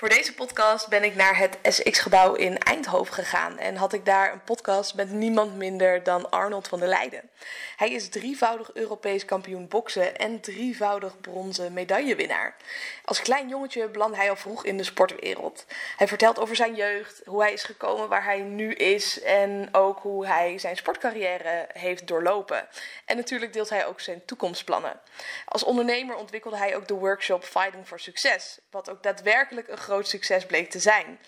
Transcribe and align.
Voor 0.00 0.08
deze 0.08 0.34
podcast 0.34 0.88
ben 0.88 1.04
ik 1.04 1.14
naar 1.14 1.38
het 1.38 1.58
SX-gebouw 1.62 2.34
in 2.34 2.58
Eindhoven 2.58 3.14
gegaan 3.14 3.58
en 3.58 3.76
had 3.76 3.92
ik 3.92 4.04
daar 4.04 4.32
een 4.32 4.44
podcast 4.44 4.94
met 4.94 5.10
niemand 5.10 5.56
minder 5.56 6.02
dan 6.02 6.30
Arnold 6.30 6.68
van 6.68 6.78
der 6.78 6.88
Leijden. 6.88 7.30
Hij 7.76 7.90
is 7.90 8.08
drievoudig 8.08 8.70
Europees 8.74 9.24
kampioen 9.24 9.68
boksen 9.68 10.16
en 10.16 10.40
drievoudig 10.40 11.20
bronzen 11.20 11.72
medaillewinnaar. 11.72 12.56
Als 13.04 13.20
klein 13.20 13.48
jongetje 13.48 13.88
belandde 13.88 14.16
hij 14.16 14.30
al 14.30 14.36
vroeg 14.36 14.64
in 14.64 14.76
de 14.76 14.82
sportwereld. 14.82 15.66
Hij 15.96 16.08
vertelt 16.08 16.38
over 16.38 16.56
zijn 16.56 16.74
jeugd, 16.74 17.22
hoe 17.24 17.42
hij 17.42 17.52
is 17.52 17.64
gekomen 17.64 18.08
waar 18.08 18.24
hij 18.24 18.40
nu 18.40 18.72
is 18.72 19.22
en 19.22 19.68
ook 19.72 19.98
hoe 19.98 20.26
hij 20.26 20.58
zijn 20.58 20.76
sportcarrière 20.76 21.68
heeft 21.72 22.06
doorlopen. 22.06 22.68
En 23.04 23.16
natuurlijk 23.16 23.52
deelt 23.52 23.70
hij 23.70 23.86
ook 23.86 24.00
zijn 24.00 24.24
toekomstplannen. 24.24 25.00
Als 25.44 25.64
ondernemer 25.64 26.16
ontwikkelde 26.16 26.56
hij 26.56 26.76
ook 26.76 26.88
de 26.88 26.94
workshop 26.94 27.44
Fighting 27.44 27.86
for 27.86 28.00
Success, 28.00 28.58
wat 28.70 28.90
ook 28.90 29.02
daadwerkelijk 29.02 29.68
een 29.68 29.78
groot 29.90 30.08
succes 30.08 30.46
bleek 30.46 30.70
te 30.70 30.78
zijn. 30.78 31.18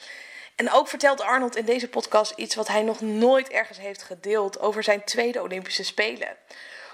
En 0.57 0.71
ook 0.71 0.89
vertelt 0.89 1.21
Arnold 1.21 1.57
in 1.57 1.65
deze 1.65 1.89
podcast 1.89 2.33
iets 2.37 2.55
wat 2.55 2.69
hij 2.69 2.83
nog 2.83 3.01
nooit 3.01 3.49
ergens 3.49 3.79
heeft 3.79 4.03
gedeeld 4.03 4.61
over 4.61 4.83
zijn 4.83 5.05
tweede 5.05 5.43
Olympische 5.43 5.85
Spelen. 5.85 6.37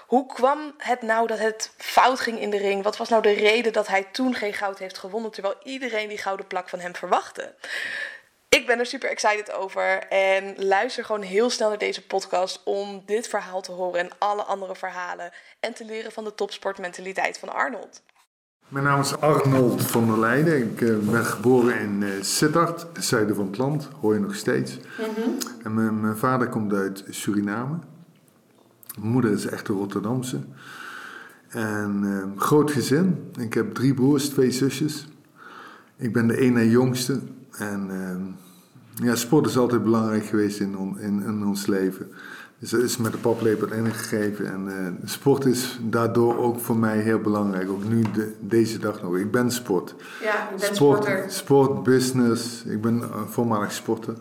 Hoe 0.07 0.25
kwam 0.25 0.73
het 0.77 1.01
nou 1.01 1.27
dat 1.27 1.39
het 1.39 1.71
fout 1.77 2.19
ging 2.19 2.39
in 2.39 2.49
de 2.49 2.57
ring? 2.57 2.83
Wat 2.83 2.97
was 2.97 3.09
nou 3.09 3.21
de 3.21 3.31
reden 3.31 3.73
dat 3.73 3.87
hij 3.87 4.03
toen 4.03 4.35
geen 4.35 4.53
goud 4.53 4.79
heeft 4.79 4.97
gewonnen, 4.97 5.31
terwijl 5.31 5.55
iedereen 5.63 6.09
die 6.09 6.17
gouden 6.17 6.47
plak 6.47 6.69
van 6.69 6.79
hem 6.79 6.95
verwachtte? 6.95 7.55
Ik 8.49 8.65
ben 8.65 8.79
er 8.79 8.85
super 8.85 9.09
excited 9.09 9.51
over 9.51 10.07
en 10.07 10.65
luister 10.65 11.05
gewoon 11.05 11.21
heel 11.21 11.49
snel 11.49 11.69
naar 11.69 11.77
deze 11.77 12.05
podcast 12.05 12.61
om 12.63 13.03
dit 13.05 13.27
verhaal 13.27 13.61
te 13.61 13.71
horen 13.71 13.99
en 13.99 14.11
alle 14.17 14.43
andere 14.43 14.75
verhalen 14.75 15.31
en 15.59 15.73
te 15.73 15.85
leren 15.85 16.11
van 16.11 16.23
de 16.23 16.35
topsportmentaliteit 16.35 17.37
van 17.37 17.53
Arnold. 17.53 18.01
Mijn 18.69 18.85
naam 18.85 18.99
is 18.99 19.17
Arnold 19.19 19.83
van 19.83 20.07
der 20.07 20.19
Leijden. 20.19 20.57
Ik 20.57 20.81
uh, 20.81 20.97
ben 21.11 21.25
geboren 21.25 21.79
in 21.79 22.01
uh, 22.01 22.09
Sittard, 22.21 22.85
het 22.93 23.05
zuiden 23.05 23.35
van 23.35 23.45
het 23.45 23.57
land, 23.57 23.89
hoor 23.99 24.13
je 24.13 24.19
nog 24.19 24.35
steeds. 24.35 24.79
Mm-hmm. 24.99 25.37
En 25.63 25.73
mijn, 25.73 26.01
mijn, 26.01 26.17
vader 26.17 26.47
komt 26.47 26.73
uit 26.73 27.03
Suriname. 27.09 27.77
Mijn 28.99 29.11
moeder 29.11 29.31
is 29.31 29.45
echt 29.45 29.67
een 29.67 29.75
Rotterdamse. 29.75 30.39
En 31.47 32.01
uh, 32.03 32.41
groot 32.41 32.71
gezin. 32.71 33.31
Ik 33.39 33.53
heb 33.53 33.73
drie 33.73 33.93
broers, 33.93 34.29
twee 34.29 34.51
zusjes. 34.51 35.07
Ik 35.95 36.13
ben 36.13 36.27
de 36.27 36.37
ene 36.37 36.69
jongste. 36.69 37.19
En 37.51 37.89
ja, 39.03 39.15
sport 39.15 39.47
is 39.47 39.57
altijd 39.57 39.83
belangrijk 39.83 40.25
geweest 40.25 40.59
in, 40.59 40.77
on, 40.77 40.99
in, 40.99 41.23
in 41.23 41.45
ons 41.45 41.65
leven. 41.65 42.11
Dus 42.59 42.69
dat 42.69 42.81
is 42.81 42.97
met 42.97 43.11
de 43.11 43.17
paplepel 43.17 43.71
ingegeven. 43.71 44.51
En 44.51 44.67
uh, 44.67 45.09
sport 45.09 45.45
is 45.45 45.79
daardoor 45.81 46.37
ook 46.37 46.59
voor 46.59 46.77
mij 46.77 46.97
heel 46.97 47.19
belangrijk. 47.19 47.69
Ook 47.69 47.83
nu, 47.83 48.01
de, 48.13 48.33
deze 48.39 48.79
dag 48.79 49.01
nog. 49.01 49.17
Ik 49.17 49.31
ben 49.31 49.51
sport. 49.51 49.95
Ja, 50.23 50.49
je 50.51 50.59
bent 50.59 50.75
sport, 50.75 51.03
sporter. 51.03 51.31
Sport, 51.31 51.83
business. 51.83 52.63
Ik 52.63 52.81
ben 52.81 52.97
uh, 52.97 53.05
voormalig 53.27 53.71
sporter. 53.71 54.13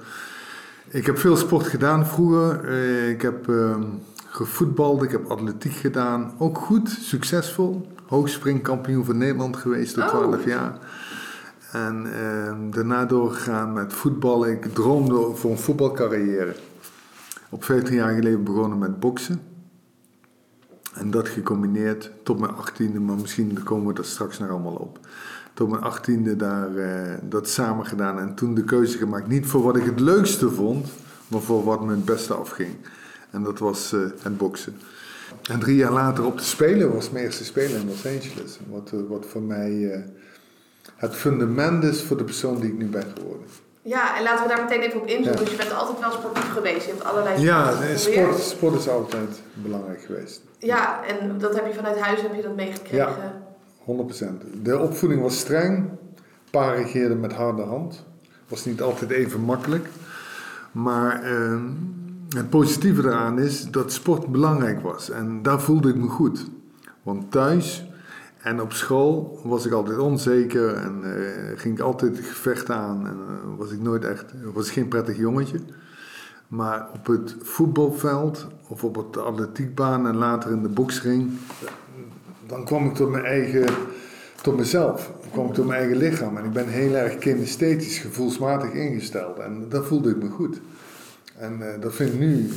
Ik 0.88 1.06
heb 1.06 1.18
veel 1.18 1.36
sport 1.36 1.66
gedaan 1.66 2.06
vroeger. 2.06 2.64
Uh, 2.64 3.08
ik 3.08 3.22
heb 3.22 3.48
ehm, 3.48 3.82
gevoetbald. 4.26 5.02
Ik 5.02 5.10
heb 5.10 5.30
atletiek 5.30 5.74
gedaan. 5.74 6.32
Ook 6.38 6.58
goed, 6.58 6.88
succesvol. 7.00 7.86
Hoogspringkampioen 8.06 9.04
van 9.04 9.18
Nederland 9.18 9.56
geweest 9.56 9.94
tot 9.94 10.08
12 10.08 10.34
oh. 10.34 10.46
jaar. 10.46 10.78
En 11.72 12.06
ehm, 12.14 12.70
daarna 12.70 13.04
doorgegaan 13.04 13.72
met 13.72 13.92
voetballen. 13.92 14.50
Ik 14.50 14.74
droomde 14.74 15.30
voor 15.34 15.50
een 15.50 15.58
voetbalcarrière. 15.58 16.54
Op 17.50 17.64
15 17.64 17.94
jaar 17.94 18.14
geleden 18.14 18.44
begonnen 18.44 18.78
met 18.78 19.00
boksen. 19.00 19.40
En 20.94 21.10
dat 21.10 21.28
gecombineerd 21.28 22.10
tot 22.22 22.38
mijn 22.38 22.52
18e, 22.52 23.00
maar 23.00 23.16
misschien 23.16 23.62
komen 23.62 23.94
we 23.94 24.00
er 24.00 24.06
straks 24.06 24.38
nog 24.38 24.50
allemaal 24.50 24.74
op. 24.74 24.98
Tot 25.54 25.70
mijn 25.70 25.82
18e 25.82 26.36
daar 26.36 26.70
uh, 26.70 27.14
dat 27.22 27.48
samen 27.48 27.86
gedaan 27.86 28.18
en 28.18 28.34
toen 28.34 28.54
de 28.54 28.64
keuze 28.64 28.98
gemaakt. 28.98 29.28
Niet 29.28 29.46
voor 29.46 29.62
wat 29.62 29.76
ik 29.76 29.84
het 29.84 30.00
leukste 30.00 30.50
vond, 30.50 30.88
maar 31.28 31.40
voor 31.40 31.64
wat 31.64 31.84
me 31.84 31.90
het 31.90 32.04
beste 32.04 32.34
afging. 32.34 32.70
En 33.30 33.42
dat 33.42 33.58
was 33.58 33.92
uh, 33.92 34.00
het 34.22 34.36
boksen. 34.36 34.76
En 35.50 35.58
drie 35.58 35.76
jaar 35.76 35.92
later 35.92 36.24
op 36.24 36.38
de 36.38 36.44
Spelen 36.44 36.92
was 36.92 37.10
mijn 37.10 37.24
eerste 37.24 37.44
Spelen 37.44 37.80
in 37.80 37.86
Los 37.86 38.06
Angeles. 38.06 38.58
Wat, 38.70 38.90
uh, 38.94 39.00
wat 39.08 39.26
voor 39.26 39.42
mij 39.42 40.04
het 40.96 41.14
fundament 41.14 41.84
is 41.84 42.02
voor 42.02 42.16
de 42.16 42.24
persoon 42.24 42.60
die 42.60 42.72
ik 42.72 42.78
nu 42.78 42.86
ben 42.86 43.06
geworden. 43.16 43.46
Ja, 43.82 44.16
en 44.16 44.22
laten 44.22 44.42
we 44.48 44.54
daar 44.54 44.62
meteen 44.62 44.80
even 44.80 45.00
op 45.00 45.06
inzoomen. 45.06 45.32
Ja. 45.32 45.38
Dus 45.38 45.50
je 45.50 45.56
bent 45.56 45.74
altijd 45.74 46.00
wel 46.00 46.10
sportief 46.10 46.52
geweest. 46.52 46.86
Je 46.86 46.92
hebt 46.92 47.04
allerlei 47.04 47.40
Ja, 47.40 47.72
sport, 47.96 48.38
sport 48.38 48.74
is 48.74 48.88
altijd 48.88 49.42
belangrijk 49.52 50.02
geweest. 50.02 50.40
Ja, 50.58 51.04
en 51.04 51.38
dat 51.38 51.54
heb 51.54 51.66
je 51.66 51.74
vanuit 51.74 51.98
huis 51.98 52.22
heb 52.22 52.34
je 52.34 52.42
dat 52.42 52.56
meegekregen? 52.56 52.96
Ja, 52.96 53.42
100%. 53.86 54.62
De 54.62 54.78
opvoeding 54.78 55.22
was 55.22 55.38
streng. 55.38 55.88
Pa 56.50 56.70
regeerde 56.70 57.14
met 57.14 57.32
harde 57.32 57.62
hand. 57.62 58.04
Was 58.48 58.64
niet 58.64 58.82
altijd 58.82 59.10
even 59.10 59.40
makkelijk. 59.40 59.88
Maar 60.72 61.32
uh, 61.32 61.60
het 62.28 62.50
positieve 62.50 63.02
eraan 63.02 63.38
is 63.38 63.70
dat 63.70 63.92
sport 63.92 64.26
belangrijk 64.26 64.80
was. 64.80 65.10
En 65.10 65.42
daar 65.42 65.60
voelde 65.60 65.88
ik 65.88 65.96
me 65.96 66.08
goed. 66.08 66.46
Want 67.02 67.30
thuis 67.30 67.87
en 68.48 68.60
op 68.60 68.72
school 68.72 69.40
was 69.44 69.66
ik 69.66 69.72
altijd 69.72 69.98
onzeker 69.98 70.74
en 70.74 71.00
uh, 71.04 71.58
ging 71.58 71.74
ik 71.74 71.80
altijd 71.80 72.18
gevecht 72.18 72.70
aan. 72.70 73.06
En 73.06 73.16
uh, 73.28 73.58
was 73.58 73.70
ik 73.70 73.80
nooit 73.80 74.04
echt, 74.04 74.24
was 74.52 74.70
geen 74.70 74.88
prettig 74.88 75.16
jongetje. 75.16 75.60
Maar 76.48 76.88
op 76.94 77.06
het 77.06 77.36
voetbalveld 77.42 78.46
of 78.68 78.84
op 78.84 78.96
het 78.96 79.16
atletiekbaan 79.16 80.06
en 80.06 80.16
later 80.16 80.50
in 80.50 80.62
de 80.62 80.68
boksring, 80.68 81.30
dan 82.46 82.64
kwam 82.64 82.86
ik 82.86 82.94
tot 82.94 83.10
mijn 83.10 83.24
eigen, 83.24 83.66
tot 84.42 84.56
mezelf. 84.56 85.12
Dan 85.20 85.30
kwam 85.30 85.46
ik 85.46 85.54
tot 85.54 85.66
mijn 85.66 85.80
eigen 85.80 85.96
lichaam. 85.96 86.36
En 86.36 86.44
ik 86.44 86.52
ben 86.52 86.68
heel 86.68 86.94
erg 86.94 87.18
kinesthetisch, 87.18 87.98
gevoelsmatig 87.98 88.72
ingesteld. 88.72 89.38
En 89.38 89.66
dat 89.68 89.86
voelde 89.86 90.10
ik 90.10 90.22
me 90.22 90.28
goed. 90.28 90.60
En 91.36 91.58
uh, 91.60 91.66
dat 91.80 91.94
vind 91.94 92.12
ik 92.12 92.18
nu 92.18 92.50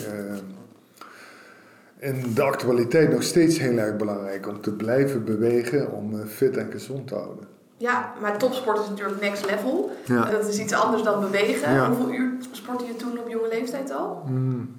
in 2.02 2.34
de 2.34 2.42
actualiteit 2.42 3.12
nog 3.12 3.24
steeds 3.24 3.60
heel 3.60 3.78
erg 3.78 3.96
belangrijk 3.96 4.48
om 4.48 4.62
te 4.62 4.72
blijven 4.72 5.24
bewegen, 5.24 5.92
om 5.92 6.26
fit 6.28 6.58
en 6.58 6.72
gezond 6.72 7.08
te 7.08 7.16
houden. 7.16 7.48
Ja, 7.78 8.14
maar 8.22 8.38
topsport 8.38 8.80
is 8.80 8.90
natuurlijk 8.90 9.22
next 9.22 9.46
level. 9.46 9.92
Ja. 10.06 10.26
Dat 10.26 10.48
is 10.48 10.60
iets 10.60 10.74
anders 10.74 11.04
dan 11.04 11.20
bewegen. 11.20 11.74
Ja. 11.74 11.88
Hoeveel 11.88 12.14
uur 12.14 12.32
sportte 12.52 12.86
je 12.86 12.96
toen 12.96 13.20
op 13.20 13.30
jonge 13.30 13.48
leeftijd 13.48 13.92
al? 13.92 14.24
Mm. 14.28 14.70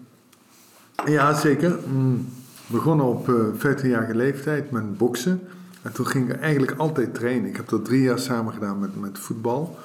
Ja, 1.05 1.35
zeker. 1.35 1.79
Mm. 1.87 2.29
Begonnen 2.67 3.07
op 3.07 3.29
uh, 3.29 3.45
14 3.57 3.89
jaar 3.89 4.15
leeftijd 4.15 4.71
met 4.71 4.99
boksen. 4.99 5.49
En 5.83 5.93
toen 5.93 6.07
ging 6.07 6.31
ik 6.31 6.41
eigenlijk 6.41 6.79
altijd 6.79 7.15
trainen. 7.15 7.49
Ik 7.49 7.57
heb 7.57 7.69
dat 7.69 7.85
drie 7.85 8.03
jaar 8.03 8.19
samen 8.19 8.53
gedaan 8.53 8.79
met, 8.79 9.01
met 9.01 9.19
voetbal. 9.19 9.77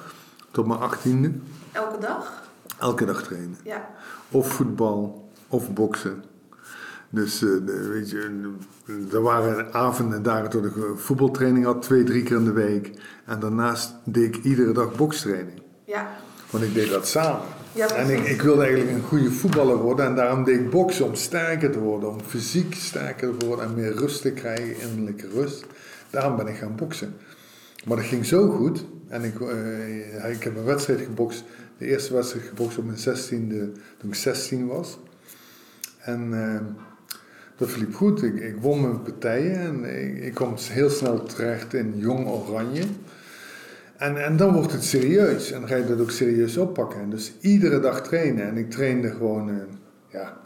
Tot 0.50 0.66
mijn 0.66 0.80
achttiende. 0.80 1.32
Elke 1.72 2.00
dag? 2.00 2.42
Elke 2.78 3.04
dag 3.04 3.22
trainen. 3.22 3.56
Ja. 3.62 3.88
Of 4.30 4.52
voetbal, 4.52 5.28
of 5.48 5.72
boksen. 5.72 6.24
Dus 7.10 7.42
uh, 7.42 7.64
weet 7.90 8.10
je, 8.10 8.50
er 9.12 9.22
waren 9.22 9.72
avonden 9.72 10.16
en 10.16 10.22
dagen 10.22 10.50
tot 10.50 10.64
ik 10.64 10.72
voetbaltraining 10.96 11.64
had, 11.64 11.82
twee, 11.82 12.04
drie 12.04 12.22
keer 12.22 12.36
in 12.36 12.44
de 12.44 12.52
week. 12.52 12.90
En 13.26 13.40
daarnaast 13.40 13.94
deed 14.04 14.36
ik 14.36 14.44
iedere 14.44 14.72
dag 14.72 14.96
bokstraining. 14.96 15.62
Ja. 15.84 16.10
Want 16.50 16.64
ik 16.64 16.74
deed 16.74 16.90
dat 16.90 17.08
samen. 17.08 17.46
Ja, 17.72 17.94
en 17.94 18.10
ik, 18.10 18.26
ik, 18.26 18.42
wilde 18.42 18.62
eigenlijk 18.62 18.90
een 18.90 19.02
goede 19.02 19.30
voetballer 19.30 19.76
worden. 19.76 20.06
En 20.06 20.14
daarom 20.14 20.44
deed 20.44 20.60
ik 20.60 20.70
boksen 20.70 21.04
om 21.04 21.14
sterker 21.14 21.70
te 21.70 21.78
worden, 21.78 22.10
om 22.10 22.20
fysiek 22.20 22.74
sterker 22.74 23.36
te 23.36 23.46
worden 23.46 23.64
en 23.64 23.74
meer 23.74 23.92
rust 23.92 24.22
te 24.22 24.30
krijgen, 24.30 24.80
innerlijke 24.80 25.28
rust. 25.28 25.66
Daarom 26.10 26.36
ben 26.36 26.46
ik 26.46 26.56
gaan 26.56 26.76
boksen. 26.76 27.14
Maar 27.84 27.96
dat 27.96 28.06
ging 28.06 28.26
zo 28.26 28.48
goed. 28.48 28.84
En 29.08 29.24
ik, 29.24 29.38
uh, 29.38 30.30
ik 30.30 30.42
heb 30.42 30.56
een 30.56 30.64
wedstrijd 30.64 31.00
gebokst. 31.00 31.44
De 31.78 31.86
eerste 31.86 32.14
wedstrijd 32.14 32.46
gebokst 32.46 32.78
op 32.78 32.84
mijn 32.84 32.98
16e, 32.98 33.78
toen 33.98 34.08
ik 34.08 34.14
16 34.14 34.66
was. 34.66 34.98
En 35.98 36.30
uh, 36.32 36.60
dat 37.58 37.70
verliep 37.70 37.94
goed. 37.94 38.22
Ik, 38.22 38.56
won 38.60 38.80
mijn 38.80 39.02
partijen 39.02 39.60
en 39.60 39.84
ik, 40.24 40.34
kwam 40.34 40.54
heel 40.58 40.90
snel 40.90 41.22
terecht 41.22 41.74
in 41.74 41.92
Jong 41.96 42.28
Oranje. 42.28 42.82
En, 43.96 44.24
en 44.24 44.36
dan 44.36 44.52
wordt 44.52 44.72
het 44.72 44.84
serieus. 44.84 45.52
En 45.52 45.60
dan 45.60 45.68
ga 45.68 45.76
je 45.76 45.86
dat 45.86 46.00
ook 46.00 46.10
serieus 46.10 46.56
oppakken. 46.56 47.00
En 47.00 47.10
dus 47.10 47.32
iedere 47.40 47.80
dag 47.80 48.02
trainen. 48.02 48.46
En 48.48 48.56
ik 48.56 48.70
trainde 48.70 49.10
gewoon, 49.10 49.48
uh, 49.48 49.54
ja. 50.08 50.36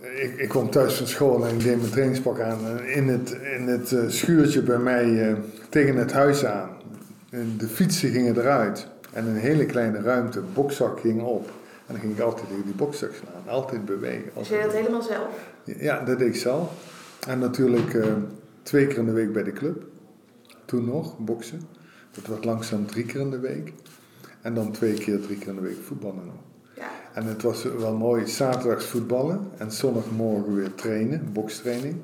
Ik, 0.00 0.36
ik 0.36 0.48
kwam 0.48 0.70
thuis 0.70 0.94
van 0.94 1.06
school 1.06 1.46
en 1.46 1.54
ik 1.54 1.62
deed 1.62 1.78
mijn 1.78 1.90
trainingspak 1.90 2.40
aan. 2.40 2.80
In 2.80 3.08
het, 3.08 3.36
in 3.56 3.66
het 3.66 3.90
uh, 3.90 4.08
schuurtje 4.08 4.62
bij 4.62 4.78
mij 4.78 5.06
uh, 5.06 5.36
tegen 5.68 5.96
het 5.96 6.12
huis 6.12 6.44
aan. 6.44 6.70
En 7.30 7.54
de 7.58 7.68
fietsen 7.68 8.10
gingen 8.10 8.38
eruit. 8.38 8.86
En 9.12 9.26
een 9.26 9.36
hele 9.36 9.66
kleine 9.66 10.00
ruimte, 10.00 10.40
bokzak 10.54 11.00
ging 11.00 11.22
op. 11.22 11.46
En 11.86 11.92
dan 11.94 11.98
ging 12.00 12.12
ik 12.12 12.20
altijd 12.20 12.48
tegen 12.48 12.64
die 12.64 12.74
bokzak 12.74 13.10
slaan. 13.12 13.54
Altijd 13.54 13.84
bewegen. 13.84 14.30
Dus 14.34 14.48
je 14.48 14.60
dat 14.62 14.72
helemaal 14.72 15.02
zelf? 15.02 15.53
Ja, 15.64 16.04
dat 16.04 16.18
deed 16.18 16.28
ik 16.28 16.36
zelf. 16.36 16.70
En 17.28 17.38
natuurlijk 17.38 17.94
uh, 17.94 18.06
twee 18.62 18.86
keer 18.86 18.98
in 18.98 19.04
de 19.04 19.12
week 19.12 19.32
bij 19.32 19.42
de 19.42 19.52
club. 19.52 19.84
Toen 20.64 20.84
nog, 20.84 21.18
boksen. 21.18 21.60
Dat 22.10 22.26
werd 22.26 22.44
langzaam 22.44 22.86
drie 22.86 23.04
keer 23.04 23.20
in 23.20 23.30
de 23.30 23.38
week. 23.38 23.72
En 24.42 24.54
dan 24.54 24.72
twee 24.72 24.94
keer, 24.94 25.20
drie 25.20 25.38
keer 25.38 25.48
in 25.48 25.54
de 25.54 25.60
week 25.60 25.82
voetballen 25.82 26.24
nog. 26.26 26.42
Ja. 26.76 26.90
En 27.12 27.26
het 27.26 27.42
was 27.42 27.62
wel 27.62 27.96
mooi, 27.96 28.26
zaterdags 28.26 28.86
voetballen 28.86 29.40
en 29.58 29.72
zondagmorgen 29.72 30.54
weer 30.54 30.74
trainen, 30.74 31.32
bokstraining. 31.32 31.96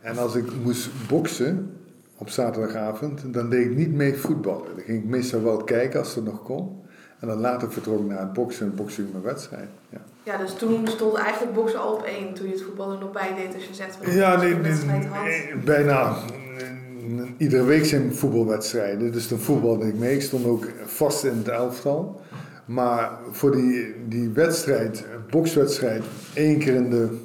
En 0.00 0.18
als 0.18 0.34
ik 0.34 0.54
moest 0.62 0.90
boksen, 1.08 1.74
op 2.16 2.28
zaterdagavond. 2.28 3.22
Dan 3.32 3.50
deed 3.50 3.66
ik 3.66 3.76
niet 3.76 3.92
mee 3.92 4.14
voetballen. 4.14 4.74
Dan 4.74 4.84
ging 4.84 5.02
ik 5.02 5.08
meestal 5.08 5.42
wel 5.42 5.64
kijken 5.64 5.98
als 5.98 6.14
het 6.14 6.24
nog 6.24 6.42
kon. 6.42 6.82
En 7.20 7.28
dan 7.28 7.38
later 7.38 7.72
vertrok 7.72 8.00
ik 8.00 8.06
naar 8.06 8.20
het 8.20 8.32
boksen 8.32 8.66
en 8.66 8.74
bokste 8.74 9.02
ik 9.02 9.12
mijn 9.12 9.24
wedstrijd. 9.24 9.68
Ja. 9.88 10.00
Ja, 10.24 10.36
dus 10.36 10.52
toen 10.54 10.86
stond 10.88 11.14
eigenlijk 11.16 11.54
boksen 11.54 11.80
al 11.80 11.92
op 11.92 12.02
één 12.02 12.34
toen 12.34 12.46
je 12.46 12.52
het 12.52 12.62
voetballen 12.62 12.98
nog 12.98 13.12
bij 13.12 13.34
deed. 13.36 13.52
Dus 13.52 13.66
je 13.66 13.74
zegt 13.74 13.96
van 14.02 14.12
Ja, 14.14 14.36
nee, 14.36 14.54
nee, 14.54 15.54
bijna. 15.64 16.08
eh, 16.08 17.22
Iedere 17.36 17.64
week 17.64 17.84
zijn 17.84 18.14
voetbalwedstrijden. 18.14 19.12
Dus 19.12 19.28
dan 19.28 19.38
voetbalde 19.38 19.86
ik 19.86 19.94
mee. 19.94 20.14
Ik 20.14 20.22
stond 20.22 20.46
ook 20.46 20.66
vast 20.84 21.24
in 21.24 21.36
het 21.36 21.48
elftal. 21.48 22.20
Maar 22.64 23.10
voor 23.30 23.50
die, 23.56 23.94
die 24.08 24.28
wedstrijd, 24.28 24.98
een 25.14 25.22
bokswedstrijd, 25.30 26.02
één 26.34 26.58
keer 26.58 26.74
in 26.74 26.90
de 26.90 27.18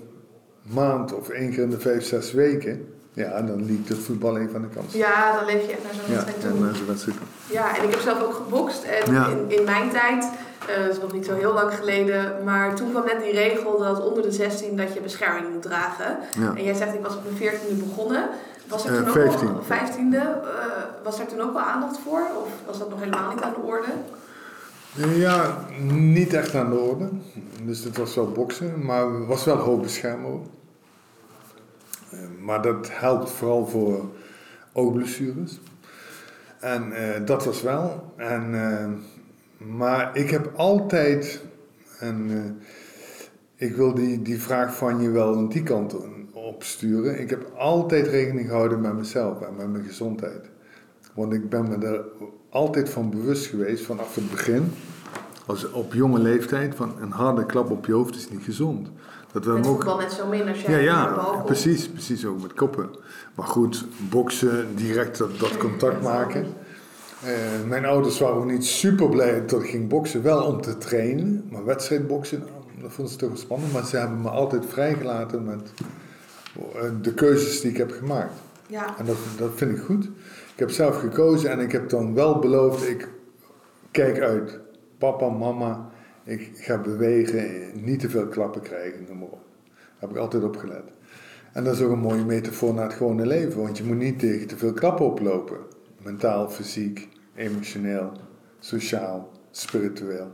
maand 0.61 1.13
of 1.13 1.29
één 1.29 1.49
keer 1.51 1.63
in 1.63 1.69
de 1.69 1.79
vijf, 1.79 2.03
zes 2.05 2.31
weken. 2.33 2.87
Ja, 3.13 3.41
dan 3.41 3.65
liep 3.65 3.87
het 3.87 3.97
voetbal 3.97 4.37
even 4.37 4.55
aan 4.55 4.61
de 4.61 4.67
kant. 4.75 4.93
Ja, 4.93 5.35
dan 5.37 5.45
leef 5.45 5.65
je 5.65 5.71
echt 5.71 5.83
naar 5.83 5.93
zo'n 5.93 6.13
Ja, 6.15 6.23
wedstrijd 6.25 6.41
toe. 6.75 6.85
wedstrijd. 6.87 7.17
Ja, 7.51 7.77
en 7.77 7.83
ik 7.83 7.89
heb 7.91 7.99
zelf 7.99 8.21
ook 8.23 8.33
gebokst. 8.33 8.83
En 8.83 9.13
Ja. 9.13 9.27
in, 9.27 9.57
in 9.57 9.63
mijn 9.63 9.89
tijd, 9.89 10.29
eh, 10.67 10.83
dat 10.85 10.95
is 10.95 10.99
nog 11.01 11.13
niet 11.13 11.25
zo 11.25 11.35
heel 11.35 11.53
lang 11.53 11.73
geleden, 11.73 12.43
maar 12.43 12.75
toen 12.75 12.89
kwam 12.91 13.05
net 13.05 13.21
die 13.21 13.31
regel 13.31 13.77
dat 13.79 14.03
onder 14.05 14.23
de 14.23 14.31
16 14.31 14.77
dat 14.77 14.93
je 14.93 15.01
bescherming 15.01 15.53
moet 15.53 15.61
dragen. 15.61 16.17
Ja. 16.39 16.53
En 16.55 16.63
jij 16.63 16.73
zegt, 16.73 16.93
ik 16.93 17.01
was 17.01 17.15
op 17.15 17.23
mijn 17.23 17.35
14e 17.37 17.87
begonnen. 17.87 18.29
Was 18.67 18.85
er 18.85 18.91
Eh, 18.91 18.97
toen 18.97 19.07
ook 19.07 19.13
15. 19.13 19.47
al, 19.47 19.63
15e, 19.63 20.17
eh, 20.17 20.65
was 21.03 21.19
er 21.19 21.25
toen 21.27 21.41
ook 21.41 21.53
wel 21.53 21.61
aandacht 21.61 21.99
voor? 21.99 22.21
Of 22.43 22.49
was 22.65 22.79
dat 22.79 22.89
nog 22.89 22.99
helemaal 22.99 23.33
niet 23.33 23.41
aan 23.41 23.53
de 23.53 23.61
orde? 23.61 23.87
Ja, 25.19 25.57
niet 25.91 26.33
echt 26.33 26.55
aan 26.55 26.69
de 26.69 26.77
orde. 26.77 27.09
Dus 27.63 27.83
het 27.83 27.97
was 27.97 28.15
wel 28.15 28.31
boksen, 28.31 28.85
maar 28.85 29.05
het 29.05 29.27
was 29.27 29.45
wel 29.45 29.55
hoog 29.57 29.81
beschermen 29.81 30.31
ook. 30.31 30.45
Maar 32.39 32.61
dat 32.61 32.89
helpt 32.91 33.29
vooral 33.29 33.67
voor 33.67 34.05
oogblessures. 34.73 35.59
En 36.59 36.93
dat 37.25 37.45
was 37.45 37.61
wel. 37.61 38.13
En, 38.17 38.53
maar 39.59 40.17
ik 40.17 40.29
heb 40.29 40.51
altijd, 40.55 41.41
en 41.99 42.27
eh, 42.29 43.67
ik 43.67 43.75
wil 43.75 43.93
die, 43.93 44.21
die 44.21 44.41
vraag 44.41 44.75
van 44.75 45.01
je 45.01 45.09
wel 45.09 45.35
aan 45.35 45.49
die 45.49 45.63
kant 45.63 45.95
opsturen. 46.33 47.19
Ik 47.19 47.29
heb 47.29 47.51
altijd 47.57 48.07
rekening 48.07 48.47
gehouden 48.47 48.81
met 48.81 48.93
mezelf 48.93 49.41
en 49.41 49.55
met 49.55 49.71
mijn 49.71 49.83
gezondheid. 49.83 50.49
Want 51.13 51.33
ik 51.33 51.49
ben 51.49 51.69
me 51.69 51.85
er 51.85 52.05
altijd 52.49 52.89
van 52.89 53.09
bewust 53.09 53.45
geweest 53.45 53.85
vanaf 53.85 54.15
het 54.15 54.31
begin, 54.31 54.71
als 55.45 55.71
op 55.71 55.93
jonge 55.93 56.19
leeftijd, 56.19 56.75
van 56.75 56.93
een 57.01 57.11
harde 57.11 57.45
klap 57.45 57.69
op 57.69 57.85
je 57.85 57.93
hoofd 57.93 58.15
is 58.15 58.29
niet 58.29 58.43
gezond. 58.43 58.89
Dat 59.31 59.45
Met 59.45 59.57
ook 59.57 59.65
voetbal 59.65 59.97
net 59.97 60.11
zo 60.11 60.27
min 60.27 60.47
als 60.47 60.61
jij 60.61 60.83
ja, 60.83 61.03
ja, 61.03 61.41
precies, 61.45 61.89
precies 61.89 62.25
ook 62.25 62.41
met 62.41 62.53
koppen. 62.53 62.89
Maar 63.35 63.47
goed, 63.47 63.85
boksen, 64.09 64.75
direct 64.75 65.17
dat, 65.17 65.39
dat 65.39 65.57
contact 65.57 66.01
maken. 66.01 66.45
Eh, 67.23 67.67
mijn 67.67 67.85
ouders 67.85 68.19
waren 68.19 68.47
niet 68.47 68.65
super 68.65 69.09
blij 69.09 69.45
dat 69.45 69.63
ik 69.63 69.69
ging 69.69 69.87
boksen, 69.87 70.23
wel 70.23 70.43
om 70.43 70.61
te 70.61 70.77
trainen. 70.77 71.47
Maar 71.51 71.65
wedstrijdboksen, 71.65 72.39
nou, 72.39 72.81
dat 72.81 72.91
vonden 72.91 73.13
ze 73.13 73.19
toch 73.19 73.29
wel 73.29 73.37
spannend. 73.37 73.73
Maar 73.73 73.85
ze 73.85 73.97
hebben 73.97 74.21
me 74.21 74.29
altijd 74.29 74.65
vrijgelaten 74.65 75.43
met 75.43 75.71
eh, 76.75 76.81
de 77.01 77.13
keuzes 77.13 77.61
die 77.61 77.71
ik 77.71 77.77
heb 77.77 77.91
gemaakt. 77.91 78.33
Ja, 78.67 78.97
En 78.97 79.05
dat, 79.05 79.17
dat 79.37 79.51
vind 79.55 79.77
ik 79.77 79.83
goed. 79.83 80.03
Ik 80.53 80.59
heb 80.65 80.69
zelf 80.69 80.99
gekozen 80.99 81.51
en 81.51 81.59
ik 81.59 81.71
heb 81.71 81.89
dan 81.89 82.13
wel 82.13 82.39
beloofd, 82.39 82.87
ik 82.87 83.09
kijk 83.91 84.19
uit. 84.19 84.59
Papa, 84.97 85.29
mama, 85.29 85.89
ik 86.23 86.51
ga 86.53 86.77
bewegen, 86.77 87.71
niet 87.73 87.99
te 87.99 88.09
veel 88.09 88.27
klappen 88.27 88.61
krijgen, 88.61 89.05
noem 89.07 89.17
maar 89.17 89.27
op. 89.27 89.41
Daar 89.73 89.83
heb 89.97 90.09
ik 90.09 90.17
altijd 90.17 90.43
op 90.43 90.57
gelet. 90.57 90.83
En 91.53 91.63
dat 91.63 91.73
is 91.73 91.81
ook 91.81 91.91
een 91.91 91.99
mooie 91.99 92.25
metafoor 92.25 92.73
naar 92.73 92.83
het 92.83 92.93
gewone 92.93 93.25
leven, 93.25 93.61
want 93.61 93.77
je 93.77 93.83
moet 93.83 93.97
niet 93.97 94.19
tegen 94.19 94.47
te 94.47 94.57
veel 94.57 94.73
klappen 94.73 95.05
oplopen. 95.05 95.57
Mentaal, 96.03 96.49
fysiek, 96.49 97.07
emotioneel, 97.35 98.11
sociaal, 98.59 99.31
spiritueel. 99.51 100.31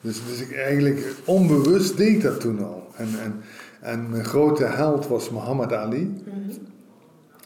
Dus, 0.00 0.26
dus 0.26 0.40
ik 0.40 0.52
eigenlijk 0.56 1.14
onbewust 1.24 1.96
deed 1.96 2.08
ik 2.08 2.22
dat 2.22 2.40
toen 2.40 2.64
al. 2.64 2.90
En, 2.96 3.08
en, 3.22 3.40
en 3.80 4.10
mijn 4.10 4.24
grote 4.24 4.64
held 4.64 5.06
was 5.06 5.30
Muhammad 5.30 5.72
Ali 5.72 6.22
Mhm. 6.24 6.58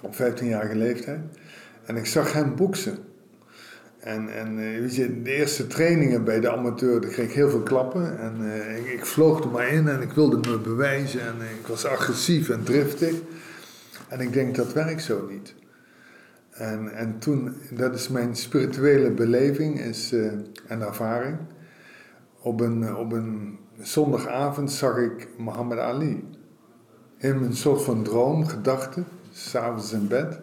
op 0.02 0.14
15-jarige 0.14 0.76
leeftijd. 0.76 1.20
En 1.84 1.96
ik 1.96 2.06
zag 2.06 2.32
hem 2.32 2.56
boksen. 2.56 2.98
En, 3.98 4.34
en 4.36 4.48
eh, 4.58 4.80
weet 4.80 4.94
je, 4.94 5.22
de 5.22 5.30
eerste 5.32 5.66
trainingen 5.66 6.24
bij 6.24 6.40
de 6.40 6.50
amateur, 6.50 7.00
daar 7.00 7.10
kreeg 7.10 7.28
ik 7.28 7.34
heel 7.34 7.50
veel 7.50 7.62
klappen. 7.62 8.18
En 8.18 8.52
eh, 8.52 8.76
ik, 8.76 8.86
ik 8.86 9.06
vloog 9.06 9.44
er 9.44 9.50
maar 9.50 9.68
in 9.68 9.88
en 9.88 10.00
ik 10.02 10.12
wilde 10.12 10.50
me 10.50 10.58
bewijzen. 10.58 11.20
En 11.20 11.34
eh, 11.40 11.50
ik 11.60 11.66
was 11.66 11.84
agressief 11.86 12.48
en 12.48 12.62
driftig. 12.62 13.14
En 14.08 14.20
ik 14.20 14.32
denk, 14.32 14.54
dat 14.54 14.72
werkt 14.72 15.02
zo 15.02 15.26
niet. 15.30 15.54
En, 16.60 16.94
en 16.94 17.18
toen, 17.18 17.54
dat 17.70 17.94
is 17.94 18.08
mijn 18.08 18.36
spirituele 18.36 19.10
beleving 19.10 19.80
is, 19.80 20.12
eh, 20.12 20.32
en 20.66 20.80
ervaring. 20.80 21.36
Op 22.40 22.60
een, 22.60 22.96
op 22.96 23.12
een 23.12 23.58
zondagavond 23.78 24.72
zag 24.72 24.96
ik 24.96 25.28
Muhammad 25.38 25.78
Ali. 25.78 26.28
In 27.18 27.36
een 27.36 27.56
soort 27.56 27.82
van 27.82 28.02
droom, 28.02 28.46
gedachte, 28.46 29.02
s'avonds 29.32 29.92
in 29.92 30.08
bed. 30.08 30.40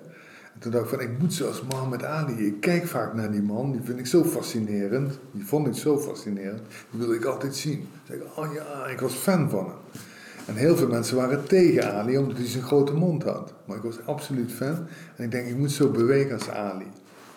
En 0.54 0.60
toen 0.60 0.72
dacht 0.72 0.84
ik 0.84 0.90
van, 0.90 1.00
ik 1.00 1.20
moet 1.20 1.34
zoals 1.34 1.62
Muhammad 1.62 2.04
Ali. 2.04 2.46
Ik 2.46 2.62
kijk 2.62 2.88
vaak 2.88 3.14
naar 3.14 3.32
die 3.32 3.42
man, 3.42 3.72
die 3.72 3.82
vind 3.84 4.00
ik 4.00 4.06
zo 4.06 4.24
fascinerend. 4.24 5.20
Die 5.32 5.46
vond 5.46 5.68
ik 5.68 5.74
zo 5.74 6.00
fascinerend. 6.00 6.62
Die 6.90 7.00
wilde 7.00 7.16
ik 7.16 7.26
altijd 7.26 7.56
zien. 7.56 7.88
Zei 8.08 8.20
ik, 8.20 8.38
oh 8.38 8.54
ja, 8.54 8.88
ik 8.88 9.00
was 9.00 9.14
fan 9.14 9.50
van 9.50 9.66
hem. 9.66 10.02
En 10.48 10.56
heel 10.56 10.76
veel 10.76 10.88
mensen 10.88 11.16
waren 11.16 11.48
tegen 11.48 11.94
Ali, 11.94 12.18
omdat 12.18 12.38
hij 12.38 12.46
zo'n 12.46 12.62
grote 12.62 12.94
mond 12.94 13.24
had. 13.24 13.54
Maar 13.66 13.78
ik 13.78 13.84
was 13.84 14.06
absoluut 14.06 14.52
fan. 14.52 14.88
En 15.16 15.24
ik 15.24 15.32
denk, 15.32 15.48
ik 15.48 15.58
moet 15.58 15.72
zo 15.72 15.90
bewegen 15.90 16.34
als 16.34 16.50
Ali. 16.50 16.88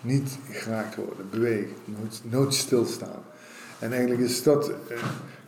Niet 0.00 0.38
geraakt 0.50 0.96
worden, 0.96 1.30
bewegen, 1.30 1.74
nooit, 1.84 2.20
nooit 2.30 2.54
stilstaan. 2.54 3.22
En 3.78 3.92
eigenlijk 3.92 4.20
is 4.20 4.42
dat 4.42 4.68
een 4.68 4.74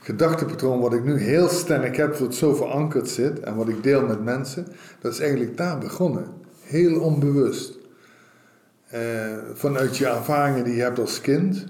gedachtepatroon 0.01 0.81
wat 0.81 0.93
ik 0.93 1.05
nu 1.05 1.19
heel 1.19 1.49
sterk 1.49 1.97
heb, 1.97 2.17
wat 2.17 2.35
zo 2.35 2.55
verankerd 2.55 3.09
zit 3.09 3.41
en 3.41 3.57
wat 3.57 3.69
ik 3.69 3.83
deel 3.83 4.07
met 4.07 4.25
mensen, 4.25 4.67
dat 5.01 5.13
is 5.13 5.21
eigenlijk 5.21 5.57
daar 5.57 5.79
begonnen. 5.79 6.27
Heel 6.63 7.01
onbewust. 7.01 7.79
Eh, 8.89 9.01
vanuit 9.55 9.97
je 9.97 10.07
ervaringen 10.07 10.65
die 10.65 10.75
je 10.75 10.83
hebt 10.83 10.99
als 10.99 11.21
kind, 11.21 11.65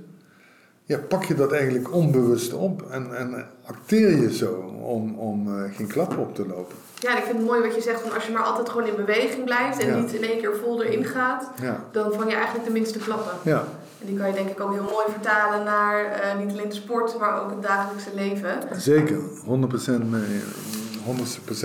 ja, 0.85 0.99
pak 0.99 1.25
je 1.25 1.35
dat 1.35 1.53
eigenlijk 1.53 1.93
onbewust 1.95 2.53
op 2.53 2.83
en, 2.91 3.17
en 3.17 3.47
acteer 3.67 4.11
je 4.21 4.35
zo 4.35 4.53
om, 4.83 5.19
om 5.19 5.49
eh, 5.59 5.75
geen 5.77 5.87
klap 5.87 6.19
op 6.19 6.35
te 6.35 6.47
lopen. 6.47 6.75
Ja, 6.99 7.11
en 7.11 7.17
ik 7.19 7.25
vind 7.25 7.37
het 7.39 7.47
mooi 7.47 7.61
wat 7.63 7.75
je 7.75 7.81
zegt, 7.81 8.01
van 8.01 8.13
als 8.15 8.27
je 8.27 8.33
maar 8.33 8.43
altijd 8.43 8.69
gewoon 8.69 8.87
in 8.89 8.97
beweging 8.97 9.45
blijft 9.45 9.79
en 9.79 9.87
Ja. 9.87 9.99
niet 10.01 10.13
in 10.13 10.23
één 10.23 10.39
keer 10.39 10.57
vol 10.57 10.83
erin 10.83 11.05
gaat, 11.05 11.51
Ja, 11.63 11.85
dan 11.93 12.13
vang 12.13 12.29
je 12.31 12.35
eigenlijk 12.37 12.67
de 12.67 12.73
minste 12.73 12.99
klappen. 12.99 13.33
ja. 13.51 13.65
En 14.01 14.07
die 14.09 14.17
kan 14.17 14.27
je 14.29 14.35
denk 14.35 14.49
ik 14.51 14.61
ook 14.61 14.73
heel 14.73 14.83
mooi 14.83 15.07
vertalen 15.11 15.65
naar 15.65 16.05
eh, 16.05 16.39
niet 16.39 16.51
alleen 16.51 16.69
de 16.69 16.75
sport, 16.75 17.19
maar 17.19 17.43
ook 17.43 17.51
het 17.51 17.63
dagelijkse 17.63 18.11
leven. 18.15 18.59
Zeker, 18.77 19.17
100% 19.45 20.11
mee, 20.11 20.41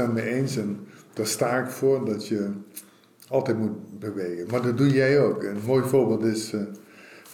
100% 0.08 0.14
mee 0.14 0.26
eens. 0.26 0.58
En 0.58 0.88
daar 1.14 1.26
sta 1.28 1.58
ik 1.58 1.70
voor 1.70 2.06
dat 2.06 2.28
je 2.28 2.50
altijd 3.30 3.58
moet 3.58 4.00
bewegen. 4.00 4.48
Maar 4.52 4.62
dat 4.62 4.78
doe 4.78 4.90
jij 4.90 5.22
ook. 5.22 5.44
Een 5.44 5.62
mooi 5.66 5.84
voorbeeld 5.84 6.24
is 6.24 6.54
eh, 6.54 6.60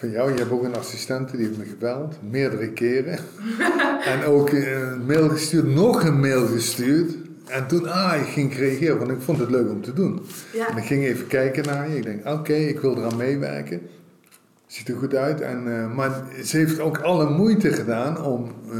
van 0.04 0.12
jou. 0.12 0.32
Je 0.32 0.38
hebt 0.38 0.50
ook 0.50 0.64
een 0.64 0.76
assistente 0.76 1.36
die 1.36 1.46
heeft 1.46 1.58
me 1.58 1.64
gebeld, 1.64 2.14
meerdere 2.30 2.68
keren. 2.68 3.18
en 4.12 4.24
ook 4.24 4.50
een 4.50 5.06
mail 5.06 5.28
gestuurd, 5.28 5.66
nog 5.66 6.04
een 6.04 6.20
mail 6.20 6.46
gestuurd. 6.46 7.14
En 7.46 7.66
toen, 7.66 7.88
ah, 7.88 8.20
ik 8.20 8.26
ging 8.26 8.56
reageren, 8.56 8.98
want 8.98 9.10
ik 9.10 9.20
vond 9.20 9.38
het 9.38 9.50
leuk 9.50 9.70
om 9.70 9.82
te 9.82 9.92
doen. 9.92 10.20
Ja, 10.52 10.68
En 10.70 10.76
ik 10.76 10.84
ging 10.84 11.04
even 11.04 11.26
kijken 11.26 11.64
naar 11.64 11.90
je. 11.90 11.96
Ik 11.96 12.02
denk, 12.02 12.26
oké, 12.26 12.54
ik 12.54 12.80
wil 12.80 12.96
eraan 12.96 13.16
meewerken. 13.16 13.80
Ziet 14.66 14.88
er 14.88 14.96
goed 14.96 15.14
uit. 15.14 15.40
En, 15.40 15.80
eh, 15.80 15.94
maar 15.94 16.22
ze 16.44 16.56
heeft 16.56 16.80
ook 16.80 16.98
alle 16.98 17.30
moeite 17.30 17.72
gedaan 17.72 18.22
om, 18.22 18.52
eh, 18.70 18.78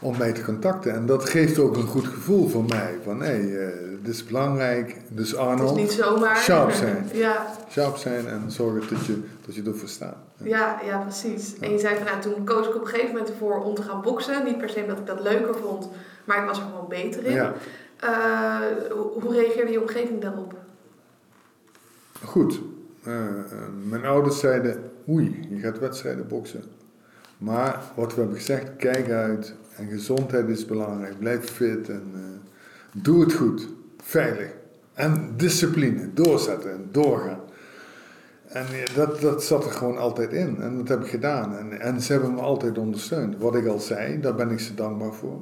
om 0.00 0.16
mij 0.18 0.32
te 0.32 0.42
contacten. 0.44 0.92
En 0.94 1.06
dat 1.06 1.28
geeft 1.28 1.58
ook 1.58 1.76
een 1.76 1.86
goed 1.86 2.06
gevoel 2.06 2.48
voor 2.48 2.64
mij. 2.64 2.98
Van, 3.04 3.20
hé, 3.20 3.26
hey, 3.26 3.66
eh, 3.66 3.72
dit 4.02 4.14
is 4.14 4.24
belangrijk. 4.24 4.96
Dus 5.08 5.30
het 5.30 5.38
Arnold, 5.38 5.76
is 5.76 5.82
niet 5.82 5.92
zomaar. 5.92 6.36
Sharp 6.36 6.70
zijn. 6.70 7.08
ja, 7.26 7.46
sharp 7.70 7.96
zijn 7.96 8.26
en 8.28 8.50
zorgen 8.50 8.80
dat 8.96 9.06
je, 9.06 9.22
dat 9.46 9.54
je 9.54 9.62
ervoor 9.62 9.88
staat. 9.88 10.16
ja, 10.36 10.80
ja, 10.84 10.98
precies. 10.98 11.58
En 11.60 11.70
je 11.70 11.78
zei 11.78 11.96
van, 11.96 12.04
nou, 12.04 12.20
toen 12.20 12.44
koos 12.44 12.66
ik 12.66 12.74
op 12.74 12.80
een 12.80 12.86
gegeven 12.86 13.10
moment 13.10 13.28
ervoor 13.30 13.62
om 13.62 13.74
te 13.74 13.82
gaan 13.82 14.02
boksen. 14.02 14.44
Niet 14.44 14.58
per 14.58 14.68
se 14.68 14.80
omdat 14.80 14.98
ik 14.98 15.06
dat 15.06 15.20
leuker 15.20 15.54
vond, 15.54 15.88
maar 16.24 16.38
ik 16.40 16.48
was 16.48 16.58
er 16.58 16.64
gewoon 16.64 16.88
beter 16.88 17.24
in. 17.24 17.32
Ja, 17.32 17.54
Eh, 18.00 18.58
hoe, 18.90 19.32
reageerde 19.34 19.72
je 19.72 19.80
omgeving 19.80 20.20
daarop? 20.20 20.54
goed. 22.24 22.60
Eh, 23.04 23.12
mijn 23.84 24.04
ouders 24.04 24.38
zeiden, 24.38 24.90
oei, 25.08 25.46
je 25.50 25.58
gaat 25.58 25.78
wedstrijden 25.78 26.26
boksen. 26.28 26.62
Maar 27.38 27.82
wat 27.94 28.14
we 28.14 28.20
hebben 28.20 28.38
gezegd, 28.38 28.76
kijk 28.76 29.10
uit. 29.10 29.54
En 29.78 29.88
gezondheid 29.88 30.48
is 30.48 30.64
belangrijk. 30.64 31.18
Blijf 31.18 31.44
fit 31.44 31.88
en 31.88 32.10
eh, 32.14 33.02
doe 33.02 33.20
het 33.20 33.32
goed. 33.32 33.68
Veilig. 34.02 34.50
En 34.94 35.32
discipline. 35.36 36.12
Doorzetten 36.14 36.70
en 36.70 36.88
doorgaan. 36.90 37.40
En 38.48 38.66
eh, 38.66 38.94
dat, 38.94 39.20
dat 39.20 39.44
zat 39.44 39.64
er 39.64 39.70
gewoon 39.70 39.98
altijd 39.98 40.32
in. 40.32 40.60
En 40.60 40.76
dat 40.76 40.88
heb 40.88 41.00
ik 41.02 41.10
gedaan. 41.10 41.56
En, 41.56 41.80
en 41.80 42.00
ze 42.00 42.12
hebben 42.12 42.34
me 42.34 42.40
altijd 42.40 42.78
ondersteund. 42.78 43.36
Wat 43.38 43.54
ik 43.54 43.66
al 43.66 43.78
zei, 43.78 44.20
daar 44.20 44.34
ben 44.34 44.50
ik 44.50 44.60
ze 44.60 44.74
dankbaar 44.74 45.12
voor. 45.12 45.38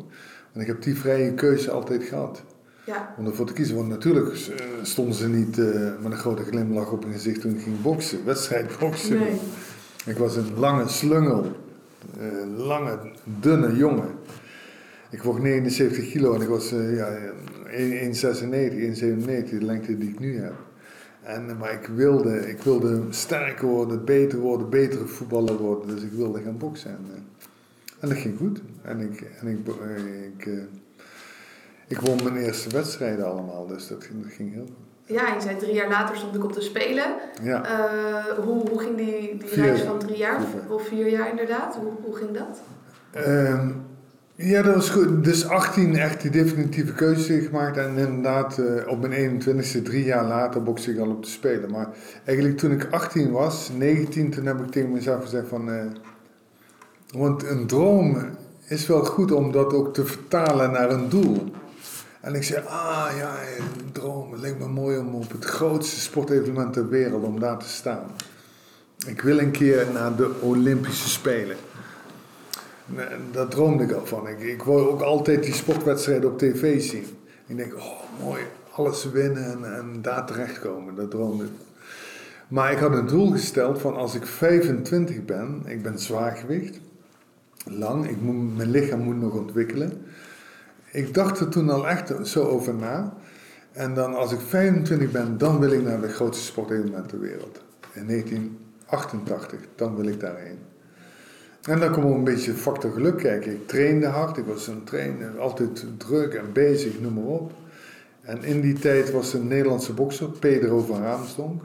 Want 0.52 0.60
ik 0.60 0.66
heb 0.66 0.82
die 0.82 0.96
vrije 0.96 1.34
keuze 1.34 1.70
altijd 1.70 2.02
gehad. 2.02 2.42
Ja. 2.84 3.14
Om 3.18 3.26
ervoor 3.26 3.46
te 3.46 3.52
kiezen. 3.52 3.76
Want 3.76 3.88
natuurlijk 3.88 4.28
eh, 4.28 4.66
stonden 4.82 5.14
ze 5.14 5.28
niet 5.28 5.56
met 6.02 6.12
een 6.12 6.18
grote 6.18 6.44
glimlach 6.44 6.90
op 6.90 7.02
hun 7.02 7.12
gezicht 7.12 7.40
toen 7.40 7.54
ik 7.54 7.62
ging 7.62 7.82
boksen. 7.82 8.24
Wedstrijd 8.24 8.78
boksen. 8.78 9.18
Nee. 9.18 9.40
Ik 10.06 10.16
was 10.16 10.36
een 10.36 10.58
lange 10.58 10.88
slungel. 10.88 11.64
Eh, 12.20 12.66
lange, 12.66 12.98
dunne 13.40 13.76
jongen. 13.76 14.08
Ik 15.10 15.22
woog 15.22 15.38
79 15.38 16.10
kilo 16.10 16.34
en 16.34 16.40
ik 16.40 16.48
was 16.48 16.72
eh, 16.72 16.96
ja, 16.96 17.18
1,96, 17.66 17.70
1,97, 17.70 19.50
de 19.50 19.58
lengte 19.60 19.98
die 19.98 20.08
ik 20.08 20.18
nu 20.18 20.38
heb. 20.38 20.54
En, 21.22 21.50
eh, 21.50 21.58
maar 21.58 21.72
ik 21.72 21.86
wilde, 21.86 22.48
ik 22.48 22.62
wilde 22.62 23.02
sterker 23.10 23.66
worden, 23.66 24.04
beter 24.04 24.38
worden, 24.38 24.70
betere 24.70 25.06
voetballer 25.06 25.56
worden. 25.56 25.94
Dus 25.94 26.04
ik 26.04 26.12
wilde 26.12 26.42
gaan 26.42 26.58
boksen. 26.58 26.90
En, 26.90 27.06
en 28.00 28.08
dat 28.08 28.18
ging 28.18 28.36
goed. 28.38 28.62
En 28.82 29.00
ik, 29.00 29.20
en 29.40 29.46
ik, 29.48 29.66
ik, 30.36 30.48
ik 31.86 32.00
won 32.00 32.22
mijn 32.22 32.36
eerste 32.36 32.68
wedstrijden 32.68 33.26
allemaal, 33.26 33.66
dus 33.66 33.88
dat 33.88 34.04
ging, 34.04 34.22
dat 34.22 34.32
ging 34.32 34.52
heel 34.52 34.66
goed. 34.66 34.85
Ja, 35.06 35.34
je 35.34 35.40
zei 35.40 35.56
drie 35.56 35.74
jaar 35.74 35.88
later 35.88 36.16
stond 36.16 36.34
ik 36.34 36.44
op 36.44 36.52
de 36.52 36.60
Spelen. 36.60 37.04
Ja. 37.42 37.64
Eh, 37.64 38.44
hoe, 38.44 38.68
hoe 38.68 38.80
ging 38.80 38.96
die, 38.96 39.36
die 39.38 39.54
reis 39.54 39.80
van 39.80 39.98
drie 39.98 40.16
jaar, 40.16 40.40
of, 40.68 40.86
vier 40.86 41.08
jaar 41.08 41.30
inderdaad? 41.30 41.74
Hoe, 41.74 41.92
hoe 42.02 42.16
ging 42.16 42.30
dat? 42.30 42.60
Ehm, 43.10 43.70
ja, 44.34 44.62
dat 44.62 44.74
was 44.74 44.90
goed. 44.90 45.24
Dus 45.24 45.48
18 45.48 45.96
echt 45.96 46.22
die 46.22 46.30
definitieve 46.30 46.92
keuze 46.92 47.40
gemaakt. 47.40 47.76
En 47.76 47.96
inderdaad, 47.96 48.58
eh, 48.58 48.88
op 48.88 49.00
mijn 49.00 49.12
21ste, 49.12 49.82
drie 49.82 50.04
jaar 50.04 50.24
later, 50.24 50.62
bokste 50.62 50.90
ik 50.90 50.98
al 50.98 51.10
op 51.10 51.22
de 51.22 51.30
Spelen. 51.30 51.70
Maar 51.70 51.88
eigenlijk 52.24 52.58
toen 52.58 52.70
ik 52.70 52.86
18 52.90 53.30
was, 53.30 53.70
19, 53.76 54.30
toen 54.30 54.46
heb 54.46 54.60
ik 54.60 54.70
tegen 54.70 54.92
mezelf 54.92 55.22
gezegd 55.22 55.48
van... 55.48 55.70
eh, 55.70 55.84
want 57.16 57.48
een 57.48 57.66
droom 57.66 58.16
is 58.68 58.86
wel 58.86 59.04
goed 59.04 59.32
om 59.32 59.52
dat 59.52 59.72
ook 59.72 59.94
te 59.94 60.04
vertalen 60.04 60.70
naar 60.70 60.90
een 60.90 61.08
doel. 61.08 61.52
En 62.26 62.34
ik 62.34 62.42
zei, 62.42 62.64
ah 62.66 63.08
ja, 63.16 63.34
een 63.58 63.92
droom. 63.92 64.32
Het 64.32 64.40
lijkt 64.40 64.58
me 64.58 64.68
mooi 64.68 64.98
om 64.98 65.14
op 65.14 65.32
het 65.32 65.44
grootste 65.44 66.00
sportevenement 66.00 66.72
ter 66.72 66.88
wereld, 66.88 67.24
om 67.24 67.40
daar 67.40 67.58
te 67.58 67.68
staan. 67.68 68.10
Ik 69.06 69.20
wil 69.20 69.38
een 69.38 69.50
keer 69.50 69.86
naar 69.92 70.16
de 70.16 70.30
Olympische 70.40 71.08
Spelen. 71.08 71.56
Nee, 72.86 73.06
Daar 73.32 73.48
droomde 73.48 73.84
ik 73.84 73.92
al 73.92 74.06
van. 74.06 74.28
Ik, 74.28 74.40
ik 74.40 74.62
wou 74.62 74.88
ook 74.88 75.00
altijd 75.00 75.42
die 75.42 75.54
sportwedstrijden 75.54 76.30
op 76.30 76.38
tv 76.38 76.80
zien. 76.82 77.06
Ik 77.46 77.56
denk, 77.56 77.74
oh 77.74 78.22
mooi, 78.22 78.42
alles 78.70 79.10
winnen 79.10 79.44
en, 79.44 79.76
en 79.76 80.02
daar 80.02 80.26
terechtkomen. 80.26 80.94
Dat 80.94 81.10
droomde 81.10 81.44
ik. 81.44 81.50
Maar 82.48 82.72
ik 82.72 82.78
had 82.78 82.92
een 82.92 83.06
doel 83.06 83.30
gesteld 83.30 83.80
van 83.80 83.96
als 83.96 84.14
ik 84.14 84.26
25 84.26 85.24
ben, 85.24 85.62
ik 85.66 85.82
ben 85.82 85.98
zwaargewicht, 85.98 86.80
lang, 87.64 88.08
ik 88.08 88.20
moet, 88.20 88.56
mijn 88.56 88.70
lichaam 88.70 89.00
moet 89.00 89.20
nog 89.20 89.32
ontwikkelen. 89.32 90.04
Ik 90.96 91.14
dacht 91.14 91.40
er 91.40 91.48
toen 91.48 91.70
al 91.70 91.88
echt 91.88 92.12
zo 92.28 92.44
over 92.44 92.74
na. 92.74 93.14
En 93.72 93.94
dan 93.94 94.14
als 94.14 94.32
ik 94.32 94.40
25 94.40 95.10
ben, 95.10 95.38
dan 95.38 95.60
wil 95.60 95.70
ik 95.70 95.82
naar 95.82 96.00
de 96.00 96.08
grootste 96.08 96.44
sportevenement 96.44 97.08
ter 97.08 97.20
wereld. 97.20 97.60
In 97.92 98.06
1988, 98.06 99.58
dan 99.74 99.96
wil 99.96 100.06
ik 100.06 100.20
daarheen. 100.20 100.58
En 101.62 101.80
dan 101.80 101.92
komt 101.92 102.04
ook 102.06 102.14
een 102.14 102.24
beetje 102.24 102.52
factor 102.52 102.90
geluk 102.92 103.16
kijken. 103.16 103.52
Ik 103.52 103.66
trainde 103.66 104.06
hard, 104.06 104.36
ik 104.36 104.44
was 104.46 104.66
een 104.66 104.84
trainer, 104.84 105.40
altijd 105.40 105.84
druk 105.96 106.34
en 106.34 106.52
bezig, 106.52 107.00
noem 107.00 107.14
maar 107.14 107.24
op. 107.24 107.52
En 108.22 108.44
in 108.44 108.60
die 108.60 108.78
tijd 108.78 109.10
was 109.10 109.32
een 109.32 109.46
Nederlandse 109.46 109.92
bokser, 109.92 110.28
Pedro 110.28 110.78
van 110.78 111.02
Raamsdonk. 111.02 111.62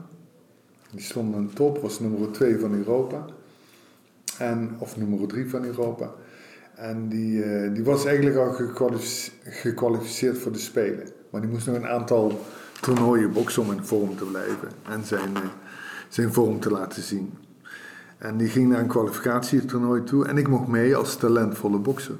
Die 0.90 1.02
stond 1.02 1.34
aan 1.34 1.50
top, 1.54 1.78
was 1.78 2.00
nummer 2.00 2.30
2 2.30 2.58
van 2.58 2.74
Europa. 2.74 3.24
En, 4.38 4.76
of 4.78 4.96
nummer 4.96 5.28
3 5.28 5.50
van 5.50 5.64
Europa. 5.64 6.10
En 6.82 7.08
die, 7.08 7.42
eh, 7.42 7.74
die 7.74 7.84
was 7.84 8.04
eigenlijk 8.04 8.36
al 8.36 8.52
gekwalificeerd, 9.44 10.38
voor 10.38 10.52
de 10.52 10.58
Spelen. 10.58 11.08
Maar 11.30 11.40
die 11.40 11.50
moest 11.50 11.66
nog 11.66 11.76
een 11.76 11.86
aantal 11.86 12.40
toernooien 12.80 13.32
boksen 13.32 13.62
om 13.62 13.72
in 13.72 13.84
vorm 13.84 14.16
te 14.16 14.24
blijven. 14.24 14.68
En 14.88 15.04
zijn, 15.04 15.36
eh, 15.36 15.42
zijn 16.08 16.32
vorm 16.32 16.60
te 16.60 16.70
laten 16.70 17.02
zien. 17.02 17.32
En 18.18 18.36
die 18.36 18.48
ging 18.48 18.68
naar 18.68 18.80
een 18.80 18.86
kwalificatietoernooi 18.86 20.02
toe. 20.02 20.26
En 20.26 20.38
ik 20.38 20.48
mocht 20.48 20.68
mee 20.68 20.96
als 20.96 21.16
talentvolle 21.16 21.78
bokser. 21.78 22.16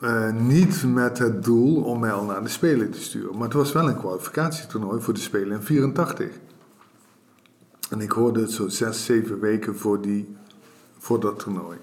Eh, 0.00 0.32
niet 0.32 0.84
met 0.86 1.18
het 1.18 1.44
doel 1.44 1.82
om 1.82 2.00
mij 2.00 2.12
al 2.12 2.24
naar 2.24 2.42
de 2.42 2.48
Spelen 2.48 2.90
te 2.90 3.02
sturen. 3.02 3.32
Maar 3.32 3.48
het 3.48 3.52
was 3.52 3.72
wel 3.72 3.88
een 3.88 3.98
kwalificatietoernooi 3.98 5.00
voor 5.00 5.14
de 5.14 5.20
Spelen 5.20 5.56
in 5.56 5.62
84. 5.62 6.30
En 7.90 8.00
ik 8.00 8.10
hoorde 8.10 8.40
het 8.40 8.50
zo 8.50 8.68
zes, 8.68 9.04
zeven 9.04 9.40
weken 9.40 9.76
voor, 9.76 10.00
die, 10.00 10.36
voor 10.98 11.20
dat 11.20 11.38
toernooi. 11.38 11.78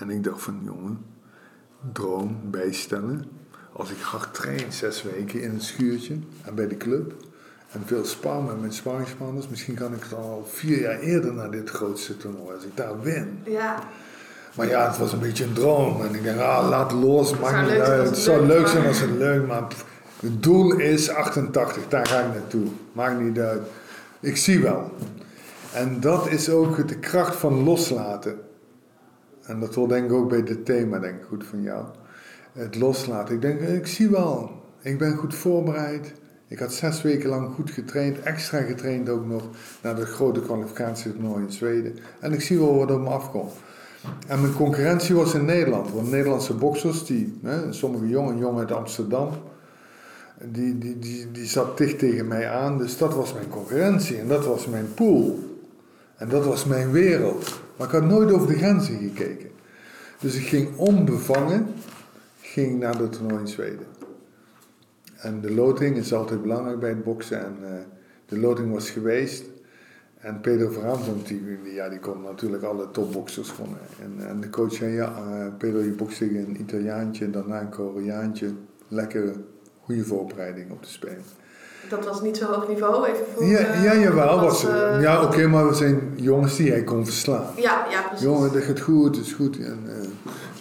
En 0.00 0.10
ik 0.10 0.24
dacht 0.24 0.42
van, 0.42 0.60
jongen, 0.64 0.98
droom 1.92 2.38
bijstellen. 2.50 3.24
Als 3.72 3.90
ik 3.90 4.00
hard 4.00 4.34
train, 4.34 4.72
zes 4.72 5.02
weken 5.02 5.42
in 5.42 5.50
een 5.50 5.60
schuurtje 5.60 6.14
en 6.44 6.54
bij 6.54 6.68
de 6.68 6.76
club. 6.76 7.12
En 7.70 7.82
veel 7.86 8.04
spar 8.04 8.42
met 8.42 8.60
mijn 8.60 8.72
sparringspartners. 8.72 9.48
Misschien 9.48 9.74
kan 9.74 9.94
ik 9.94 10.04
al 10.16 10.46
vier 10.52 10.80
jaar 10.80 10.98
eerder 10.98 11.32
naar 11.34 11.50
dit 11.50 11.70
grootste 11.70 12.16
toernooi. 12.16 12.54
Als 12.54 12.64
ik 12.64 12.76
daar 12.76 13.00
win. 13.00 13.38
Ja, 13.44 13.78
Maar 14.56 14.68
ja, 14.68 14.88
het 14.88 14.98
was 14.98 15.12
een 15.12 15.18
beetje 15.18 15.44
een 15.44 15.52
droom. 15.52 16.02
En 16.04 16.14
ik 16.14 16.24
dacht, 16.24 16.38
ah, 16.38 16.68
laat 16.68 16.92
los, 16.92 17.38
maakt 17.38 17.70
niet 17.70 17.80
uit. 17.80 17.98
Het 17.98 18.08
het 18.08 18.18
zou 18.18 18.46
leuk 18.46 18.66
zijn 18.66 18.78
maar- 18.78 18.88
als 18.88 19.00
het 19.00 19.10
leuk, 19.10 19.46
maar 19.46 19.64
pff, 19.64 19.84
het 20.20 20.42
doel 20.42 20.72
is 20.78 21.08
88, 21.10 21.88
daar 21.88 22.06
ga 22.06 22.20
ik 22.20 22.32
naartoe. 22.34 22.66
Maakt 22.92 23.20
niet 23.20 23.38
uit. 23.38 23.62
Ik 24.20 24.36
zie 24.36 24.62
wel. 24.62 24.92
En 25.72 26.00
dat 26.00 26.26
is 26.28 26.48
ook 26.48 26.88
de 26.88 26.98
kracht 26.98 27.36
van 27.36 27.62
loslaten. 27.64 28.38
En 29.50 29.60
dat 29.60 29.74
hoort 29.74 29.88
denk 29.90 30.04
ik 30.04 30.12
ook 30.12 30.28
bij 30.28 30.42
dit 30.42 30.64
thema, 30.64 30.98
denk 30.98 31.20
ik, 31.20 31.26
goed 31.28 31.44
van 31.44 31.62
jou. 31.62 31.84
Het 32.52 32.76
loslaten. 32.76 33.34
Ik 33.34 33.40
denk, 33.40 33.60
ik 33.60 33.86
zie 33.86 34.08
wel. 34.08 34.50
Ik 34.82 34.98
ben 34.98 35.16
goed 35.16 35.34
voorbereid. 35.34 36.12
Ik 36.48 36.58
had 36.58 36.72
zes 36.72 37.02
weken 37.02 37.28
lang 37.28 37.54
goed 37.54 37.70
getraind, 37.70 38.20
extra 38.20 38.60
getraind 38.60 39.08
ook 39.08 39.26
nog, 39.26 39.42
naar 39.82 39.96
de 39.96 40.06
grote 40.06 40.40
kwalificatietoernooi 40.40 41.44
in 41.44 41.52
Zweden. 41.52 41.96
En 42.20 42.32
ik 42.32 42.40
zie 42.40 42.58
wel 42.58 42.76
wat 42.76 42.90
op 42.90 43.00
me 43.00 43.08
afkomt. 43.08 43.52
En 44.26 44.40
mijn 44.40 44.54
concurrentie 44.54 45.14
was 45.14 45.34
in 45.34 45.44
Nederland. 45.44 45.92
Want 45.92 46.10
Nederlandse 46.10 46.54
boksers, 46.54 47.04
die, 47.04 47.38
hè, 47.42 47.72
sommige 47.72 48.08
jongen, 48.08 48.38
jongen 48.38 48.60
uit 48.60 48.72
Amsterdam, 48.72 49.28
die, 50.44 50.78
die, 50.78 50.98
die, 50.98 51.30
die 51.30 51.46
zat 51.46 51.78
dicht 51.78 51.98
tegen 51.98 52.28
mij 52.28 52.50
aan. 52.50 52.78
Dus 52.78 52.98
dat 52.98 53.14
was 53.14 53.32
mijn 53.32 53.48
concurrentie 53.48 54.18
en 54.18 54.28
dat 54.28 54.46
was 54.46 54.66
mijn 54.66 54.94
pool. 54.94 55.38
En 56.16 56.28
dat 56.28 56.44
was 56.44 56.64
mijn 56.64 56.90
wereld. 56.90 57.60
Maar 57.80 57.88
ik 57.88 57.94
had 57.94 58.04
nooit 58.04 58.32
over 58.32 58.46
de 58.46 58.56
grenzen 58.56 58.98
gekeken. 58.98 59.50
Dus 60.18 60.34
ik 60.34 60.46
ging 60.46 60.76
onbevangen 60.76 61.66
ging 62.40 62.78
naar 62.78 62.98
de 62.98 63.08
toernooi 63.08 63.40
in 63.40 63.48
Zweden. 63.48 63.86
En 65.16 65.40
de 65.40 65.54
loting 65.54 65.96
is 65.96 66.12
altijd 66.12 66.42
belangrijk 66.42 66.78
bij 66.78 66.88
het 66.88 67.04
boksen. 67.04 67.44
En 67.44 67.56
eh, 67.62 67.72
de 68.26 68.38
loting 68.38 68.72
was 68.72 68.90
geweest. 68.90 69.44
En 70.18 70.40
Pedro 70.40 70.70
Verhaamdonk, 70.70 71.26
die, 71.26 71.42
ja, 71.74 71.88
die 71.88 71.98
kon 71.98 72.22
natuurlijk 72.22 72.62
alle 72.62 72.90
topboxers 72.90 73.50
gewonnen. 73.50 73.80
En, 74.02 74.28
en 74.28 74.40
de 74.40 74.50
coach 74.50 74.72
zei, 74.72 74.92
ja, 74.92 75.16
eh, 75.16 75.46
Pedro, 75.58 75.80
je 75.80 75.90
bokst 75.90 76.18
tegen 76.18 76.36
een 76.36 76.60
Italiaantje, 76.60 77.30
daarna 77.30 77.60
een 77.60 77.70
Koreaantje. 77.70 78.52
Lekkere, 78.88 79.32
goede 79.80 80.04
voorbereiding 80.04 80.70
op 80.70 80.82
de 80.82 80.88
Spelen. 80.88 81.39
Dat 81.90 82.04
was 82.04 82.22
niet 82.22 82.36
zo 82.36 82.44
hoog 82.44 82.68
niveau. 82.68 83.06
Even 83.06 83.24
voor, 83.34 83.44
Ja, 83.44 83.58
eh, 83.58 83.84
ja 83.84 83.94
jawel. 83.94 84.40
Was, 84.40 84.64
eh, 84.64 85.00
ja, 85.00 85.22
oké, 85.22 85.46
maar 85.46 85.68
we 85.68 85.74
zijn 85.74 86.12
jongens 86.14 86.56
die 86.56 86.70
hij 86.70 86.84
kon 86.84 87.04
verslaan. 87.04 87.46
Ja, 87.56 87.86
ja, 87.90 88.02
precies. 88.02 88.24
Jongen, 88.26 88.52
dat 88.52 88.62
gaat 88.62 88.80
goed, 88.80 89.14
dat 89.14 89.24
is 89.24 89.32
goed. 89.32 89.58
En, 89.58 89.78
eh, 89.86 90.08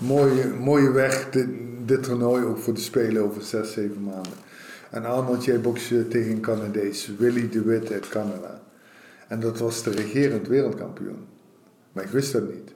mooie, 0.08 0.46
mooie 0.60 0.92
weg, 0.92 1.30
dit, 1.30 1.48
dit 1.86 2.04
toernooi 2.04 2.44
ook 2.44 2.58
voor 2.58 2.74
de 2.74 2.80
Spelen 2.80 3.24
over 3.24 3.42
zes, 3.42 3.74
zeven 3.74 4.04
maanden. 4.04 4.34
En 4.90 5.06
Arnold, 5.06 5.46
jij 5.46 5.62
bokste 5.62 6.08
tegen 6.08 6.32
een 6.32 6.42
Canadees, 6.42 7.12
Willy 7.18 7.50
de 7.50 7.62
Wit 7.62 7.92
uit 7.92 8.10
Canada. 8.10 8.62
En 9.28 9.40
dat 9.40 9.60
was 9.60 9.84
de 9.84 9.92
regerend 9.92 10.48
wereldkampioen. 10.48 11.28
Maar 11.92 12.04
ik 12.04 12.10
wist 12.10 12.34
dat 12.34 12.54
niet. 12.54 12.72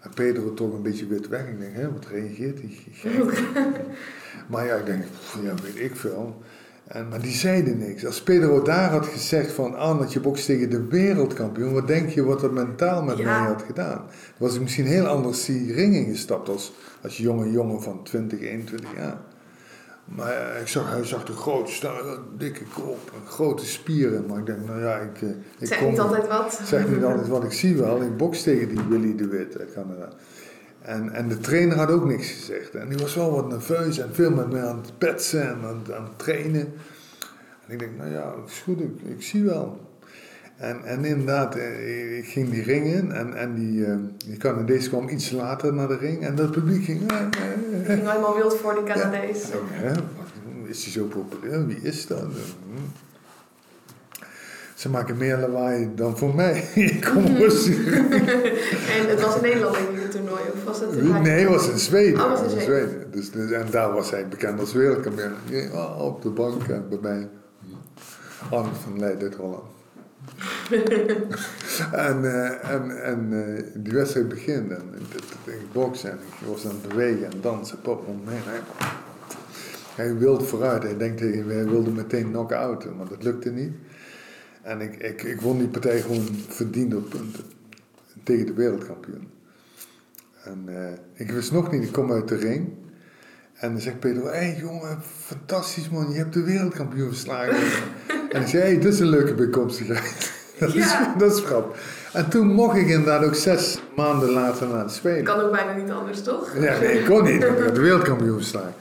En 0.00 0.10
Pedro 0.14 0.54
toch 0.54 0.72
een 0.72 0.82
beetje 0.82 1.06
wit 1.06 1.28
weg. 1.28 1.48
Ik 1.48 1.60
denk, 1.60 1.74
hè, 1.74 1.92
wat 1.92 2.06
reageert 2.06 2.58
hij? 2.60 3.12
maar 4.50 4.66
ja, 4.66 4.74
ik 4.74 4.86
denk, 4.86 5.04
ja, 5.42 5.54
weet 5.62 5.90
ik 5.90 5.96
veel. 5.96 6.42
En, 6.90 7.08
maar 7.08 7.20
die 7.22 7.32
zeiden 7.32 7.78
niks. 7.78 8.06
Als 8.06 8.22
Pedro 8.22 8.62
daar 8.62 8.90
had 8.90 9.06
gezegd 9.06 9.52
van, 9.52 9.74
Arnold, 9.76 10.12
je 10.12 10.20
bokst 10.20 10.46
tegen 10.46 10.70
de 10.70 10.86
wereldkampioen. 10.86 11.72
Wat 11.72 11.86
denk 11.86 12.08
je 12.08 12.24
wat 12.24 12.40
dat 12.40 12.52
mentaal 12.52 13.02
met 13.02 13.18
Ja. 13.18 13.24
mij 13.40 13.48
had 13.48 13.62
gedaan? 13.66 14.02
Was 14.36 14.54
ik 14.54 14.60
misschien 14.60 14.86
heel 14.86 15.06
anders 15.06 15.44
die 15.44 15.72
ring 15.72 15.94
ingestapt 15.94 16.48
als, 16.48 16.72
als 17.02 17.16
jonge 17.16 17.50
jongen 17.50 17.82
van 17.82 18.02
20, 18.04 18.40
21 18.40 18.90
jaar. 18.96 19.18
Maar 20.04 20.32
eh, 20.54 20.60
ik 20.60 20.66
zag, 20.68 20.90
hij 20.90 21.04
zag 21.04 21.24
de 21.24 21.32
grote, 21.32 22.18
dikke 22.38 22.64
kop, 22.74 23.10
en 23.14 23.26
grote 23.30 23.66
spieren. 23.66 24.24
Maar 24.26 24.38
ik 24.38 24.46
denk, 24.46 24.66
nou 24.66 24.80
ja, 24.80 24.96
ik, 24.98 25.22
eh, 25.22 25.28
ik 25.58 25.66
Zeg 25.66 25.78
kom- 25.78 25.90
niet 25.90 26.00
altijd 26.00 26.28
wat. 26.28 26.60
zeg 26.64 26.88
niet 26.88 27.04
altijd 27.04 27.28
wat 27.28 27.44
ik 27.44 27.52
zie 27.52 27.76
wel. 27.76 28.02
Ik 28.02 28.16
boks 28.16 28.42
tegen 28.42 28.68
die 28.68 28.80
Willy 28.88 29.16
de 29.16 29.26
Wit 29.28 29.58
uit 29.58 29.72
Canada. 29.72 30.08
En, 30.82 31.12
en 31.12 31.28
de 31.28 31.38
trainer 31.38 31.76
had 31.76 31.90
ook 31.90 32.04
niks 32.04 32.30
gezegd. 32.30 32.74
En 32.74 32.88
die 32.88 32.98
was 32.98 33.14
wel 33.14 33.30
wat 33.32 33.48
nerveus 33.48 33.98
en 33.98 34.08
veel 34.14 34.30
met 34.30 34.50
mij 34.50 34.62
aan 34.62 34.76
het 34.76 34.98
petsen 34.98 35.42
en 35.48 35.56
aan, 35.64 35.80
het- 35.84 35.92
aan 35.94 36.04
het 36.04 36.18
trainen. 36.18 36.60
En 37.66 37.72
ik 37.72 37.78
denk, 37.78 37.90
nou 37.98 38.10
ja, 38.10 38.34
het 38.40 38.50
is 38.50 38.58
goed, 38.64 38.80
ik, 38.80 38.90
ik 39.16 39.22
zie 39.22 39.44
wel. 39.44 39.88
En, 40.56 40.84
en 40.84 41.04
inderdaad, 41.04 41.54
eh, 41.56 42.18
ik 42.18 42.26
ging 42.26 42.50
die 42.50 42.62
ring 42.62 42.86
in 42.86 43.12
en, 43.12 43.34
en 43.36 43.54
die, 43.54 43.84
eh, 43.86 43.96
die 44.26 44.36
Canadees 44.36 44.88
kwam 44.88 45.08
iets 45.08 45.30
later 45.30 45.74
naar 45.74 45.88
de 45.88 45.96
ring. 45.96 46.22
En 46.26 46.34
dat 46.34 46.50
publiek 46.50 46.84
ging... 46.84 47.10
eh, 47.10 47.16
ging 47.84 48.08
helemaal 48.08 48.36
wild 48.36 48.56
voor 48.56 48.74
die 48.74 48.82
Canadees. 48.84 49.48
ja, 49.82 49.92
is 50.64 50.82
hij 50.84 50.92
zo 50.92 51.04
populair? 51.04 51.66
Wie 51.66 51.80
is 51.82 52.06
dat? 52.06 52.26
Hm. 54.80 54.86
Ze 54.86 54.88
maken 54.88 55.16
meer 55.16 55.36
lawaai 55.36 55.90
dan 55.94 56.18
voor 56.18 56.34
mij. 56.34 56.64
Ik 56.74 57.00
kom 57.12 57.24
en 57.26 59.08
het 59.08 59.20
was 59.20 59.36
in 59.36 59.42
Nederland 59.42 59.74
denk 59.74 59.88
ik 59.88 60.02
het 60.02 60.10
toernooi, 60.10 60.42
of 60.54 60.64
was 60.64 60.80
het 60.80 60.92
in 60.92 61.22
Nee, 61.22 61.40
het 61.40 61.48
was 61.48 61.68
in 61.68 61.78
Zweden. 61.78 62.24
Oh, 62.24 62.30
was 62.30 62.54
in 62.54 62.60
Zweden. 62.60 63.10
Dus, 63.10 63.30
dus, 63.30 63.50
en 63.50 63.66
daar 63.70 63.92
was 63.92 64.10
hij 64.10 64.28
bekend 64.28 64.60
als 64.60 64.72
wereldkampioen. 64.72 65.72
Oh, 65.72 66.04
op 66.04 66.22
de 66.22 66.28
bank 66.28 66.62
en 66.62 66.88
bij 66.88 66.98
mij. 67.02 67.28
Arnold 68.50 68.78
van 68.78 68.98
Leiden 68.98 69.32
Holland. 69.36 69.62
en 71.92 72.22
uh, 72.22 72.70
en, 72.70 73.02
en 73.02 73.28
uh, 73.32 73.62
die 73.74 73.92
wedstrijd 73.92 74.28
begint 74.28 74.70
en 74.70 74.82
ik 75.44 75.72
boksen 75.72 76.10
en 76.10 76.16
ik 76.16 76.46
was 76.48 76.64
aan 76.64 76.70
het 76.70 76.88
bewegen 76.88 77.24
en 77.24 77.38
dansen. 77.40 77.80
Pop, 77.80 78.06
nee, 78.06 78.38
nee. 78.46 78.60
Hij 79.94 80.16
wilde 80.16 80.44
vooruit. 80.44 80.82
Hij 80.82 80.96
denkt, 80.96 81.20
hij 81.20 81.44
wilde 81.44 81.90
meteen 81.90 82.30
knock-outen, 82.30 82.96
maar 82.96 83.08
dat 83.08 83.22
lukte 83.22 83.50
niet. 83.50 83.72
En 84.62 84.80
ik, 84.80 84.96
ik, 84.96 85.22
ik 85.22 85.40
won 85.40 85.58
die 85.58 85.68
partij 85.68 86.00
gewoon 86.00 86.28
verdiend 86.48 86.94
op 86.94 87.10
punten. 87.10 87.44
Tegen 88.22 88.46
de 88.46 88.52
wereldkampioen. 88.52 89.28
En 90.44 90.64
uh, 90.68 90.76
ik 91.12 91.30
wist 91.30 91.52
nog 91.52 91.70
niet, 91.70 91.82
ik 91.82 91.92
kom 91.92 92.12
uit 92.12 92.28
de 92.28 92.36
ring. 92.36 92.68
En 93.54 93.72
dan 93.72 93.80
zegt 93.80 93.98
Pedro, 93.98 94.24
hé 94.24 94.30
hey, 94.30 94.56
jongen, 94.60 94.98
fantastisch 95.26 95.88
man, 95.88 96.10
je 96.10 96.18
hebt 96.18 96.32
de 96.32 96.42
wereldkampioen 96.42 97.08
verslagen. 97.08 97.54
en 98.32 98.40
ik 98.40 98.46
zei, 98.46 98.62
hé, 98.62 98.68
hey, 98.68 98.78
dit 98.78 98.92
is 98.92 99.00
een 99.00 99.08
leuke 99.08 99.34
bijkomstigheid. 99.34 100.32
dat, 100.58 100.74
is, 100.74 100.94
dat 101.18 101.32
is 101.32 101.44
grappig. 101.44 101.80
En 102.12 102.28
toen 102.28 102.46
mocht 102.46 102.76
ik 102.76 102.88
inderdaad 102.88 103.24
ook 103.24 103.34
zes 103.34 103.82
maanden 103.96 104.30
later 104.30 104.68
naar 104.68 104.86
de 104.86 104.92
Spelen. 104.92 105.24
Kan 105.24 105.40
ook 105.40 105.52
bijna 105.52 105.72
niet 105.72 105.90
anders, 105.90 106.22
toch? 106.22 106.54
Ja, 106.54 106.78
nee, 106.78 106.98
ik 106.98 107.04
kon 107.04 107.24
niet. 107.24 107.42
Ik 107.42 107.58
heb 107.58 107.74
de 107.74 107.80
wereldkampioen 107.80 108.36
verslagen. 108.36 108.74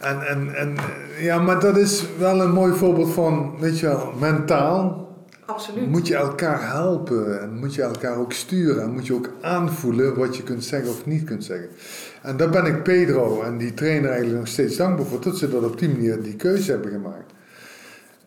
En, 0.00 0.26
en, 0.26 0.54
en 0.54 0.74
ja, 1.18 1.38
maar 1.38 1.60
dat 1.60 1.76
is 1.76 2.04
wel 2.18 2.40
een 2.40 2.52
mooi 2.52 2.74
voorbeeld 2.74 3.12
van, 3.12 3.56
weet 3.58 3.78
je 3.78 3.86
wel, 3.86 4.12
mentaal 4.18 5.09
Absoluut. 5.50 5.86
Moet 5.86 6.06
je 6.06 6.14
elkaar 6.14 6.70
helpen 6.70 7.40
en 7.40 7.58
moet 7.58 7.74
je 7.74 7.82
elkaar 7.82 8.16
ook 8.16 8.32
sturen 8.32 8.82
en 8.82 8.90
moet 8.90 9.06
je 9.06 9.14
ook 9.14 9.30
aanvoelen 9.40 10.18
wat 10.18 10.36
je 10.36 10.42
kunt 10.42 10.64
zeggen 10.64 10.90
of 10.90 11.06
niet 11.06 11.24
kunt 11.24 11.44
zeggen. 11.44 11.68
En 12.22 12.36
daar 12.36 12.50
ben 12.50 12.66
ik 12.66 12.82
Pedro 12.82 13.42
en 13.42 13.58
die 13.58 13.74
trainer 13.74 14.10
eigenlijk 14.10 14.38
nog 14.38 14.48
steeds 14.48 14.76
dankbaar 14.76 15.06
voor 15.06 15.20
dat 15.20 15.36
ze 15.36 15.50
dat 15.50 15.64
op 15.64 15.78
die 15.78 15.88
manier 15.88 16.22
die 16.22 16.36
keuze 16.36 16.70
hebben 16.70 16.90
gemaakt. 16.90 17.32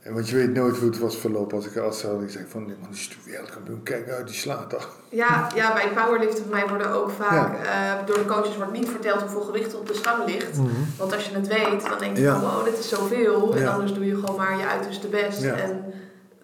En 0.04 0.14
want 0.14 0.30
je 0.30 0.36
weet 0.36 0.54
nooit 0.54 0.78
hoe 0.78 0.90
het 0.90 1.00
was 1.00 1.18
verlopen 1.18 1.58
als 1.58 1.66
ik 1.66 1.78
als 1.78 2.04
had 2.04 2.22
ik 2.22 2.30
zeg 2.30 2.44
van 2.48 2.66
nee 2.66 2.76
man 2.82 2.90
die 2.92 3.00
is 3.00 3.18
wereldkampioen, 3.26 3.84
kijk 3.84 4.10
uit 4.10 4.28
die 4.28 4.36
slaat 4.36 4.70
toch. 4.70 4.90
Ja, 5.10 5.50
ja 5.56 5.74
bij 5.74 5.88
powerliften 5.96 6.44
mij 6.50 6.68
worden 6.68 6.92
ook 6.92 7.10
vaak 7.10 7.66
uh, 7.66 8.06
door 8.06 8.18
de 8.18 8.26
coaches 8.26 8.58
wordt 8.58 8.72
niet 8.72 8.90
verteld 8.90 9.22
hoeveel 9.22 9.42
gewicht 9.42 9.76
op 9.76 9.88
de 9.88 9.94
stang 9.94 10.26
ligt. 10.26 10.58
Mhm. 10.58 10.68
Want 10.98 11.14
als 11.14 11.28
je 11.28 11.36
het 11.36 11.48
weet 11.48 11.90
dan 11.90 12.00
denk 12.00 12.18
je 12.18 12.26
van 12.26 12.44
oh 12.44 12.64
dit 12.64 12.80
is 12.80 12.90
zoveel 12.90 13.56
en 13.56 13.68
anders 13.68 13.94
doe 13.94 14.06
je 14.06 14.16
gewoon 14.16 14.36
maar 14.36 14.58
je 14.58 14.68
uiterste 14.68 15.08
best. 15.08 15.44
En 15.44 15.84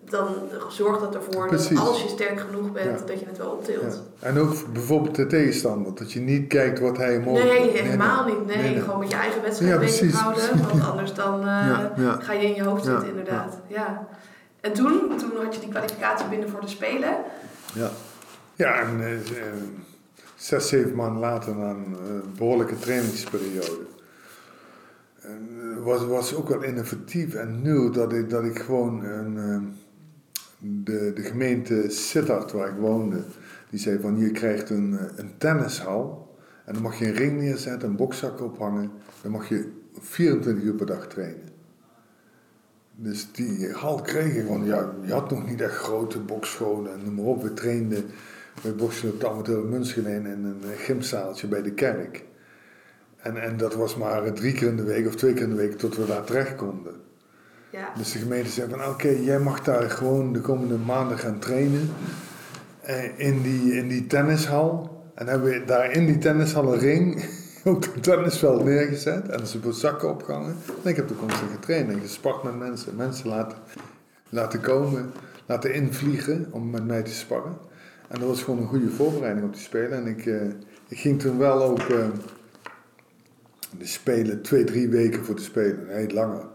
dan 0.09 0.35
zorgt 0.69 0.99
dat 0.99 1.15
ervoor 1.15 1.49
dat 1.49 1.77
als 1.77 2.01
je 2.01 2.07
sterk 2.07 2.39
genoeg 2.39 2.71
bent, 2.71 3.07
dat 3.07 3.19
je 3.19 3.25
het 3.25 3.37
wel 3.37 3.49
optilt. 3.49 4.01
Ja. 4.19 4.27
En 4.27 4.37
ook 4.37 4.73
bijvoorbeeld 4.73 5.15
de 5.15 5.27
tegenstander, 5.27 5.95
dat 5.95 6.11
je 6.11 6.19
niet 6.19 6.47
kijkt 6.47 6.79
wat 6.79 6.97
hij 6.97 7.19
mogelijk... 7.19 7.59
Nee, 7.59 7.81
helemaal 7.81 8.25
niet. 8.25 8.45
Nee, 8.45 8.81
gewoon 8.81 8.99
met 8.99 9.09
je 9.09 9.15
eigen 9.15 9.41
wedstrijd 9.41 9.79
bezig 9.79 10.13
houden, 10.19 10.61
want 10.67 10.83
anders 10.83 11.13
dan 11.13 11.41
uh, 11.41 11.79
ga 12.19 12.33
je 12.33 12.47
in 12.47 12.55
je 12.55 12.63
hoofd 12.63 12.85
zitten 12.85 13.07
inderdaad. 13.09 13.57
Ja. 13.67 14.07
En 14.61 14.73
toen, 14.73 15.17
toen 15.17 15.31
had 15.43 15.55
je 15.55 15.59
die 15.59 15.69
kwalificatie 15.69 16.27
binnen 16.27 16.49
voor 16.49 16.61
de 16.61 16.67
Spelen. 16.67 17.15
Ja, 17.73 17.89
ja 18.55 18.73
en 18.73 18.99
uh, 18.99 19.07
zes, 20.35 20.67
zeven 20.67 20.95
maanden 20.95 21.19
later 21.19 21.55
na 21.55 21.69
een 21.69 21.95
behoorlijke 22.37 22.79
trainingsperiode 22.79 23.87
was, 25.83 26.05
was 26.05 26.35
ook 26.35 26.49
wel 26.49 26.61
innovatief 26.61 27.33
en 27.33 27.61
nieuw 27.61 27.89
dat 27.89 28.13
ik, 28.13 28.29
dat 28.29 28.43
ik 28.43 28.59
gewoon 28.59 29.03
een, 29.03 29.37
de, 30.59 31.11
de 31.15 31.21
gemeente 31.21 31.85
Sittard, 31.89 32.51
waar 32.51 32.69
ik 32.69 32.77
woonde, 32.79 33.23
die 33.69 33.79
zei 33.79 33.99
van 33.99 34.17
je 34.17 34.31
krijgt 34.31 34.69
een, 34.69 34.97
eh, 34.97 35.05
een 35.15 35.37
tennishal 35.37 36.37
en 36.65 36.73
dan 36.73 36.81
mag 36.81 36.99
je 36.99 37.05
een 37.05 37.13
ring 37.13 37.39
neerzetten, 37.39 37.89
een 37.89 37.95
bokzak 37.95 38.41
ophangen, 38.41 38.91
dan 39.21 39.31
mag 39.31 39.49
je 39.49 39.71
24 39.99 40.63
uur 40.63 40.73
per 40.73 40.85
dag 40.85 41.07
trainen. 41.07 41.49
Dus 42.95 43.31
die 43.31 43.71
hal 43.71 44.01
kreeg 44.01 44.35
ik, 44.35 44.47
want 44.47 44.65
ja, 44.65 44.93
je 45.05 45.11
had 45.11 45.29
nog 45.29 45.47
niet 45.47 45.61
echt 45.61 45.75
grote 45.75 46.19
bokscholen 46.19 46.93
en 46.93 46.99
noem 47.03 47.15
maar 47.15 47.25
op. 47.25 47.41
We 47.41 47.53
trainden 47.53 48.05
bij 48.61 48.75
boksen 48.75 49.09
op 49.09 49.19
de 49.19 49.29
amateur 49.29 49.65
Munschelen 49.65 50.25
in 50.25 50.43
een 50.43 50.61
gymzaaltje 50.75 51.47
bij 51.47 51.61
de 51.61 51.71
kerk. 51.71 52.23
En, 53.17 53.41
en 53.41 53.57
dat 53.57 53.73
was 53.73 53.95
maar 53.95 54.33
drie 54.33 54.53
keer 54.53 54.67
in 54.67 54.75
de 54.75 54.83
week 54.83 55.07
of 55.07 55.15
twee 55.15 55.33
keer 55.33 55.43
in 55.43 55.49
de 55.49 55.55
week 55.55 55.77
tot 55.77 55.95
we 55.95 56.05
daar 56.05 56.23
terecht 56.23 56.55
konden. 56.55 57.08
Ja. 57.71 57.91
Dus 57.97 58.11
de 58.11 58.19
gemeente 58.19 58.49
zei 58.49 58.69
van 58.69 58.85
oké, 58.85 59.07
jij 59.07 59.39
mag 59.39 59.63
daar 59.63 59.89
gewoon 59.89 60.33
de 60.33 60.41
komende 60.41 60.77
maanden 60.77 61.17
gaan 61.17 61.39
trainen 61.39 61.89
eh, 62.81 63.19
in, 63.19 63.41
die, 63.41 63.73
in 63.73 63.87
die 63.87 64.07
tennishal. 64.07 64.97
En 65.15 65.27
hebben 65.27 65.65
daar 65.65 65.91
in 65.91 66.05
die 66.05 66.17
tennishal 66.17 66.73
een 66.73 66.79
ring 66.79 67.25
op 67.63 67.93
het 67.93 68.03
tennisveld 68.03 68.63
neergezet 68.63 69.27
en 69.27 69.47
ze 69.47 69.53
hebben 69.53 69.73
zakken 69.73 70.09
opgehangen. 70.09 70.55
En 70.83 70.89
ik 70.89 70.95
heb 70.95 71.07
de 71.07 71.15
constant 71.15 71.51
getraind 71.51 71.91
en 71.91 71.99
gespart 71.99 72.43
met 72.43 72.57
mensen. 72.57 72.95
Mensen 72.95 73.29
laten, 73.29 73.57
laten 74.29 74.61
komen, 74.61 75.11
laten 75.45 75.73
invliegen 75.73 76.47
om 76.51 76.69
met 76.69 76.85
mij 76.85 77.03
te 77.03 77.13
sparren. 77.13 77.57
En 78.07 78.19
dat 78.19 78.27
was 78.27 78.43
gewoon 78.43 78.59
een 78.59 78.67
goede 78.67 78.89
voorbereiding 78.89 79.45
op 79.45 79.53
die 79.53 79.61
spelen. 79.61 79.91
En 79.91 80.07
ik, 80.07 80.25
uh, 80.25 80.41
ik 80.87 80.99
ging 80.99 81.19
toen 81.19 81.37
wel 81.37 81.63
ook 81.63 81.81
uh, 81.89 82.07
de 83.77 83.85
spelen, 83.85 84.41
twee, 84.41 84.63
drie 84.63 84.89
weken 84.89 85.25
voor 85.25 85.35
de 85.35 85.41
spelen, 85.41 85.87
heel 85.87 86.07
langer 86.07 86.45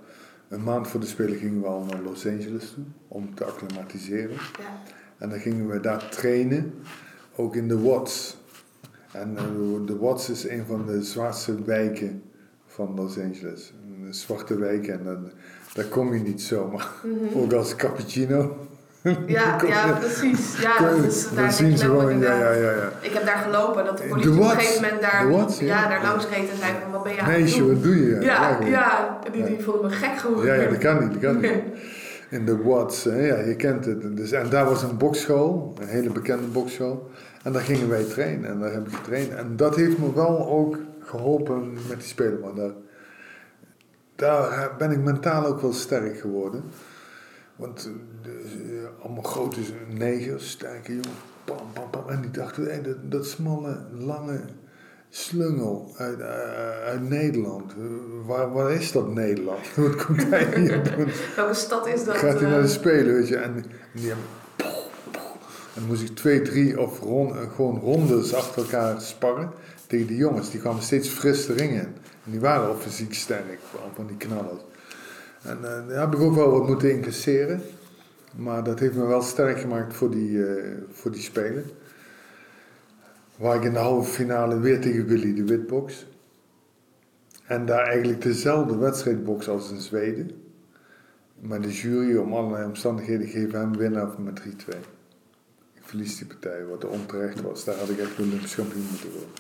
een 0.54 0.62
maand 0.62 0.88
voor 0.88 1.00
de 1.00 1.06
Spelen 1.06 1.38
gingen 1.38 1.60
we 1.60 1.66
al 1.66 1.84
naar 1.84 2.00
Los 2.00 2.26
Angeles 2.26 2.72
toe 2.74 2.84
om 3.08 3.34
te 3.34 3.44
acclimatiseren. 3.44 4.36
Ja. 4.58 4.82
En 5.18 5.28
dan 5.28 5.38
gingen 5.38 5.68
we 5.68 5.80
daar 5.80 6.08
trainen, 6.08 6.74
ook 7.36 7.56
in 7.56 7.68
de 7.68 7.80
Watts. 7.80 8.36
En 9.12 9.36
eh, 9.36 9.44
de 9.86 9.96
Watts 9.96 10.30
is 10.30 10.48
een 10.48 10.64
van 10.66 10.86
de 10.86 11.02
zwaarste 11.02 11.62
wijken 11.62 12.22
van 12.66 12.94
Los 12.94 13.18
Angeles. 13.18 13.72
Een 14.04 14.14
zwarte 14.14 14.58
wijk 14.58 14.86
en 14.88 15.04
dan, 15.04 15.30
daar 15.74 15.84
kom 15.84 16.14
je 16.14 16.20
niet 16.20 16.42
zomaar. 16.42 16.90
Mhm. 17.02 17.38
Ook 17.38 17.52
als 17.52 17.76
cappuccino. 17.76 18.66
Ja, 19.26 19.60
ja, 19.66 19.92
precies. 19.92 20.60
Ja, 20.60 20.78
dat 20.78 21.04
is, 21.04 21.28
daar 21.34 21.52
zien 21.52 21.78
ze 21.78 21.84
gewoon, 21.84 22.18
ja, 22.18 22.38
ja, 22.38 22.52
ja, 22.52 22.70
ja. 22.70 22.90
Ik 23.00 23.12
heb 23.12 23.24
daar 23.24 23.36
gelopen, 23.36 23.84
dat 23.84 23.98
de 23.98 24.04
politie 24.04 24.30
op 24.30 24.38
een 24.38 24.48
gegeven 24.48 24.82
moment 24.82 25.00
daar, 25.00 25.30
what, 25.30 25.58
ja. 25.58 25.88
daar 25.88 26.02
langs 26.02 26.28
reed 26.28 26.50
en 26.50 26.56
zei 26.56 26.72
van, 26.82 26.90
wat 26.90 27.02
ben 27.02 27.12
je 27.12 27.20
aan 27.20 27.30
het 27.30 27.56
doen? 27.56 27.74
wat 27.74 27.82
doe 27.82 28.06
je? 28.06 28.20
Ja, 28.20 28.58
ja, 28.64 29.18
die, 29.32 29.44
die 29.44 29.62
vonden 29.62 29.90
me 29.90 29.96
gek 29.96 30.18
geworden. 30.18 30.54
Ja, 30.54 30.62
ja, 30.62 30.68
dat 30.68 30.78
kan 30.78 31.00
niet, 31.00 31.12
dat 31.12 31.22
kan 31.22 31.40
niet. 31.40 31.52
In 32.28 32.44
de 32.44 32.62
Watts, 32.62 33.04
hè, 33.04 33.26
ja, 33.26 33.38
je 33.38 33.56
kent 33.56 33.84
het. 33.84 34.16
Dus, 34.16 34.32
en 34.32 34.48
daar 34.48 34.64
was 34.64 34.82
een 34.82 34.96
bokschool, 34.96 35.74
een 35.80 35.88
hele 35.88 36.10
bekende 36.10 36.46
bokschool. 36.46 37.10
En 37.42 37.52
daar 37.52 37.62
gingen 37.62 37.88
wij 37.88 38.04
trainen 38.04 38.50
en 38.50 38.58
daar 38.60 38.72
heb 38.72 38.86
ik 38.86 38.94
getraind. 38.94 39.34
En 39.34 39.56
dat 39.56 39.76
heeft 39.76 39.98
me 39.98 40.14
wel 40.14 40.48
ook 40.48 40.78
geholpen 41.00 41.72
met 41.72 41.98
die 41.98 42.08
spelen. 42.08 42.40
Maar 42.40 42.54
daar, 42.54 42.72
daar 44.16 44.70
ben 44.78 44.90
ik 44.90 44.98
mentaal 44.98 45.46
ook 45.46 45.60
wel 45.60 45.72
sterk 45.72 46.18
geworden. 46.18 46.64
Want 47.56 47.90
de, 48.22 48.30
eh, 48.30 49.04
allemaal 49.04 49.22
grote 49.22 49.60
negers, 49.88 50.50
sterke 50.50 50.92
jongen. 50.92 51.18
Bam, 51.44 51.66
bam, 51.74 51.90
bam. 51.90 52.08
En 52.08 52.20
die 52.20 52.30
dachten, 52.30 52.64
hey, 52.64 52.82
dat, 52.82 52.96
dat 53.02 53.26
smalle, 53.26 53.78
lange 53.92 54.40
slungel 55.10 55.94
uit, 55.96 56.20
uit 56.84 57.08
Nederland. 57.08 57.72
Waar, 58.26 58.52
waar 58.52 58.72
is 58.72 58.92
dat 58.92 59.14
Nederland? 59.14 59.74
Wat 59.76 60.04
komt 60.04 60.30
hij 60.30 60.60
hier 60.60 60.96
doen? 60.96 61.08
Welke 61.36 61.54
stad 61.54 61.86
is 61.86 62.04
dat? 62.04 62.16
Gaat 62.16 62.40
hij 62.40 62.50
naar 62.50 62.62
de 62.62 62.68
Spelen, 62.68 63.14
weet 63.14 63.28
je. 63.28 63.36
En, 63.36 63.54
en 63.54 63.64
die 63.92 64.06
hebben... 64.06 64.24
En 65.74 65.80
dan 65.80 65.88
moest 65.88 66.02
ik 66.02 66.16
twee, 66.16 66.42
drie 66.42 66.80
of 66.80 67.00
rond, 67.00 67.34
gewoon 67.54 67.78
rondes 67.78 68.34
achter 68.34 68.62
elkaar 68.62 69.00
sparren 69.00 69.50
tegen 69.86 70.06
die 70.06 70.16
jongens. 70.16 70.50
Die 70.50 70.60
kwamen 70.60 70.82
steeds 70.82 71.08
fris 71.08 71.46
de 71.46 71.52
ring 71.52 71.72
in. 71.72 71.78
En 72.24 72.30
die 72.30 72.40
waren 72.40 72.68
al 72.68 72.76
fysiek 72.76 73.14
sterk, 73.14 73.58
van 73.94 74.06
die 74.06 74.16
knallers. 74.16 74.60
En 75.44 75.56
uh, 75.56 75.88
daar 75.88 76.00
heb 76.00 76.14
ik 76.14 76.20
ook 76.20 76.34
wel 76.34 76.50
wat 76.50 76.66
moeten 76.66 76.92
incasseren. 76.92 77.62
Maar 78.36 78.64
dat 78.64 78.78
heeft 78.78 78.94
me 78.94 79.06
wel 79.06 79.22
sterk 79.22 79.60
gemaakt 79.60 79.94
voor 79.94 80.10
die, 80.10 80.30
uh, 80.30 80.74
voor 80.90 81.10
die 81.10 81.22
Spelen. 81.22 81.64
Waar 83.36 83.56
ik 83.56 83.62
in 83.62 83.72
de 83.72 83.78
halve 83.78 84.10
finale 84.10 84.58
weer 84.58 84.80
tegen 84.80 85.06
Willy 85.06 85.34
de 85.34 85.44
Witbox. 85.44 86.06
En 87.46 87.66
daar 87.66 87.86
eigenlijk 87.86 88.22
dezelfde 88.22 88.76
wedstrijd 88.76 89.24
box 89.24 89.48
als 89.48 89.70
in 89.70 89.80
Zweden. 89.80 90.30
Maar 91.40 91.60
de 91.60 91.72
jury 91.72 92.16
om 92.16 92.32
allerlei 92.32 92.64
omstandigheden 92.64 93.26
geven 93.26 93.58
hem 93.58 93.76
winnaar 93.76 94.20
met 94.20 94.40
3-2. 94.40 94.44
Ik 95.74 95.82
verlies 95.82 96.18
die 96.18 96.26
partij, 96.26 96.64
wat 96.64 96.84
onterecht 96.84 97.40
was. 97.40 97.64
Daar 97.64 97.76
had 97.76 97.88
ik 97.88 97.98
echt 97.98 98.18
Olympisch 98.18 98.54
kampioen 98.54 98.86
moeten 98.90 99.10
worden. 99.10 99.34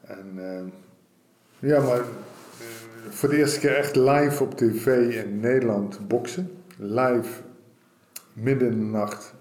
En 0.00 0.32
uh, 0.36 1.70
ja, 1.70 1.80
maar 1.80 2.02
voor 3.08 3.28
de 3.28 3.36
eerste 3.36 3.58
keer 3.58 3.76
echt 3.76 3.96
live 3.96 4.42
op 4.42 4.56
tv 4.56 5.14
in 5.24 5.40
Nederland 5.40 6.08
boksen. 6.08 6.50
Live, 6.76 7.40
midden 8.32 8.72
in 8.72 8.78
de 8.78 8.84
nacht. 8.84 9.34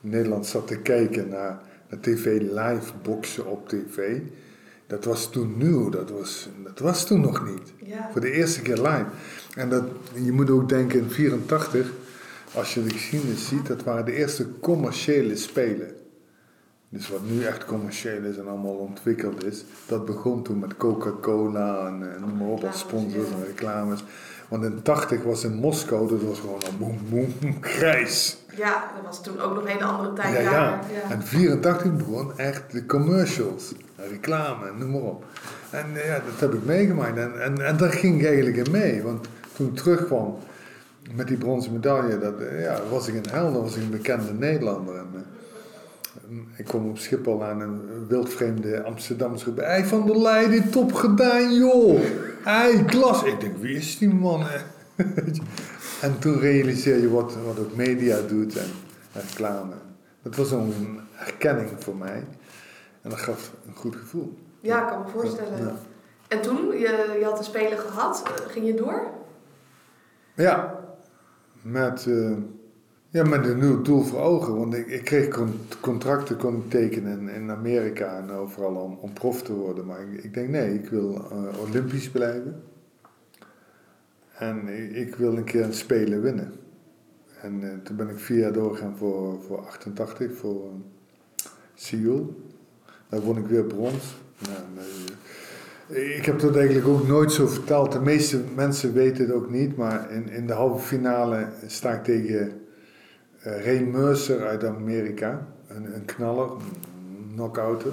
Nederland 0.00 0.46
zat 0.46 0.66
te 0.66 0.78
kijken 0.78 1.28
naar, 1.28 1.60
naar 1.88 2.00
tv, 2.00 2.40
live 2.40 2.92
boksen 3.02 3.46
op 3.46 3.68
tv. 3.68 4.18
Dat 4.86 5.04
was 5.04 5.30
toen 5.30 5.54
nieuw, 5.56 5.90
dat 5.90 6.10
was, 6.10 6.48
dat 6.64 6.78
was 6.78 7.06
toen 7.06 7.20
nog 7.20 7.44
niet. 7.44 7.72
Ja. 7.84 8.08
Voor 8.12 8.20
de 8.20 8.30
eerste 8.30 8.62
keer 8.62 8.76
live. 8.76 9.06
En 9.54 9.68
dat, 9.68 9.84
je 10.24 10.32
moet 10.32 10.50
ook 10.50 10.68
denken 10.68 10.98
in 10.98 11.10
84, 11.10 11.92
als 12.54 12.74
je 12.74 12.82
de 12.82 12.90
geschiedenis 12.90 13.48
ziet, 13.48 13.66
dat 13.66 13.82
waren 13.82 14.04
de 14.04 14.12
eerste 14.12 14.46
commerciële 14.60 15.36
spelen. 15.36 15.94
Dus 16.88 17.08
wat 17.08 17.20
nu 17.24 17.44
echt 17.44 17.64
commercieel 17.64 18.22
is 18.22 18.36
en 18.36 18.48
allemaal 18.48 18.74
ontwikkeld 18.76 19.44
is, 19.44 19.64
dat 19.86 20.04
begon 20.04 20.42
toen 20.42 20.58
met 20.58 20.76
Coca-Cola 20.76 21.86
en, 21.86 22.14
en 22.14 22.20
noem 22.20 22.36
maar 22.36 22.48
op 22.48 22.64
als 22.64 22.78
sponsors 22.78 23.30
en 23.30 23.44
reclames. 23.46 24.04
Want 24.48 24.64
in 24.64 24.82
80 24.82 25.22
was 25.22 25.44
in 25.44 25.54
Moskou, 25.54 26.08
dat 26.08 26.22
was 26.22 26.40
gewoon 26.40 26.62
een 26.68 26.78
boem 26.78 26.98
boem 27.08 27.56
grijs. 27.60 28.44
Ja, 28.56 28.90
dat 28.94 29.04
was 29.04 29.22
toen 29.22 29.40
ook 29.40 29.54
nog 29.54 29.62
een 29.62 29.68
hele 29.68 29.84
andere 29.84 30.12
tijd. 30.12 30.32
Ja, 30.32 30.40
ja. 30.40 30.80
ja. 30.92 31.10
En 31.10 31.22
84 31.22 31.96
begon 31.96 32.38
echt 32.38 32.72
de 32.72 32.86
commercials, 32.86 33.72
reclame, 33.96 34.72
noem 34.78 34.90
maar 34.90 35.00
op. 35.00 35.24
En 35.70 35.86
ja, 36.06 36.22
dat 36.30 36.40
heb 36.40 36.54
ik 36.54 36.64
meegemaakt 36.64 37.16
en, 37.16 37.42
en, 37.42 37.66
en 37.66 37.76
daar 37.76 37.92
ging 37.92 38.20
ik 38.20 38.26
eigenlijk 38.26 38.56
in 38.56 38.72
mee. 38.72 39.02
Want 39.02 39.28
toen 39.52 39.66
ik 39.66 39.76
terugkwam 39.76 40.36
met 41.14 41.26
die 41.26 41.36
bronzen 41.36 41.72
medaille, 41.72 42.18
dat, 42.18 42.34
ja, 42.58 42.80
was 42.90 43.08
ik 43.08 43.14
een 43.14 43.30
held, 43.30 43.54
was 43.54 43.76
ik 43.76 43.82
een 43.82 43.90
bekende 43.90 44.32
Nederlander. 44.32 44.96
En, 44.96 45.06
ik 46.56 46.64
kom 46.64 46.88
op 46.88 46.98
Schiphol 46.98 47.44
aan 47.44 47.60
een 47.60 48.06
wildvreemde 48.08 48.82
Amsterdamse 48.82 49.44
groep. 49.44 49.56
Hij 49.56 49.84
van 49.84 50.06
der 50.06 50.18
Leiden, 50.18 50.70
top 50.70 50.92
gedaan 50.92 51.54
joh. 51.54 52.00
Hij, 52.42 52.84
klas. 52.84 53.22
Ik 53.22 53.40
denk, 53.40 53.56
wie 53.56 53.76
is 53.76 53.98
die 53.98 54.14
man? 54.14 54.44
en 56.02 56.18
toen 56.18 56.38
realiseer 56.38 57.00
je 57.00 57.10
wat, 57.10 57.36
wat 57.44 57.58
ook 57.58 57.76
media 57.76 58.20
doet 58.20 58.56
en 58.56 58.70
reclame. 59.12 59.74
Dat 60.22 60.36
was 60.36 60.50
een 60.50 61.00
erkenning 61.18 61.70
voor 61.78 61.96
mij. 61.96 62.24
En 63.02 63.10
dat 63.10 63.18
gaf 63.18 63.52
een 63.66 63.74
goed 63.74 63.96
gevoel. 63.96 64.38
Ja, 64.60 64.82
ik 64.82 64.88
kan 64.88 65.02
me 65.02 65.08
voorstellen. 65.08 65.76
En 66.28 66.40
toen, 66.40 66.78
je, 66.78 67.16
je 67.18 67.24
had 67.24 67.38
de 67.38 67.44
Spelen 67.44 67.78
gehad, 67.78 68.22
ging 68.48 68.66
je 68.66 68.74
door? 68.74 69.02
Ja, 70.34 70.80
met... 71.62 72.06
Uh, 72.08 72.36
ja, 73.16 73.24
met 73.24 73.46
een 73.46 73.58
nieuw 73.58 73.82
doel 73.82 74.02
voor 74.02 74.20
ogen. 74.20 74.56
Want 74.56 74.74
ik, 74.74 74.86
ik 74.86 75.04
kreeg 75.04 75.38
contracten 75.80 76.36
kon 76.36 76.68
tekenen 76.68 77.28
in, 77.28 77.50
Amerika 77.50 78.16
en 78.16 78.30
overal 78.30 78.74
om, 78.74 78.98
om 79.00 79.12
prof 79.12 79.42
te 79.42 79.52
worden. 79.52 79.86
Maar 79.86 80.00
ik, 80.00 80.24
ik 80.24 80.34
denk, 80.34 80.48
nee, 80.48 80.74
ik 80.74 80.88
wil 80.88 81.28
uh, 81.32 81.60
Olympisch 81.68 82.10
blijven. 82.10 82.62
En 84.38 84.68
ik, 84.96 85.14
wil 85.14 85.36
een 85.36 85.44
keer 85.44 85.64
een 85.64 85.74
Spelen 85.74 86.22
winnen. 86.22 86.52
En 87.40 87.62
uh, 87.62 87.70
toen 87.82 87.96
ben 87.96 88.08
ik 88.08 88.18
vier 88.18 88.38
jaar 88.38 88.52
doorgegaan 88.52 88.96
voor, 88.96 89.42
voor 89.42 89.66
88, 89.66 90.32
voor 90.34 90.64
uh, 90.64 90.70
Seoul. 91.74 92.40
Daar 93.08 93.20
won 93.20 93.36
ik 93.36 93.46
weer 93.46 93.64
brons. 93.64 94.16
Nou, 94.38 94.86
ik 96.00 96.24
heb 96.24 96.38
dat 96.38 96.56
eigenlijk 96.56 96.88
ook 96.88 97.06
nooit 97.06 97.32
zo 97.32 97.46
verteld. 97.46 97.92
De 97.92 98.00
meeste 98.00 98.40
mensen 98.54 98.92
weten 98.92 99.24
het 99.24 99.34
ook 99.34 99.50
niet. 99.50 99.76
Maar 99.76 100.10
in, 100.10 100.28
in 100.28 100.46
de 100.46 100.52
halve 100.52 100.86
finale 100.86 101.46
sta 101.66 101.92
ik 101.92 102.04
tegen 102.04 102.65
Ray 103.46 103.80
Mercer 103.80 104.46
uit 104.46 104.64
Amerika, 104.64 105.46
een, 105.66 105.94
een 105.94 106.04
knaller, 106.04 106.50
een 106.50 107.30
knockouter. 107.34 107.92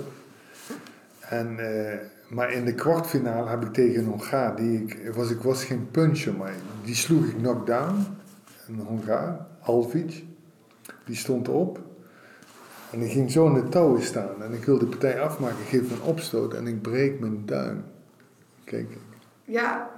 En, 1.20 1.58
uh, 1.60 1.94
maar 2.30 2.52
in 2.52 2.66
de 2.66 2.74
kwartfinale 2.74 3.50
heb 3.50 3.64
ik 3.64 3.74
tegen 3.74 4.00
een 4.00 4.10
Hongaar, 4.10 4.56
die 4.56 4.84
ik, 4.84 5.14
was, 5.14 5.30
ik 5.30 5.42
was 5.42 5.66
geen 5.66 5.92
puncher, 5.92 6.34
maar 6.34 6.54
die 6.84 6.96
sloeg 6.96 7.26
ik 7.26 7.38
knockdown. 7.38 7.96
Een 8.68 8.80
Hongaar, 8.80 9.48
Alvic, 9.60 10.24
die 11.06 11.16
stond 11.16 11.50
op. 11.50 11.80
En 12.92 13.02
ik 13.02 13.12
ging 13.12 13.32
zo 13.32 13.48
in 13.48 13.54
de 13.54 13.70
touwen 13.70 14.02
staan 14.02 14.44
en 14.44 14.54
ik 14.54 14.64
wilde 14.64 14.84
de 14.84 14.90
partij 14.90 15.22
afmaken. 15.22 15.60
Ik 15.60 15.68
geef 15.68 15.92
een 15.92 16.02
opstoot 16.02 16.54
en 16.54 16.68
ik 16.68 16.82
breek 16.82 17.20
mijn 17.20 17.46
duim. 17.46 17.84
Kijk. 18.64 18.88
Ja. 19.44 19.90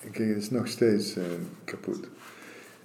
Kijk, 0.00 0.28
het 0.28 0.36
is 0.36 0.50
nog 0.50 0.66
steeds 0.66 1.16
uh, 1.16 1.24
kapot. 1.64 2.08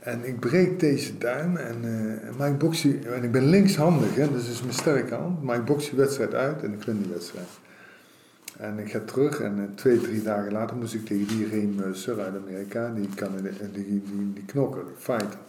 En 0.08 0.28
ik 0.28 0.39
breek 0.39 0.80
deze 0.80 1.17
duim 1.17 1.58
en, 1.58 1.84
uh, 1.84 2.38
maar 2.38 2.50
ik 2.50 2.58
box 2.58 2.82
die, 2.82 3.00
en 3.10 3.24
ik 3.24 3.32
ben 3.32 3.46
linkshandig, 3.46 4.15
hè, 4.15 4.32
dus 4.32 4.43
dat 4.43 4.54
is 4.54 4.62
mijn 4.62 4.74
sterke 4.74 5.15
hand. 5.15 5.43
Maar 5.43 5.58
ik 5.58 5.65
box 5.65 5.89
die 5.89 6.00
wedstrijd 6.00 6.34
uit 6.34 6.63
en 6.63 6.74
ik 6.74 6.84
win 6.84 7.02
die 7.02 7.12
wedstrijd. 7.12 7.48
En 8.58 8.80
ik 8.80 8.91
ga 8.91 9.00
terug 9.00 9.39
en 9.39 9.58
uh, 9.58 9.63
twee, 9.76 10.02
drie 10.02 10.24
dagen 10.24 10.52
later 10.52 10.78
moest 10.78 10.93
ik 10.93 11.06
tegen 11.06 11.28
die 11.28 11.48
Reem 11.48 11.93
Sir 11.93 12.20
uit 12.20 12.36
Amerika, 12.36 12.93
die, 12.93 13.10
kan, 13.15 13.30
die, 13.41 13.72
die, 13.72 13.84
die, 13.84 14.34
die 14.34 14.46
knokker, 14.46 14.84
die 14.86 14.96
fighter. 14.98 15.39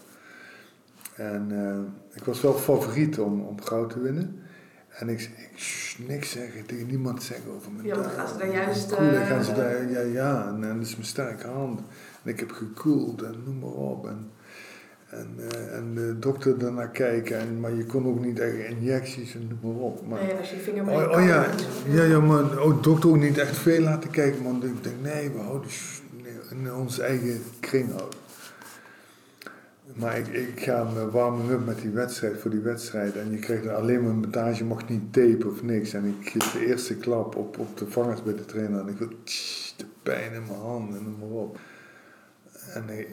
En 1.14 1.49
uh, 1.53 1.79
ik 2.14 2.25
was 2.25 2.40
wel 2.40 2.55
favoriet 2.55 3.18
om, 3.18 3.40
om 3.40 3.61
goud 3.62 3.90
te 3.90 4.01
winnen. 4.01 4.40
En 4.88 5.09
ik, 5.09 5.21
ik 5.21 5.59
shh, 5.59 5.99
niks 6.07 6.31
zeggen, 6.31 6.66
tegen 6.66 6.87
niemand 6.87 7.23
zeggen 7.23 7.51
over 7.51 7.73
mijn 7.73 7.87
Ja, 7.87 7.94
dan 7.94 8.11
gaan 8.11 8.29
ze 8.29 8.37
daar 8.37 8.53
juist... 8.53 8.94
Cool, 8.94 9.12
dan 9.12 9.27
gaan 9.27 9.44
ze 9.44 9.53
daar, 9.53 9.90
ja, 9.90 10.01
ja, 10.01 10.49
en, 10.49 10.64
en 10.64 10.77
dat 10.77 10.87
is 10.87 10.94
mijn 10.94 11.09
sterke 11.09 11.47
hand. 11.47 11.81
En 12.23 12.31
ik 12.31 12.40
heb 12.40 12.51
gekoeld 12.51 13.23
en 13.23 13.35
noem 13.44 13.59
maar 13.59 13.71
op. 13.71 14.07
En, 14.07 14.31
en, 15.09 15.27
uh, 15.38 15.77
en 15.77 15.94
de 15.94 16.18
dokter 16.18 16.59
daarnaar 16.59 16.90
kijken, 16.90 17.38
en, 17.38 17.61
maar 17.61 17.75
je 17.75 17.85
kon 17.85 18.07
ook 18.07 18.25
niet 18.25 18.38
echt 18.38 18.55
injecties 18.55 19.35
en 19.35 19.49
noem 19.49 19.73
maar 19.75 19.83
op. 19.83 20.07
Maar, 20.07 20.23
nee, 20.23 20.35
als 20.35 20.51
je 20.51 20.57
vinger 20.57 20.83
oh, 20.83 21.18
oh 21.18 21.27
ja, 21.27 21.47
ja, 21.88 22.03
ja, 22.03 22.21
maar 22.21 22.62
oh, 22.62 22.83
dokter 22.83 23.11
ook 23.11 23.16
niet 23.16 23.38
echt 23.38 23.57
veel 23.57 23.81
laten 23.81 24.11
kijken, 24.11 24.42
want 24.42 24.64
ik 24.64 24.83
denk, 24.83 24.97
nee, 25.03 25.31
we 25.31 25.38
houden 25.38 25.71
in 26.51 26.75
onze 26.75 27.03
eigen 27.03 27.42
kring 27.61 27.88
houden. 27.88 28.18
Maar 29.94 30.18
ik, 30.18 30.27
ik 30.27 30.61
ga 30.61 30.85
me 30.85 31.11
warmen 31.11 31.51
up 31.51 31.66
met 31.66 31.81
die 31.81 31.90
wedstrijd, 31.90 32.40
voor 32.40 32.51
die 32.51 32.61
wedstrijd. 32.61 33.16
En 33.16 33.31
je 33.31 33.38
krijgt 33.38 33.68
alleen 33.68 34.03
maar 34.03 34.11
een 34.11 34.21
bandage, 34.21 34.59
je 34.59 34.64
mag 34.64 34.88
niet 34.88 35.12
tapen 35.12 35.51
of 35.51 35.62
niks. 35.62 35.92
En 35.92 36.05
ik 36.05 36.29
geef 36.29 36.53
de 36.53 36.66
eerste 36.66 36.97
klap 36.97 37.37
op, 37.37 37.59
op 37.59 37.79
de 37.79 37.87
vangers 37.87 38.23
bij 38.23 38.35
de 38.35 38.44
trainer. 38.44 38.81
En 38.81 38.88
ik 38.88 38.99
wil 38.99 39.09
de 39.77 39.85
pijn 40.03 40.33
in 40.33 40.42
mijn 40.47 40.61
handen 40.61 40.99
en 40.99 41.05
noem 41.05 41.18
maar 41.18 41.38
op. 41.38 41.59
En 42.75 42.99
ik, 42.99 43.09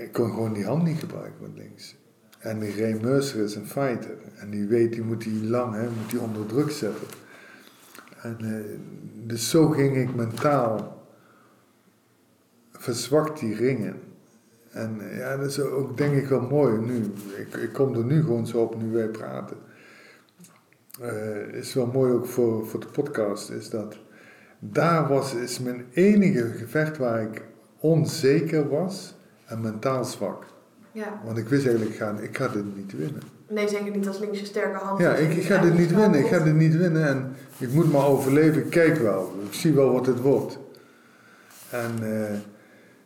ik, 0.00 0.12
kon 0.12 0.30
gewoon 0.30 0.52
die 0.52 0.64
hand 0.64 0.84
niet 0.84 0.98
gebruiken 0.98 1.42
met 1.42 1.50
links. 1.54 1.96
En 2.38 2.58
die 2.58 2.80
Ray 2.80 2.98
Mercer 3.02 3.44
is 3.44 3.54
een 3.54 3.66
fighter. 3.66 4.16
En 4.36 4.50
die 4.50 4.66
weet, 4.66 4.92
die 4.92 5.02
moet 5.02 5.22
die 5.22 5.44
lang, 5.44 5.74
hè, 5.74 5.82
moet 5.82 6.10
die 6.10 6.20
onder 6.20 6.46
druk 6.46 6.70
zetten. 6.70 7.06
En, 8.22 8.36
uh, 8.40 8.56
dus 9.26 9.50
zo 9.50 9.68
ging 9.68 9.96
ik 9.96 10.14
mentaal 10.14 11.06
verzwakt 12.72 13.40
die 13.40 13.54
ringen. 13.54 13.96
En 14.70 15.00
ja, 15.12 15.36
dat 15.36 15.46
is 15.46 15.60
ook 15.60 15.96
denk 15.96 16.14
ik 16.14 16.26
wel 16.26 16.40
mooi 16.40 16.78
nu. 16.80 17.12
Ik, 17.36 17.54
ik 17.54 17.72
kom 17.72 17.94
er 17.94 18.04
nu 18.04 18.20
gewoon 18.20 18.46
zo 18.46 18.58
op 18.58 18.82
nu 18.82 18.92
wij 18.92 19.08
praten. 19.08 19.56
Uh, 21.02 21.54
is 21.54 21.74
wel 21.74 21.86
mooi 21.86 22.12
ook 22.12 22.26
voor, 22.26 22.66
voor 22.66 22.80
de 22.80 22.86
podcast, 22.86 23.50
is 23.50 23.70
dat 23.70 23.98
daar 24.58 25.08
was, 25.08 25.34
is 25.34 25.58
mijn 25.58 25.84
enige 25.92 26.46
gevecht 26.46 26.96
waar 26.96 27.22
ik 27.22 27.42
onzeker 27.80 28.68
was 28.68 29.14
en 29.46 29.60
mentaal 29.60 30.04
zwak. 30.04 30.44
Ja. 30.92 31.20
Want 31.24 31.38
ik 31.38 31.48
wist 31.48 31.66
eigenlijk, 31.66 31.96
gaan, 31.96 32.22
ik 32.22 32.36
ga 32.36 32.48
dit 32.48 32.76
niet 32.76 32.96
winnen. 32.96 33.22
Nee, 33.48 33.68
zeker 33.68 33.96
niet 33.96 34.08
als 34.08 34.18
linkse 34.18 34.44
sterke 34.44 34.78
hand. 34.78 35.00
Ja, 35.00 35.14
ik, 35.14 35.32
ik 35.32 35.42
ga 35.42 35.58
dit 35.58 35.78
niet 35.78 35.94
winnen. 35.94 36.20
Ik 36.20 36.26
ga 36.26 36.38
dit 36.38 36.54
niet 36.54 36.76
winnen 36.76 37.06
en 37.08 37.34
ik 37.58 37.72
moet 37.72 37.92
maar 37.92 38.06
overleven. 38.06 38.64
Ik 38.64 38.70
kijk 38.70 38.98
wel. 38.98 39.34
Ik 39.46 39.54
zie 39.54 39.72
wel 39.72 39.92
wat 39.92 40.06
het 40.06 40.20
wordt. 40.20 40.58
En 41.70 41.90
uh, 42.02 42.24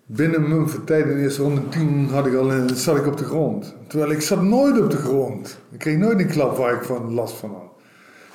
binnen 0.07 0.49
mijn 0.49 0.85
tijd 0.85 1.07
in 1.07 1.17
de 1.17 1.23
eerste 1.23 1.43
ronde 1.43 1.69
10 1.69 2.09
had 2.09 2.27
ik 2.27 2.35
al, 2.35 2.53
zat 2.75 2.97
ik 2.97 3.07
op 3.07 3.17
de 3.17 3.25
grond. 3.25 3.75
Terwijl 3.87 4.11
ik 4.11 4.21
zat 4.21 4.43
nooit 4.43 4.81
op 4.81 4.91
de 4.91 4.97
grond. 4.97 5.59
Ik 5.71 5.79
kreeg 5.79 5.99
nooit 5.99 6.19
een 6.19 6.27
klap 6.27 6.57
waar 6.57 6.75
ik 6.75 6.83
van 6.83 7.15
last 7.15 7.35
van 7.35 7.51
had. 7.51 7.73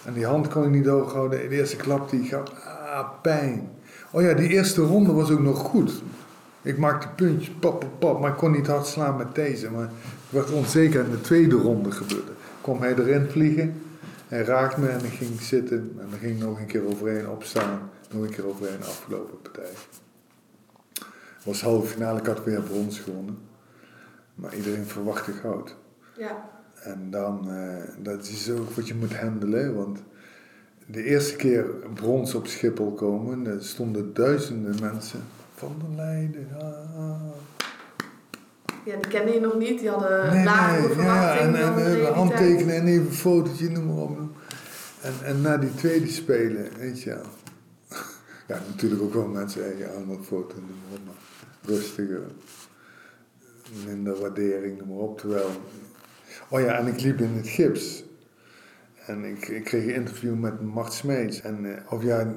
En 0.05 0.13
die 0.13 0.25
hand 0.25 0.47
kon 0.47 0.63
ik 0.63 0.69
niet 0.69 0.85
houden. 0.85 1.49
De 1.49 1.55
eerste 1.55 1.75
klap 1.75 2.09
die 2.09 2.23
gaf, 2.23 2.43
ah, 2.65 3.09
pijn. 3.21 3.69
Oh 4.11 4.21
ja, 4.21 4.33
die 4.33 4.49
eerste 4.49 4.81
ronde 4.81 5.11
was 5.11 5.31
ook 5.31 5.39
nog 5.39 5.57
goed. 5.57 6.01
Ik 6.61 6.77
maakte 6.77 7.07
puntjes, 7.07 7.55
pap, 7.59 7.79
pap, 7.79 7.99
pap, 7.99 8.19
maar 8.19 8.31
ik 8.31 8.37
kon 8.37 8.51
niet 8.51 8.67
hard 8.67 8.87
slaan 8.87 9.17
met 9.17 9.35
deze. 9.35 9.71
Maar 9.71 9.83
ik 9.83 10.29
werd 10.29 10.51
onzeker 10.51 11.03
in 11.03 11.11
de 11.11 11.21
tweede 11.21 11.55
ronde 11.55 11.91
gebeurde. 11.91 12.31
Kwam 12.61 12.81
hij 12.81 12.95
erin 12.95 13.29
vliegen, 13.29 13.81
hij 14.27 14.43
raakte 14.43 14.79
me 14.79 14.87
en 14.87 15.05
ik 15.05 15.11
ging 15.11 15.41
zitten. 15.41 15.95
En 15.99 16.07
dan 16.09 16.19
ging 16.19 16.35
ik 16.35 16.43
nog 16.43 16.59
een 16.59 16.65
keer 16.65 16.85
overheen 16.87 17.29
opstaan, 17.29 17.89
nog 18.11 18.23
een 18.23 18.29
keer 18.29 18.47
overheen 18.47 18.83
afgelopen 18.83 19.41
partij. 19.41 19.71
Het 21.35 21.43
was 21.43 21.61
halve 21.61 21.87
finale, 21.87 22.19
ik 22.19 22.25
had 22.25 22.43
weer 22.43 22.61
brons 22.61 22.99
gewonnen. 22.99 23.37
Maar 24.35 24.55
iedereen 24.55 24.85
verwachtte 24.85 25.31
goud. 25.31 25.75
Ja. 26.17 26.49
En 26.83 27.11
dan, 27.11 27.47
uh, 27.49 27.83
dat 27.97 28.27
is 28.27 28.49
ook 28.49 28.71
wat 28.71 28.87
je 28.87 28.95
moet 28.95 29.15
handelen, 29.15 29.75
want 29.75 29.99
de 30.85 31.03
eerste 31.03 31.35
keer 31.35 31.65
brons 31.93 32.35
op 32.35 32.47
Schiphol 32.47 32.93
komen, 32.93 33.47
er 33.47 33.63
stonden 33.63 34.13
duizenden 34.13 34.75
mensen 34.81 35.19
van 35.59 35.75
der 35.79 35.95
Leiden. 35.95 36.47
Ah. 36.57 37.33
Ja, 38.85 38.95
die 38.95 39.07
kende 39.07 39.33
je 39.33 39.39
nog 39.39 39.57
niet. 39.57 39.79
Die 39.79 39.89
hadden 39.89 40.33
nee, 40.33 40.43
lagere 40.43 40.95
nee. 40.95 41.05
Ja, 41.05 41.37
en, 41.37 41.55
en, 41.55 42.05
en 42.05 42.13
handtekenen 42.13 42.75
en 42.75 42.87
even 42.87 43.05
een 43.05 43.13
fotootje, 43.13 43.69
noem 43.69 43.85
maar 43.85 44.03
op. 44.03 44.17
En, 45.01 45.13
en 45.23 45.41
na 45.41 45.57
die 45.57 45.75
tweede 45.75 46.07
spelen, 46.07 46.69
weet 46.77 47.01
je 47.01 47.09
wel. 47.09 47.25
Ja, 48.47 48.61
natuurlijk 48.67 49.01
ook 49.01 49.13
wel 49.13 49.27
mensen, 49.27 49.63
hey, 49.63 49.77
ja, 49.77 49.87
een 49.93 50.23
foto, 50.23 50.55
noem 50.55 50.77
maar 50.89 50.99
op. 50.99 51.05
Maar 51.05 51.75
rustiger. 51.75 52.21
Minder 53.85 54.19
waardering, 54.19 54.77
noem 54.77 54.87
maar 54.87 54.97
op. 54.97 55.17
Terwijl... 55.17 55.49
Oh 56.49 56.59
ja, 56.59 56.77
en 56.77 56.87
ik 56.87 57.01
liep 57.01 57.19
in 57.19 57.33
het 57.33 57.47
gips. 57.47 58.03
En 59.05 59.23
ik, 59.23 59.47
ik 59.47 59.63
kreeg 59.63 59.83
een 59.83 59.93
interview 59.93 60.35
met 60.35 60.61
Mart 60.61 60.93
Smeets. 60.93 61.41
En, 61.41 61.63
uh, 61.63 61.73
of 61.89 62.03
ja, 62.03 62.33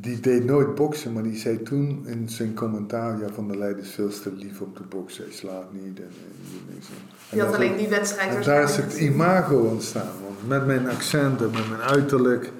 die 0.00 0.20
deed 0.20 0.44
nooit 0.44 0.74
boksen, 0.74 1.12
maar 1.12 1.22
die 1.22 1.36
zei 1.36 1.62
toen 1.62 2.04
in 2.06 2.28
zijn 2.28 2.54
commentaar: 2.54 3.18
ja, 3.18 3.26
Van 3.34 3.48
der 3.48 3.58
Leijden 3.58 3.82
is 3.82 3.90
veel 3.90 4.08
te 4.08 4.32
lief 4.32 4.60
om 4.60 4.74
te 4.74 4.82
boksen, 4.82 5.24
hij 5.24 5.32
slaat 5.32 5.72
niet. 5.72 5.98
En, 5.98 6.04
en, 6.04 6.10
en, 6.68 6.82
die 7.30 7.40
had 7.40 7.54
alleen 7.54 7.76
die 7.76 7.88
wedstrijd 7.88 8.34
En 8.34 8.42
daar 8.42 8.62
is 8.62 8.76
het 8.76 8.98
imago 8.98 9.56
ontstaan, 9.56 10.12
want 10.22 10.48
met 10.48 10.66
mijn 10.66 10.88
accent 10.88 11.40
en 11.40 11.50
met 11.50 11.68
mijn 11.68 11.80
uiterlijk. 11.80 12.52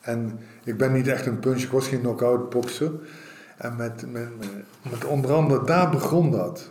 En 0.00 0.38
ik 0.64 0.76
ben 0.76 0.92
niet 0.92 1.06
echt 1.06 1.26
een 1.26 1.38
punch, 1.38 1.62
ik 1.62 1.70
was 1.70 1.88
geen 1.88 2.00
knock-out 2.00 2.50
bokser. 2.50 2.90
En 3.56 3.76
met, 3.76 4.12
met, 4.12 4.28
met, 4.90 5.04
onder 5.04 5.32
andere 5.32 5.64
daar 5.64 5.90
begon 5.90 6.30
dat. 6.30 6.70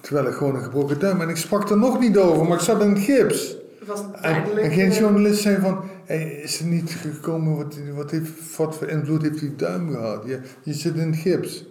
Terwijl 0.00 0.26
ik 0.26 0.34
gewoon 0.34 0.54
een 0.54 0.62
gebroken 0.62 0.98
duim 0.98 1.20
en 1.20 1.28
ik 1.28 1.36
sprak 1.36 1.70
er 1.70 1.78
nog 1.78 2.00
niet 2.00 2.18
over, 2.18 2.44
maar 2.44 2.56
ik 2.56 2.64
zat 2.64 2.82
in 2.82 2.88
het 2.88 2.98
gips. 2.98 3.56
Was 3.86 4.00
en, 4.20 4.58
en, 4.58 4.70
geen 4.70 4.92
journalist 4.92 5.42
zei 5.42 5.60
van, 5.60 5.84
hey, 6.04 6.30
is 6.30 6.60
er 6.60 6.66
niet 6.66 6.90
gekomen, 6.90 7.56
wat, 7.56 7.76
wat, 7.94 8.10
heeft, 8.10 8.56
wat 8.56 8.76
voor 8.76 8.88
invloed 8.88 9.22
heeft 9.22 9.40
die 9.40 9.56
duim 9.56 9.90
gehad? 9.90 10.22
Je, 10.26 10.40
je 10.62 10.72
zit 10.72 10.96
in 10.96 11.10
het 11.10 11.16
gips. 11.16 11.64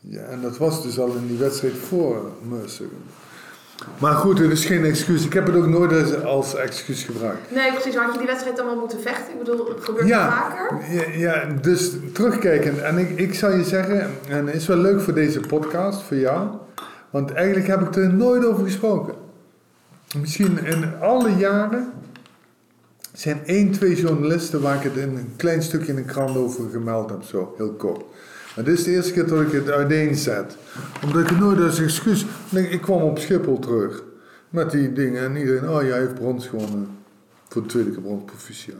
Ja, 0.00 0.22
en 0.22 0.40
dat 0.40 0.58
was 0.58 0.82
dus 0.82 0.98
al 0.98 1.14
in 1.14 1.26
die 1.26 1.38
wedstrijd 1.38 1.74
voor 1.74 2.30
Mercer. 2.48 2.86
Maar 3.98 4.14
goed, 4.14 4.38
het 4.38 4.50
is 4.50 4.64
geen 4.64 4.84
excuus. 4.84 5.24
Ik 5.24 5.32
heb 5.32 5.46
het 5.46 5.56
ook 5.56 5.66
nooit 5.66 6.24
als 6.24 6.54
excuus 6.54 7.02
gebruikt. 7.02 7.50
Nee, 7.50 7.72
precies. 7.72 7.96
Had 7.96 8.12
je 8.12 8.18
die 8.18 8.26
wedstrijd 8.26 8.56
dan 8.56 8.66
wel 8.66 8.76
moeten 8.76 9.00
vechten? 9.00 9.32
Ik 9.32 9.38
bedoel, 9.38 9.68
het 9.68 9.84
gebeurt 9.84 10.08
ja, 10.08 10.30
vaker. 10.30 10.92
Ja, 10.94 11.04
ja, 11.12 11.46
dus 11.60 11.92
terugkijken. 12.12 12.84
En 12.84 12.98
ik, 12.98 13.18
ik 13.18 13.34
zou 13.34 13.56
je 13.56 13.64
zeggen, 13.64 14.10
en 14.28 14.46
het 14.46 14.54
is 14.54 14.66
wel 14.66 14.76
leuk 14.76 15.00
voor 15.00 15.14
deze 15.14 15.40
podcast, 15.40 16.02
voor 16.02 16.16
jou. 16.16 16.48
Want 17.10 17.32
eigenlijk 17.32 17.66
heb 17.66 17.80
ik 17.80 17.96
er 17.96 18.14
nooit 18.14 18.44
over 18.44 18.64
gesproken. 18.64 19.14
Misschien 20.20 20.64
in 20.64 21.00
alle 21.00 21.30
jaren 21.30 21.92
zijn 23.12 23.46
één, 23.46 23.70
twee 23.70 23.94
journalisten 23.94 24.60
waar 24.60 24.76
ik 24.76 24.82
het 24.82 24.96
in 24.96 25.16
een 25.16 25.32
klein 25.36 25.62
stukje 25.62 25.92
in 25.92 25.98
een 25.98 26.04
krant 26.04 26.36
over 26.36 26.70
gemeld 26.70 27.10
heb, 27.10 27.22
zo 27.22 27.54
heel 27.56 27.72
kort. 27.72 28.04
Maar 28.56 28.64
dit 28.64 28.78
is 28.78 28.84
de 28.84 28.90
eerste 28.90 29.12
keer 29.12 29.26
dat 29.26 29.40
ik 29.40 29.52
het 29.52 29.70
uiteenzet. 29.70 30.56
Omdat 31.04 31.22
ik 31.22 31.28
het 31.28 31.38
nooit 31.38 31.60
als 31.60 31.80
excuus. 31.80 32.26
Ik 32.50 32.80
kwam 32.80 33.02
op 33.02 33.18
Schiphol 33.18 33.58
terug 33.58 34.02
met 34.50 34.70
die 34.70 34.92
dingen 34.92 35.22
en 35.22 35.36
iedereen, 35.36 35.70
oh 35.70 35.82
jij 35.82 35.98
heeft 35.98 36.14
brons 36.14 36.46
gewonnen. 36.46 36.88
Voor 37.48 37.62
de 37.62 37.68
tweede 37.68 37.90
keer 37.90 38.00
brons 38.00 38.24
proficiat. 38.24 38.76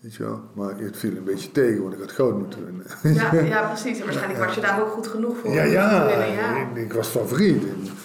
Weet 0.00 0.14
je 0.14 0.22
wel? 0.22 0.40
Maar 0.54 0.78
het 0.78 0.96
viel 0.96 1.16
een 1.16 1.24
beetje 1.24 1.52
tegen, 1.52 1.82
want 1.82 1.94
ik 1.94 2.00
had 2.00 2.12
goud 2.12 2.38
moeten 2.38 2.64
winnen. 2.64 2.86
Ja, 3.02 3.34
ja 3.54 3.66
precies. 3.66 3.98
En 3.98 4.04
waarschijnlijk 4.04 4.44
was 4.44 4.54
je 4.54 4.60
daar 4.60 4.80
ook 4.80 4.90
goed 4.90 5.06
genoeg 5.06 5.36
voor. 5.38 5.52
Ja, 5.52 5.62
ja. 5.62 6.08
ja. 6.08 6.56
Ik, 6.56 6.76
ik, 6.76 6.92
was 6.92 7.08
favoriet. 7.08 7.62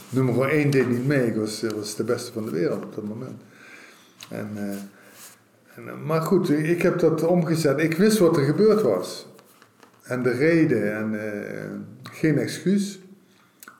Nummer 0.09 0.49
1 0.49 0.69
deed 0.69 0.89
niet 0.89 1.07
mee. 1.07 1.27
Ik 1.27 1.35
was, 1.35 1.63
was 1.75 1.95
de 1.95 2.03
beste 2.03 2.31
van 2.31 2.45
de 2.45 2.51
wereld 2.51 2.83
op 2.83 2.95
dat 2.95 3.03
moment. 3.03 3.41
En, 4.29 4.49
uh, 4.55 4.75
en, 5.77 5.87
eh, 5.87 5.97
maar 6.05 6.21
goed, 6.21 6.49
ik 6.49 6.81
heb 6.81 6.99
dat 6.99 7.23
omgezet. 7.23 7.79
Ik 7.79 7.97
wist 7.97 8.17
wat 8.17 8.37
er 8.37 8.43
gebeurd 8.43 8.81
was. 8.81 9.27
En 10.03 10.23
de 10.23 10.31
reden 10.31 10.95
en 10.95 11.13
uh, 11.13 12.11
geen 12.13 12.37
excuus. 12.37 12.99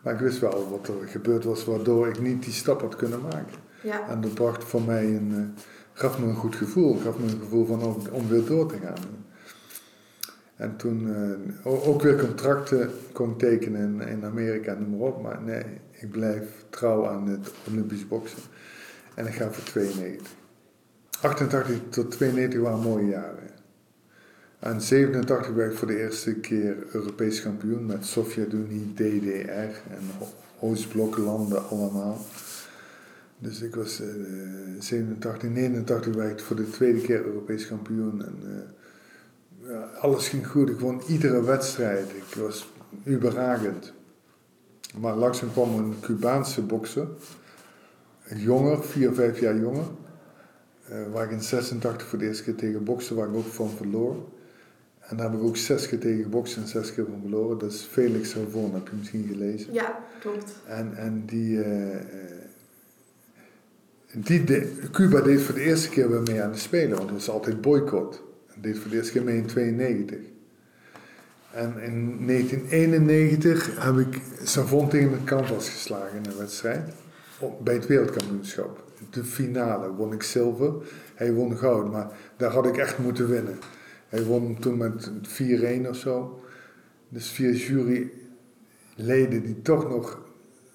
Maar 0.04 0.14
ik 0.14 0.20
wist 0.20 0.40
wel 0.40 0.70
wat 0.70 0.88
er 0.88 1.08
gebeurd 1.08 1.44
was, 1.44 1.66
waardoor 1.66 2.08
ik 2.08 2.20
niet 2.20 2.44
die 2.44 2.54
stap 2.54 2.82
had 2.82 2.96
kunnen 2.96 3.22
maken. 3.22 3.58
Ja. 3.82 4.10
En 4.10 4.22
dat 4.22 4.34
bracht 4.34 4.64
voor 4.64 4.82
mij 4.82 5.06
een, 5.06 5.32
uh, 5.32 5.62
gaf 5.94 6.20
me 6.20 6.26
een 6.26 6.36
goed 6.36 6.56
gevoel. 6.56 6.98
Gaf 6.98 7.18
me 7.18 7.24
een 7.24 7.40
gevoel 7.40 7.66
van 7.66 7.84
om, 7.84 8.02
om 8.12 8.28
weer 8.28 8.46
door 8.46 8.68
te 8.68 8.78
gaan. 8.78 9.26
En 10.56 10.76
toen 10.76 11.08
uh, 11.66 11.88
ook 11.88 12.02
weer 12.02 12.16
contracten 12.16 12.92
kon 13.12 13.38
tekenen 13.38 14.02
in, 14.02 14.08
in 14.08 14.26
Amerika 14.26 14.74
en 14.74 14.80
noem 14.80 15.00
maar 15.00 15.08
op. 15.08 15.22
Maar 15.22 15.42
nee, 15.42 15.64
ik 15.92 16.12
blijf 16.12 16.66
trouw 16.70 17.08
aan 17.08 17.28
het 17.28 17.52
Olympisch 17.70 18.08
boksen. 18.08 18.40
En 19.16 19.28
ik 19.28 19.34
ga 19.34 19.52
voor 19.52 19.64
92. 19.64 20.28
88 21.22 21.80
tot 21.90 22.12
92 22.12 22.60
waren 22.60 22.80
mooie 22.80 23.08
jaren. 23.08 23.50
En 24.60 24.82
87 24.82 25.54
werd 25.54 25.72
ik 25.72 25.78
voor 25.78 25.88
de 25.88 26.00
eerste 26.00 26.34
keer 26.34 26.76
Europees 26.92 27.42
kampioen 27.42 27.86
met 27.86 28.06
Sovjet-Unie, 28.06 28.94
DDR 28.94 29.92
en 29.94 30.02
Oostbloklanden 30.60 31.70
allemaal. 31.70 32.26
Dus 33.40 33.62
ik 33.62 33.76
was 33.76 34.02
uh, 34.02 34.08
87, 34.80 35.50
89 35.50 36.16
werd 36.16 36.40
ik 36.40 36.46
voor 36.46 36.56
de 36.56 36.70
tweede 36.70 37.02
keer 37.02 37.26
Europees 37.26 37.68
kampioen. 37.68 38.26
En 38.26 38.36
uh, 38.44 39.70
ja, 39.70 39.90
alles 40.00 40.28
ging 40.28 40.48
goed. 40.48 40.70
Ik 40.70 40.80
won 40.80 41.02
iedere 41.08 41.44
wedstrijd. 41.44 42.10
Ik 42.10 42.36
was 42.36 42.74
überragend. 43.08 43.94
Maar 45.00 45.16
langzaam 45.16 45.52
kwam 45.52 45.78
een 45.78 45.96
Cubaanse 46.02 46.62
bokser, 46.62 47.08
een 48.24 48.40
jonger, 48.40 48.84
vier, 48.84 49.14
vijf 49.14 49.40
jaar 49.40 49.58
jonger. 49.58 49.86
Uh, 50.92 51.14
waar 51.14 51.26
ik 51.26 51.32
in 51.32 51.42
86 51.42 52.08
voor 52.08 52.20
de 52.20 52.26
eerste 52.26 52.44
keer 52.44 52.56
tegen 52.56 52.84
boksen, 52.84 53.16
waar 53.16 53.28
ik 53.28 53.36
ook 53.36 53.46
van 53.46 53.70
verloor. 53.70 54.16
En 55.00 55.18
daar 55.18 55.32
heb 55.32 55.40
ik 55.40 55.46
ook 55.46 55.58
zes 55.58 55.88
keer 55.88 56.00
tegen 56.00 56.24
gebokst 56.24 56.58
en 56.58 56.68
zes 56.68 56.94
keer 56.94 57.06
van 57.06 57.20
verloren. 57.22 57.58
Dat 57.58 57.72
is 57.72 57.82
Felix 57.82 58.30
Savon, 58.30 58.74
heb 58.74 58.88
je 58.88 58.96
misschien 58.96 59.28
gelezen. 59.28 59.74
Ja, 59.74 60.00
klopt. 60.20 60.52
En, 60.66 60.96
en 60.96 61.24
die, 61.26 61.58
uh, 61.58 61.96
die 64.14 64.44
de, 64.44 64.74
Cuba 64.92 65.22
deed 65.22 65.42
voor 65.42 65.56
de 65.56 65.62
eerste 65.62 65.90
keer 65.90 66.10
weer 66.10 66.22
mee 66.22 66.42
aan 66.42 66.52
de 66.52 66.58
Spelen, 66.58 66.98
want 66.98 67.10
het 67.10 67.12
was 67.12 67.30
altijd 67.30 67.62
boycott. 67.62 68.22
En 68.56 68.62
deed 68.62 68.78
voor 68.78 68.90
de 68.90 68.96
eerste 68.96 69.12
keer 69.12 69.24
mee 69.24 69.38
in 69.38 69.46
92. 69.46 70.18
En 71.52 71.80
in 71.80 72.28
1991 72.28 73.84
heb 73.84 73.98
ik 73.98 74.22
Savon 74.44 74.90
tegen 74.90 75.12
het 75.12 75.24
canvas 75.24 75.70
geslagen 75.70 76.18
in 76.18 76.26
een 76.32 76.38
wedstrijd. 76.38 76.94
Bij 77.64 77.74
het 77.74 77.88
wereldkampioenschap. 77.88 78.87
De 79.10 79.24
finale 79.24 79.94
won 79.94 80.14
ik 80.14 80.24
zilver. 80.24 80.74
Hij 81.16 81.34
won 81.34 81.58
goud, 81.58 81.92
maar 81.92 82.12
daar 82.38 82.52
had 82.52 82.66
ik 82.66 82.78
echt 82.78 82.98
moeten 82.98 83.30
winnen. 83.30 83.58
Hij 84.08 84.24
won 84.24 84.60
toen 84.60 84.78
met 84.78 85.12
4-1 85.86 85.90
of 85.90 85.96
zo. 85.96 86.42
Dus 87.10 87.30
vier 87.30 87.54
juryleden 87.54 89.44
die 89.44 89.62
toch 89.62 89.90
nog 89.90 90.20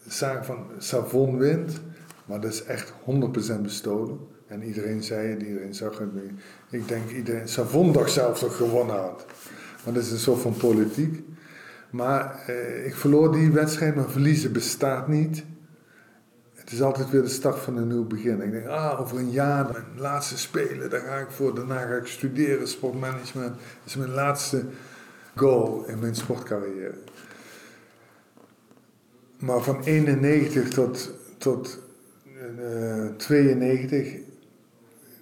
zagen 0.09 0.45
van 0.45 0.67
Savon 0.79 1.39
wint. 1.39 1.81
Maar 2.25 2.41
dat 2.41 2.53
is 2.53 2.65
echt 2.65 2.93
100% 2.93 3.61
bestolen. 3.61 4.19
En 4.47 4.63
iedereen 4.63 5.03
zei 5.03 5.29
het, 5.29 5.43
iedereen 5.43 5.75
zag 5.75 5.99
het. 5.99 6.09
Ik 6.71 6.89
denk 6.89 7.11
iedereen, 7.11 7.49
Savon 7.49 7.93
dacht 7.93 8.13
zelf 8.13 8.39
toch 8.39 8.57
gewonnen 8.57 8.97
had. 8.97 9.27
Maar 9.85 9.95
dat 9.95 10.03
is 10.03 10.11
een 10.11 10.19
soort 10.19 10.41
van 10.41 10.57
politiek. 10.57 11.23
Maar 11.91 12.45
eh, 12.47 12.87
ik 12.87 12.95
verloor 12.95 13.33
die 13.33 13.51
wedstrijd, 13.51 13.95
maar 13.95 14.11
verliezen 14.11 14.53
bestaat 14.53 15.09
niet. 15.09 15.45
Het 16.63 16.73
is 16.73 16.83
altijd 16.83 17.11
weer 17.11 17.23
de 17.23 17.29
start 17.29 17.59
van 17.59 17.77
een 17.77 17.89
nieuw 17.89 18.07
begin. 18.07 18.43
Ik 18.43 18.53
denk, 18.53 18.67
ah, 18.67 19.01
over 19.01 19.19
een 19.19 19.31
jaar, 19.31 19.71
mijn 19.73 19.85
laatste 19.97 20.39
spelen, 20.39 20.91
daar 20.91 21.01
ga 21.01 21.17
ik 21.17 21.31
voor. 21.31 21.55
Daarna 21.55 21.87
ga 21.87 21.95
ik 21.95 22.07
studeren, 22.07 22.69
sportmanagement. 22.69 23.55
Dat 23.55 23.85
is 23.85 23.97
mijn 23.97 24.11
laatste 24.11 24.65
goal 25.35 25.85
in 25.87 25.99
mijn 25.99 26.15
sportcarrière. 26.15 26.95
Maar 29.39 29.61
van 29.61 29.83
91 29.85 30.69
tot, 30.69 31.11
tot 31.39 31.79
uh, 32.59 33.07
92, 33.17 34.15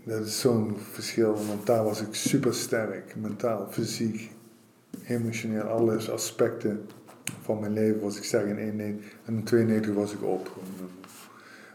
dat 0.05 0.27
is 0.27 0.41
zo'n 0.41 0.77
verschil. 0.93 1.35
Want 1.47 1.67
daar 1.67 1.85
was 1.85 2.01
ik 2.01 2.15
super 2.15 2.55
sterk, 2.55 3.15
mentaal, 3.17 3.67
fysiek, 3.71 4.31
emotioneel, 5.07 5.63
alle 5.63 6.11
aspecten 6.11 6.87
van 7.43 7.61
mijn 7.61 7.73
leven 7.73 8.01
was 8.01 8.17
ik 8.17 8.25
sterk 8.25 8.47
in 8.47 8.59
91. 8.59 9.13
En 9.25 9.35
in 9.35 9.45
92 9.45 9.95
was 9.95 10.13
ik 10.13 10.23
op. 10.23 10.51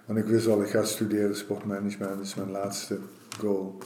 Want 0.06 0.20
ik 0.20 0.26
wist 0.26 0.48
al, 0.48 0.62
ik 0.62 0.70
ga 0.70 0.84
studeren 0.84 1.36
sportmanagement, 1.36 2.18
dat 2.18 2.26
is 2.26 2.36
mijn 2.36 2.52
laatste 2.52 2.98
goal. 3.39 3.78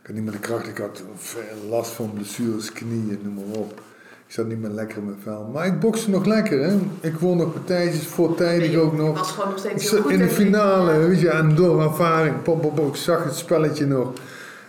Ik 0.00 0.06
had 0.12 0.14
niet 0.14 0.24
meer 0.24 0.32
de 0.32 0.38
kracht, 0.38 0.66
ik 0.66 0.78
had 0.78 1.02
veel 1.16 1.68
last 1.68 1.90
van 1.90 2.12
blessures, 2.12 2.72
knieën, 2.72 3.20
noem 3.22 3.34
maar 3.34 3.58
op. 3.58 3.80
Ik 4.26 4.32
zat 4.32 4.46
niet 4.46 4.60
meer 4.60 4.70
lekker 4.70 4.98
in 4.98 5.04
mijn 5.04 5.18
vel. 5.22 5.50
Maar 5.52 5.66
ik 5.66 5.80
bokste 5.80 6.10
nog 6.10 6.24
lekker, 6.24 6.60
hè. 6.60 6.78
Ik 7.00 7.14
won 7.14 7.36
nog 7.36 7.52
partijtjes, 7.52 8.06
voortijdig 8.06 8.68
nee, 8.68 8.78
ook 8.78 8.96
nog. 8.96 9.18
was 9.18 9.30
gewoon 9.30 9.50
nog 9.50 9.58
steeds 9.58 9.90
heel 9.90 10.02
goed. 10.02 10.10
In 10.10 10.18
de 10.18 10.28
finale, 10.28 10.98
weet 10.98 11.20
je, 11.20 11.28
en 11.28 11.54
door 11.54 11.82
ervaring, 11.82 12.42
pop, 12.42 12.60
pop, 12.60 12.74
pop, 12.74 12.88
ik 12.88 12.96
zag 12.96 13.24
het 13.24 13.34
spelletje 13.34 13.86
nog. 13.86 14.12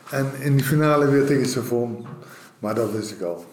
En 0.09 0.31
in 0.39 0.55
die 0.55 0.65
finale 0.65 1.07
weer 1.07 1.25
tegen 1.25 1.45
Savon. 1.45 2.05
Maar 2.59 2.75
dat 2.75 2.91
wist 2.91 3.11
ik 3.11 3.21
al 3.21 3.45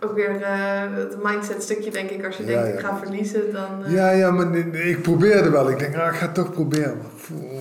ook 0.00 0.14
weer 0.14 0.40
uh, 0.40 0.96
het 0.96 1.22
mindset 1.22 1.62
stukje, 1.62 1.90
denk 1.90 2.10
ik. 2.10 2.26
Als 2.26 2.36
je 2.36 2.44
denkt, 2.44 2.68
ik 2.68 2.80
ga 2.80 2.98
verliezen, 2.98 3.52
dan... 3.52 3.84
Uh... 3.86 3.92
Ja, 3.92 4.10
ja, 4.10 4.30
maar 4.30 4.56
ik 4.56 5.02
probeerde 5.02 5.50
wel. 5.50 5.70
Ik 5.70 5.78
denk, 5.78 5.96
ah, 5.96 6.12
ik 6.12 6.18
ga 6.18 6.24
het 6.24 6.34
toch 6.34 6.52
proberen. 6.52 6.96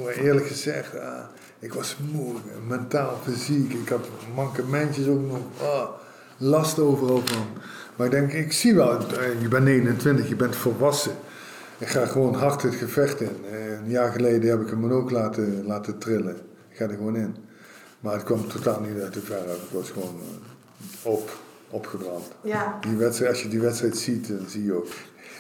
Maar 0.03 0.13
eerlijk 0.13 0.47
gezegd, 0.47 0.99
ah, 0.99 1.23
ik 1.59 1.73
was 1.73 1.97
moe. 2.11 2.33
Mentaal, 2.67 3.19
fysiek. 3.23 3.73
Ik 3.73 3.89
had 3.89 4.07
mankementjes 4.35 5.07
ook 5.07 5.21
nog. 5.21 5.39
Ah, 5.61 5.89
last 6.37 6.79
overal 6.79 7.21
van. 7.25 7.47
Maar 7.95 8.05
ik 8.05 8.11
denk, 8.11 8.33
ik 8.33 8.53
zie 8.53 8.75
wel, 8.75 8.97
eh, 8.97 9.41
je 9.41 9.47
bent 9.47 9.63
29, 9.63 10.29
je 10.29 10.35
bent 10.35 10.55
volwassen. 10.55 11.11
Ik 11.77 11.87
ga 11.87 12.05
gewoon 12.05 12.33
hard 12.33 12.61
het 12.61 12.75
gevecht 12.75 13.21
in. 13.21 13.35
Een 13.83 13.89
jaar 13.89 14.11
geleden 14.11 14.49
heb 14.49 14.61
ik 14.61 14.69
hem 14.69 14.91
ook 14.91 15.11
laten, 15.11 15.65
laten 15.65 15.97
trillen. 15.97 16.35
Ik 16.69 16.77
ga 16.77 16.83
er 16.83 16.89
gewoon 16.89 17.15
in. 17.15 17.35
Maar 17.99 18.13
het 18.13 18.23
kwam 18.23 18.47
totaal 18.47 18.81
niet 18.81 19.01
uit 19.03 19.13
de 19.13 19.19
verf. 19.19 19.41
Het 19.41 19.71
was 19.71 19.89
gewoon 19.89 20.19
op 21.01 21.29
opgebrand. 21.69 22.23
Ja. 22.41 22.79
Die 22.81 22.97
wedstrijd, 22.97 23.31
als 23.31 23.43
je 23.43 23.49
die 23.49 23.59
wedstrijd 23.59 23.97
ziet, 23.97 24.27
dan 24.27 24.47
zie 24.47 24.63
je 24.63 24.73
ook. 24.73 24.87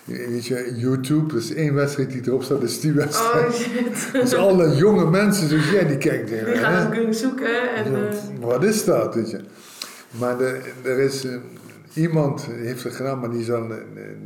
Weet 0.05 0.45
je, 0.45 0.73
YouTube, 0.75 1.33
dat 1.33 1.41
is 1.41 1.53
één 1.53 1.73
wedstrijd 1.73 2.11
die 2.11 2.21
erop 2.25 2.43
staat, 2.43 2.59
dat 2.59 2.69
is 2.69 2.79
die 2.79 2.91
wedstrijd. 2.91 3.47
Oh 3.47 3.53
shit. 3.53 4.11
Dus 4.11 4.33
alle 4.33 4.75
jonge 4.75 5.09
mensen 5.09 5.49
zoals 5.49 5.69
jij, 5.69 5.87
die 5.87 5.97
kijken 5.97 6.25
tegen 6.25 6.45
Die 6.45 6.55
gaan 6.55 6.73
het 6.73 6.89
kunnen 6.89 7.15
zoeken. 7.15 7.75
En, 7.75 7.91
Ja, 7.91 8.07
eh, 8.07 8.15
Wat 8.39 8.63
is 8.63 8.85
dat, 8.85 9.15
weet 9.15 9.29
je? 9.29 9.39
Maar 10.19 10.37
de, 10.37 10.59
er 10.83 10.99
is 10.99 11.25
eh, 11.25 11.35
iemand, 11.93 12.45
die 12.45 12.67
heeft 12.67 12.83
het 12.83 12.95
gedaan, 12.95 13.19
maar 13.19 13.31
die 13.31 13.43
zal, 13.43 13.71
eh, 13.71 13.77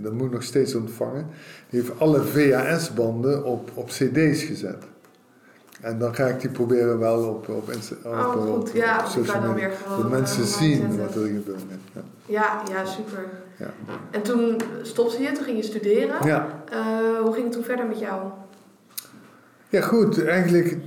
dat 0.02 0.14
moet 0.14 0.32
nog 0.32 0.44
steeds 0.44 0.76
ontvangen. 0.76 1.28
Die 1.70 1.80
heeft 1.80 2.00
alle 2.00 2.22
VHS-banden 2.22 3.44
op, 3.44 3.72
op 3.74 3.90
CD's 3.90 4.44
gezet. 4.44 4.84
En 5.82 6.00
dan 6.00 6.16
ga 6.16 6.26
ik 6.28 6.40
die 6.42 6.50
proberen 6.50 7.00
wel 7.00 7.24
op, 7.24 7.50
op, 7.50 7.72
Insta, 7.72 7.96
op, 8.04 8.14
Oh, 8.14 8.48
op, 8.48 8.60
goed. 8.60 8.72
Ja, 8.74 9.00
op 9.00 9.06
social 9.06 9.42
dan 9.42 9.54
media. 9.54 9.68
weer 9.68 9.78
gewoon, 9.78 10.02
Dat 10.02 10.10
mensen 10.12 10.44
eh, 10.44 10.48
zien 10.50 10.82
online 10.82 11.02
wat 11.02 11.16
er 11.16 11.22
gebeurt. 11.26 11.62
Ja. 11.94 12.02
ja, 12.26 12.62
ja, 12.72 12.86
super. 12.86 13.26
Ja. 13.58 13.74
En 14.12 14.22
toen 14.22 14.62
stopte 14.82 15.22
je, 15.24 15.32
toen 15.32 15.44
ging 15.44 15.58
je 15.58 15.64
studeren. 15.64 16.28
Ja. 16.28 16.64
Eh, 16.70 16.78
hoe 17.22 17.34
ging 17.34 17.44
het 17.44 17.54
toen 17.54 17.64
verder 17.64 17.86
met 17.86 18.00
jou? 18.00 18.22
ja, 19.70 19.82
goed. 19.82 20.24
Eigenlijk, 20.24 20.78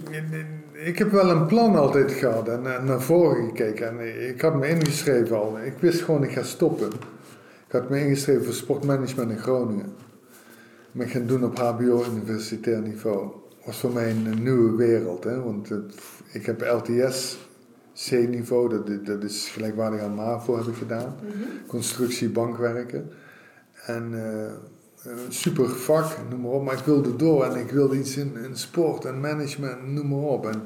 ik 0.72 0.98
heb 0.98 1.10
wel 1.10 1.30
een 1.30 1.46
plan 1.46 1.76
altijd 1.76 2.12
gehad 2.12 2.48
en 2.48 2.62
naar, 2.62 2.84
naar 2.84 3.00
voren 3.00 3.44
gekeken. 3.46 3.88
En 3.88 4.28
ik 4.28 4.40
had 4.40 4.54
me 4.54 4.68
ingeschreven 4.68 5.36
al. 5.36 5.58
Ik 5.64 5.74
wist 5.78 6.02
gewoon, 6.02 6.22
ik 6.24 6.32
ga 6.32 6.42
stoppen. 6.42 6.86
Ik 7.66 7.72
had 7.80 7.88
me 7.88 8.00
ingeschreven 8.00 8.44
voor 8.44 8.54
sportmanagement 8.54 9.30
in 9.30 9.38
Groningen. 9.38 9.92
Maar 10.92 11.06
ik 11.06 11.12
ging 11.12 11.26
doen 11.26 11.44
op 11.44 11.58
HBO-universitair 11.58 12.80
niveau. 12.80 13.28
Was 13.66 13.78
voor 13.78 13.92
mij 13.92 14.10
een, 14.10 14.42
nieuwe 14.42 14.76
wereld. 14.76 15.24
Hè? 15.24 15.42
Want 15.42 15.68
het, 15.68 15.94
ik 16.32 16.46
heb 16.46 16.60
LTS 16.60 17.38
C-niveau, 17.94 18.68
dat, 18.68 18.88
is- 18.88 18.98
dat 19.04 19.22
is 19.22 19.48
gelijkwaardig 19.52 20.00
aan 20.00 20.14
MAVO 20.14 20.56
heb 20.56 20.66
ik 20.66 20.74
gedaan. 20.74 21.14
Constructie, 21.66 22.28
bankwerken. 22.30 23.10
En 23.86 24.10
eh, 24.14 24.52
een 25.12 25.18
super 25.32 25.68
vak, 25.68 26.16
noem 26.30 26.40
maar 26.40 26.50
op. 26.50 26.64
Maar 26.64 26.78
ik 26.78 26.84
wilde 26.84 27.16
door 27.16 27.44
en 27.44 27.56
ik 27.60 27.70
wilde 27.70 27.98
iets 27.98 28.16
in, 28.16 28.36
in 28.44 28.56
sport 28.56 29.04
en 29.04 29.20
management, 29.20 29.86
noem 29.92 30.08
maar 30.08 30.18
op. 30.18 30.46
En, 30.46 30.62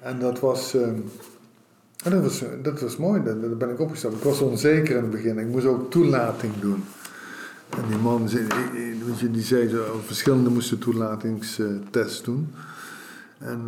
en 0.00 0.18
dat 0.18 0.40
was... 0.40 0.74
eh, 0.74 0.82
en 2.04 2.10
dat 2.10 2.22
was, 2.22 2.42
dat 2.62 2.80
was 2.80 2.96
mooi, 2.96 3.22
daar, 3.22 3.40
daar 3.40 3.56
ben 3.56 3.70
ik 3.70 3.80
opgestapt. 3.80 4.14
Ik 4.14 4.22
was 4.22 4.40
onzeker 4.40 4.96
in 4.96 5.02
het 5.02 5.10
begin. 5.10 5.38
Ik 5.38 5.46
moest 5.46 5.66
ook 5.66 5.90
toelating 5.90 6.52
doen. 6.60 6.84
En 7.70 7.88
die 7.88 7.98
man 7.98 8.26
die 9.30 9.42
zei 9.42 9.68
zo, 9.68 10.00
verschillende 10.04 10.50
moesten 10.50 10.78
toelatingstests 10.78 12.22
doen. 12.22 12.48
En 13.38 13.64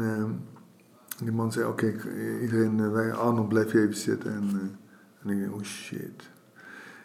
die 1.23 1.33
man 1.33 1.53
zei, 1.53 1.67
oké, 1.67 1.95
iedereen, 2.41 2.81
eh, 2.81 2.93
wij, 2.93 3.13
Arnold 3.13 3.49
blijf 3.49 3.73
je 3.73 3.81
even 3.81 3.97
zitten. 3.97 4.33
En, 4.33 4.49
eh, 4.53 5.31
en 5.31 5.39
ik 5.39 5.45
dacht, 5.45 5.55
oh 5.55 5.63
shit. 5.63 6.31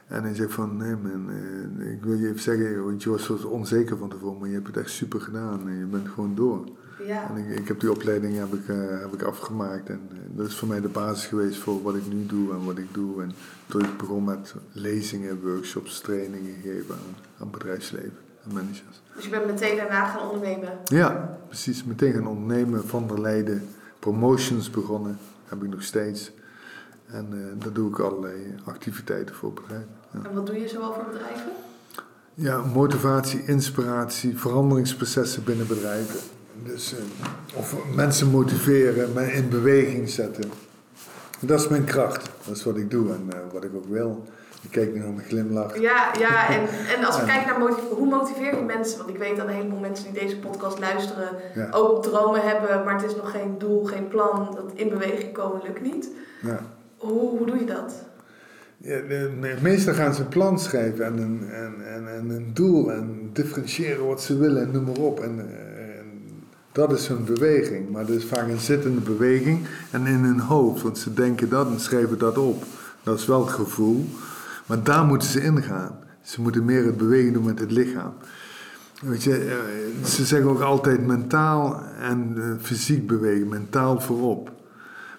En 0.07 0.23
hij 0.23 0.35
zei 0.35 0.49
van, 0.49 0.77
nee 0.77 0.95
man, 0.95 1.29
eh, 1.29 1.91
ik 1.91 2.03
wil 2.03 2.13
je 2.13 2.27
even 2.27 2.39
zeggen, 2.39 2.97
je 2.97 3.09
was 3.09 3.25
zo 3.25 3.47
onzeker 3.47 3.97
van 3.97 4.09
tevoren, 4.09 4.39
maar 4.39 4.47
je 4.47 4.53
hebt 4.53 4.67
het 4.67 4.77
echt 4.77 4.89
super 4.89 5.21
gedaan 5.21 5.67
en 5.67 5.77
je 5.77 5.85
bent 5.85 6.07
gewoon 6.07 6.35
door. 6.35 6.65
Ja. 7.05 7.29
En 7.29 7.37
ik, 7.37 7.59
ik 7.59 7.67
heb 7.67 7.79
die 7.79 7.91
opleiding 7.91 8.37
heb 8.37 8.53
ik, 8.53 8.67
eh, 8.67 8.99
heb 8.99 9.13
ik 9.13 9.21
afgemaakt 9.21 9.89
en 9.89 10.09
dat 10.27 10.47
is 10.47 10.55
voor 10.55 10.67
mij 10.67 10.81
de 10.81 10.87
basis 10.87 11.25
geweest 11.25 11.59
voor 11.59 11.81
wat 11.81 11.95
ik 11.95 12.07
nu 12.07 12.25
doe 12.25 12.53
en 12.53 12.65
wat 12.65 12.77
ik 12.77 12.93
doe. 12.93 13.21
En 13.21 13.31
toen 13.67 13.81
ik 13.81 13.97
begon 13.97 14.23
met 14.23 14.55
lezingen, 14.71 15.41
workshops, 15.41 15.99
trainingen 15.99 16.55
geven 16.63 16.95
aan, 16.95 17.15
aan 17.39 17.51
bedrijfsleven 17.51 18.17
en 18.43 18.53
managers. 18.53 19.01
Dus 19.15 19.23
je 19.23 19.29
bent 19.29 19.45
meteen 19.45 19.75
daarna 19.75 20.05
gaan 20.05 20.29
ondernemen. 20.29 20.69
Ja, 20.83 21.37
precies. 21.47 21.83
Meteen 21.83 22.13
gaan 22.13 22.27
ondernemen, 22.27 22.87
van 22.87 23.07
der 23.07 23.21
Leiden, 23.21 23.67
promotions 23.99 24.69
begonnen, 24.69 25.17
heb 25.45 25.63
ik 25.63 25.69
nog 25.69 25.83
steeds. 25.83 26.31
En 27.07 27.27
eh 27.31 27.63
daar 27.63 27.73
doe 27.73 27.89
ik 27.89 27.99
allerlei 27.99 28.55
activiteiten 28.63 29.35
voor 29.35 29.53
bedrijven. 29.53 29.89
Ja. 30.13 30.19
En 30.29 30.33
wat 30.35 30.45
doe 30.45 30.59
je 30.59 30.67
zoal 30.67 30.93
voor 30.93 31.05
bedrijven? 31.11 31.51
Ja, 32.33 32.61
motivatie, 32.61 33.43
inspiratie, 33.45 34.37
veranderingsprocessen 34.37 35.43
binnen 35.43 35.67
bedrijven. 35.67 36.19
Dus, 36.67 36.93
eh, 36.93 36.99
of 37.59 37.75
mensen 37.95 38.27
motiveren, 38.29 39.13
maar 39.13 39.33
in 39.33 39.49
beweging 39.49 40.09
zetten. 40.09 40.43
Dat 41.39 41.59
is 41.59 41.67
mijn 41.67 41.83
kracht. 41.83 42.29
Dat 42.47 42.55
is 42.55 42.63
wat 42.63 42.77
ik 42.77 42.91
doe 42.91 43.09
en 43.09 43.23
eh, 43.29 43.39
wat 43.53 43.63
ik 43.63 43.69
ook 43.75 43.85
wil. 43.89 44.23
Ik 44.61 44.71
kijk 44.71 44.93
nu 44.93 44.99
naar 44.99 45.09
mijn 45.13 45.27
glimlach. 45.27 45.79
Ja, 45.79 46.11
ja 46.19 46.49
en, 46.49 46.61
en 46.97 47.03
als 47.05 47.15
we 47.19 47.25
Ja. 47.25 47.27
kijken 47.33 47.47
naar 47.49 47.59
motiv- 47.69 47.89
hoe 47.89 48.07
motiveer 48.07 48.55
je 48.55 48.61
mensen? 48.65 48.97
Want 48.97 49.09
ik 49.09 49.17
weet 49.17 49.37
dat 49.37 49.47
een 49.47 49.53
heleboel 49.53 49.79
mensen 49.79 50.13
die 50.13 50.21
deze 50.21 50.39
podcast 50.39 50.79
luisteren 50.79 51.29
Ja. 51.55 51.69
ook 51.71 52.03
dromen 52.03 52.41
hebben, 52.41 52.83
maar 52.85 52.95
het 53.01 53.05
is 53.11 53.15
nog 53.15 53.31
geen 53.31 53.55
doel, 53.57 53.83
geen 53.85 54.07
plan. 54.07 54.51
Dat 54.55 54.71
in 54.73 54.89
beweging 54.89 55.33
komen 55.33 55.61
lukt 55.63 55.81
niet. 55.81 56.09
Ja. 56.41 56.59
Hoe, 56.97 57.29
hoe 57.37 57.45
doe 57.45 57.57
je 57.59 57.65
dat? 57.65 57.93
Ja, 58.77 58.99
me- 59.07 59.55
meestal 59.61 59.93
gaan 59.93 60.13
ze 60.13 60.21
een 60.21 60.27
plan 60.27 60.59
schrijven 60.59 61.05
en 61.05 61.17
een, 61.17 61.49
en, 61.51 61.73
en, 61.93 62.07
en 62.15 62.29
een 62.29 62.51
doel 62.53 62.91
en 62.91 63.29
differentiëren 63.33 64.07
wat 64.07 64.21
ze 64.21 64.37
willen 64.37 64.61
en 64.63 64.71
noem 64.71 64.83
maar 64.83 64.95
op. 64.97 65.19
En, 65.19 65.39
eh, 65.39 65.45
en 65.65 65.66
dat 66.77 66.91
is 66.91 67.07
hun 67.07 67.23
beweging, 67.25 67.89
maar 67.89 68.05
dat 68.05 68.15
is 68.15 68.25
vaak 68.25 68.47
een 68.47 68.59
zittende 68.59 69.01
beweging 69.01 69.67
en 69.91 70.05
in 70.07 70.23
hun 70.23 70.39
hoofd, 70.39 70.81
want 70.81 70.97
ze 70.97 71.13
denken 71.13 71.49
dat 71.49 71.67
en 71.67 71.79
schrijven 71.79 72.17
dat 72.17 72.37
op. 72.37 72.63
Dat 73.03 73.19
is 73.19 73.25
wel 73.25 73.45
het 73.45 73.53
gevoel, 73.53 74.05
maar 74.65 74.83
daar 74.83 75.05
moeten 75.05 75.27
ze 75.27 75.41
ingaan. 75.41 75.99
Ze 76.21 76.41
moeten 76.41 76.65
meer 76.65 76.85
het 76.85 76.97
bewegen 76.97 77.33
doen 77.33 77.43
met 77.45 77.59
het 77.59 77.71
lichaam. 77.71 78.13
Weet 79.01 79.23
je, 79.23 79.37
eh, 79.37 80.05
ze 80.05 80.25
zeggen 80.25 80.49
ook 80.49 80.61
altijd 80.61 81.05
mentaal 81.05 81.81
en 81.99 82.33
eh, 82.37 82.65
fysiek 82.65 83.07
bewegen, 83.07 83.47
mentaal 83.47 83.99
voorop. 84.01 84.51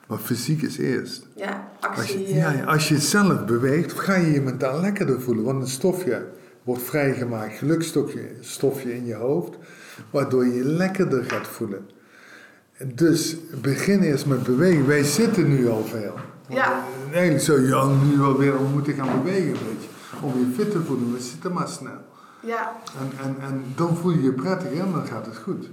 Maar 0.06 0.18
fysiek 0.18 0.62
is 0.62 0.78
eerst. 0.78 1.26
Ja, 1.36 1.68
Als 1.80 1.98
actie. 1.98 2.18
je, 2.18 2.26
eh, 2.26 2.56
ja, 2.58 2.64
als 2.64 2.88
je 2.88 2.98
zelf 2.98 3.44
beweegt, 3.44 3.92
ga 4.00 4.14
je 4.14 4.32
je 4.32 4.40
mentaal 4.40 4.80
lekkerder 4.80 5.20
voelen. 5.20 5.44
Want 5.44 5.62
een 5.62 5.68
stofje 5.68 6.26
wordt 6.68 6.82
vrijgemaakt, 6.82 7.58
gelukstofje 7.58 8.28
stofje 8.40 8.94
in 8.96 9.06
je 9.06 9.14
hoofd, 9.14 9.56
waardoor 10.10 10.46
je 10.46 10.54
je 10.54 10.64
lekkerder 10.64 11.24
gaat 11.24 11.46
voelen. 11.46 11.88
En 12.76 12.92
Dus 12.94 13.36
begin 13.62 14.02
eerst 14.02 14.26
met 14.26 14.42
bewegen. 14.42 14.86
Wij 14.86 15.02
zitten 15.02 15.48
nu 15.48 15.68
al 15.68 15.84
veel. 15.84 16.14
Ja. 16.48 16.84
En 17.06 17.12
Eigenlijk 17.12 17.44
zou 17.44 17.66
je 17.66 17.74
al 17.74 17.88
nu 17.90 18.16
wel 18.18 18.36
weer 18.38 18.54
moeten 18.72 18.94
gaan 18.94 19.22
bewegen, 19.22 19.52
weet 19.52 19.82
je. 19.82 19.88
Om 20.22 20.38
je 20.38 20.52
fit 20.54 20.70
te 20.70 20.80
voelen, 20.80 21.12
we 21.12 21.20
zitten 21.20 21.52
maar 21.52 21.68
snel. 21.68 22.00
Ja, 22.42 22.76
En, 23.00 23.26
en, 23.26 23.36
en 23.40 23.62
dan 23.76 23.96
voel 23.96 24.10
je 24.12 24.22
je 24.22 24.32
prettig 24.32 24.70
en 24.72 24.92
dan 24.92 25.06
gaat 25.06 25.26
het 25.26 25.36
goed. 25.36 25.68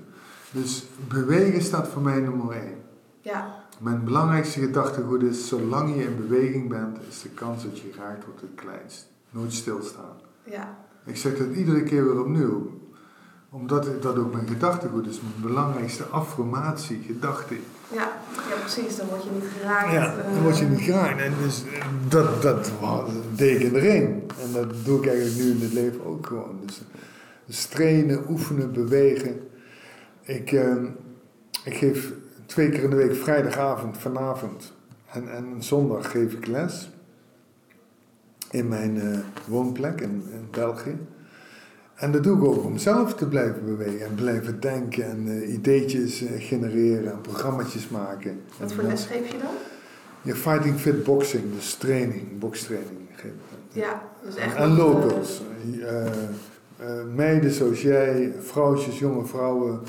Dus 0.52 0.84
bewegen 1.08 1.62
staat 1.62 1.88
voor 1.88 2.02
mij 2.02 2.20
nummer 2.20 2.52
één. 2.52 2.78
ja, 3.22 3.56
Mijn 3.80 4.04
belangrijkste 4.04 4.60
gedachtegoed 4.60 5.24
is, 5.24 5.48
zolang 5.48 5.96
je 5.96 6.04
in 6.04 6.16
beweging 6.28 6.70
bent, 6.70 6.98
is 7.10 7.22
de 7.22 7.30
kans 7.30 7.64
dat 7.64 7.80
je 7.80 7.92
geraakt 7.94 8.26
wordt 8.26 8.42
het 8.42 8.50
kleinst. 8.56 9.08
Nooit 9.30 9.54
stilstaan. 9.54 10.18
ja. 10.44 10.84
Ik 11.06 11.18
zeg 11.18 11.38
dat 11.38 11.48
iedere 11.56 11.84
keer 11.84 12.06
weer 12.06 12.20
opnieuw. 12.20 12.72
Omdat 13.50 14.02
dat 14.02 14.18
ook 14.18 14.34
mijn 14.34 14.48
gedachtegoed 14.48 15.08
is, 15.08 15.22
mijn 15.22 15.54
belangrijkste 15.54 16.04
affirmatie, 16.04 17.02
gedachte. 17.06 17.56
Ja, 17.92 18.12
ja, 18.50 18.56
precies. 18.60 18.96
Dan 18.96 19.08
word 19.08 19.24
je 19.24 19.30
niet 19.34 19.50
geraakt. 19.60 19.92
Ja, 19.92 20.18
eh, 20.18 20.34
dan 20.34 20.42
word 20.42 20.58
je 20.58 20.66
niet 20.66 20.82
geraakt. 20.82 21.22
En 21.22 21.34
dus 21.44 21.64
eh, 21.64 21.86
dat, 22.08 22.42
dat 22.42 22.72
deed 23.36 23.56
ik 23.56 23.68
in 23.68 23.74
de 23.74 23.80
ring. 23.80 24.32
En 24.42 24.52
dat 24.54 24.86
doe 24.86 25.00
ik 25.00 25.08
eigenlijk 25.08 25.38
nu 25.38 25.52
in 25.52 25.62
het 25.62 25.74
leven 25.74 26.06
ook 26.06 26.26
gewoon. 26.26 26.60
Dus, 26.66 26.82
dus 27.46 27.66
trainen, 27.66 28.24
oefenen, 28.30 28.74
bewegen. 28.74 29.40
Ik, 30.22 30.52
eh, 30.52 30.76
ik 31.64 31.74
geef 31.74 32.14
twee 32.46 32.70
keer 32.70 32.84
in 32.84 32.90
de 32.90 32.96
week, 32.96 33.16
vrijdagavond, 33.16 33.98
vanavond 33.98 34.74
en, 35.12 35.32
en 35.32 35.64
zondag 35.64 36.12
geef 36.12 36.34
ik 36.34 36.48
les. 36.48 36.90
In 38.56 38.68
mijn 38.68 39.02
eh, 39.02 39.20
woonplek 39.48 40.02
in, 40.02 40.24
in 40.32 40.48
België. 40.52 40.98
En 41.96 42.12
dat 42.12 42.24
doe 42.24 42.38
ik 42.38 42.44
ook 42.44 42.64
om 42.64 42.78
zelf 42.78 43.16
te 43.16 43.28
blijven 43.28 43.66
bewegen 43.66 44.06
en 44.06 44.16
blijven 44.16 44.60
denken 44.60 45.04
en 45.04 45.28
eh, 45.28 45.54
ideetjes 45.54 46.26
eh, 46.26 46.32
genereren 46.38 47.12
en 47.12 47.22
programma's 47.22 47.90
maken. 47.90 48.42
Wat 48.60 48.70
En 48.70 48.76
voor 48.76 48.84
les 48.84 49.06
geef 49.06 49.32
je 49.32 49.38
dan? 49.38 49.50
ja, 50.22 50.34
fighting 50.34 50.76
fit 50.76 51.04
boxing, 51.04 51.44
dus 51.54 51.74
training, 51.74 52.40
bokstraining 52.40 53.08
geef. 53.16 53.32
Ja, 53.72 54.02
dus 54.26 54.36
echt. 54.36 54.56
En 54.56 54.70
nog, 54.70 54.78
locals. 54.78 55.42
meiden 57.16 57.52
zoals 57.52 57.82
jij, 57.82 58.34
vrouwtjes, 58.40 59.00
jonge 59.00 59.26
vrouwen, 59.26 59.80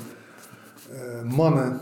mannen, 1.23 1.79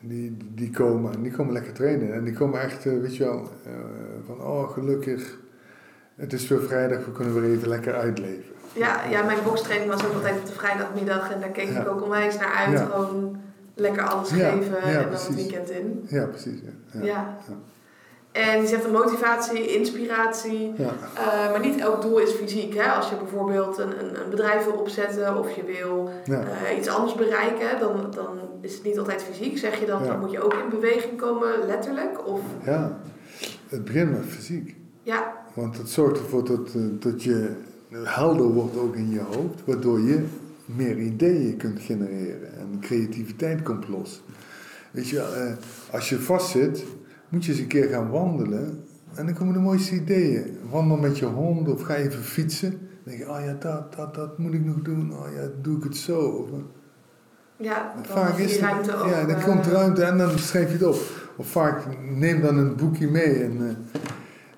die, 0.00 0.36
die 0.54 0.70
komen 0.70 1.12
en 1.12 1.22
die 1.22 1.32
komen 1.32 1.52
lekker 1.52 1.72
trainen. 1.72 2.14
En 2.14 2.24
die 2.24 2.34
komen 2.34 2.60
echt, 2.60 2.84
weet 2.84 3.16
je 3.16 3.24
wel, 3.24 3.48
van 4.26 4.40
oh 4.40 4.70
gelukkig, 4.70 5.38
het 6.20 6.32
is 6.32 6.48
weer 6.48 6.60
vrijdag, 6.62 7.04
we 7.04 7.12
kunnen 7.12 7.40
weer 7.42 7.50
even 7.56 7.68
lekker 7.68 7.94
uitleven. 7.94 8.44
Ja, 8.72 9.00
ja, 9.10 9.22
mijn 9.22 9.38
bokstraining 9.44 9.90
was 9.90 10.04
ook 10.06 10.12
altijd 10.14 10.38
op 10.38 10.46
de 10.46 10.52
vrijdagmiddag 10.52 11.32
en 11.32 11.40
daar 11.40 11.48
keek 11.50 11.68
Ja. 11.72 11.80
ik 11.80 11.88
ook 11.88 12.02
onwijs 12.02 12.38
naar 12.38 12.52
uit. 12.66 12.78
Ja. 12.78 12.84
Gewoon 12.84 13.40
lekker 13.74 14.02
alles 14.02 14.30
Ja, 14.30 14.50
geven 14.50 14.82
en 14.82 14.94
dan 14.94 15.08
precies. 15.08 15.26
het 15.26 15.34
weekend 15.36 15.70
in. 15.70 16.06
Ja, 16.08 16.24
precies. 16.26 16.60
Ja. 16.92 17.00
Ja. 17.00 17.06
Ja. 17.06 17.36
En 18.32 18.60
je 18.60 18.66
zegt 18.66 18.84
een 18.84 18.90
motivatie, 18.92 19.74
inspiratie. 19.78 20.72
Eh, 20.78 21.50
maar 21.50 21.60
niet 21.60 21.80
elk 21.80 22.02
doel 22.02 22.18
is 22.18 22.30
fysiek. 22.30 22.74
Hè? 22.74 22.90
Als 22.90 23.08
je 23.08 23.16
bijvoorbeeld 23.16 23.78
een, 23.78 24.00
een, 24.04 24.20
een 24.22 24.30
bedrijf 24.30 24.64
wil 24.64 24.72
opzetten 24.74 25.38
of 25.38 25.50
je 25.50 25.62
wil 25.64 26.10
eh, 26.26 26.78
iets 26.78 26.88
anders 26.88 27.14
bereiken, 27.14 27.78
dan, 27.80 28.10
dan 28.14 28.38
is 28.60 28.74
het 28.74 28.82
niet 28.84 28.98
altijd 28.98 29.22
fysiek. 29.22 29.58
Zeg 29.58 29.80
je 29.80 29.86
dan, 29.86 30.06
dan 30.06 30.18
moet 30.20 30.30
je 30.30 30.42
ook 30.42 30.54
in 30.54 30.68
beweging 30.70 31.16
komen, 31.20 31.48
letterlijk? 31.66 32.26
Of 32.28 32.40
ja, 32.64 32.98
het 33.68 33.84
begint 33.84 34.10
met 34.10 34.24
fysiek. 34.26 34.76
ja, 35.02 35.32
Want 35.54 35.78
het 35.78 35.88
zorgt 35.88 36.18
ervoor 36.18 36.44
dat, 36.44 36.74
eh, 36.74 36.82
dat 36.98 37.22
je 37.22 37.50
helder 37.92 38.46
wordt 38.46 38.76
ook 38.76 38.96
in 38.96 39.10
je 39.10 39.20
hoofd, 39.20 39.64
waardoor 39.64 40.00
je 40.00 40.24
meer 40.64 40.98
ideeën 40.98 41.56
kunt 41.56 41.80
genereren 41.80 42.58
en 42.58 42.80
creativiteit 42.80 43.62
komt 43.62 43.88
los. 43.88 44.22
Weet 44.90 45.08
je, 45.08 45.16
uh, 45.16 45.94
als 45.94 46.08
je 46.08 46.18
vastzit, 46.18 46.84
moet 47.28 47.44
je 47.44 47.50
eens 47.50 47.60
een 47.60 47.66
keer 47.66 47.88
gaan 47.88 48.10
wandelen 48.10 48.84
en 49.14 49.26
dan 49.26 49.34
komen 49.34 49.54
de 49.54 49.60
mooiste 49.60 49.94
ideeën. 49.94 50.58
Wandel 50.70 50.96
met 50.96 51.18
je 51.18 51.24
hond 51.24 51.68
of 51.68 51.82
ga 51.82 51.94
even 51.94 52.22
fietsen. 52.22 52.70
Dan 52.70 52.78
denk 53.04 53.18
je, 53.18 53.30
oh 53.30 53.40
ja, 53.44 53.56
dat, 53.60 53.94
dat, 53.94 54.14
dat 54.14 54.38
moet 54.38 54.54
ik 54.54 54.64
nog 54.64 54.76
doen. 54.82 55.12
Oh 55.12 55.26
ja, 55.34 55.48
doe 55.62 55.76
ik 55.76 55.82
het 55.82 55.96
zo. 55.96 56.48
Ja, 57.56 57.92
dan 57.94 58.04
vaak 58.04 58.38
is 58.38 58.52
die 58.52 58.60
ruimte 58.60 58.96
ook. 58.96 59.08
Ja, 59.08 59.24
dan 59.24 59.42
komt 59.42 59.66
ruimte 59.66 60.02
en 60.02 60.18
dan 60.18 60.38
schrijf 60.38 60.66
je 60.66 60.72
het 60.72 60.86
op. 60.86 61.00
Of 61.36 61.46
vaak 61.46 61.84
neem 62.10 62.40
dan 62.40 62.56
een 62.56 62.76
boekje 62.76 63.08
mee, 63.08 63.42
eh, 63.42 63.50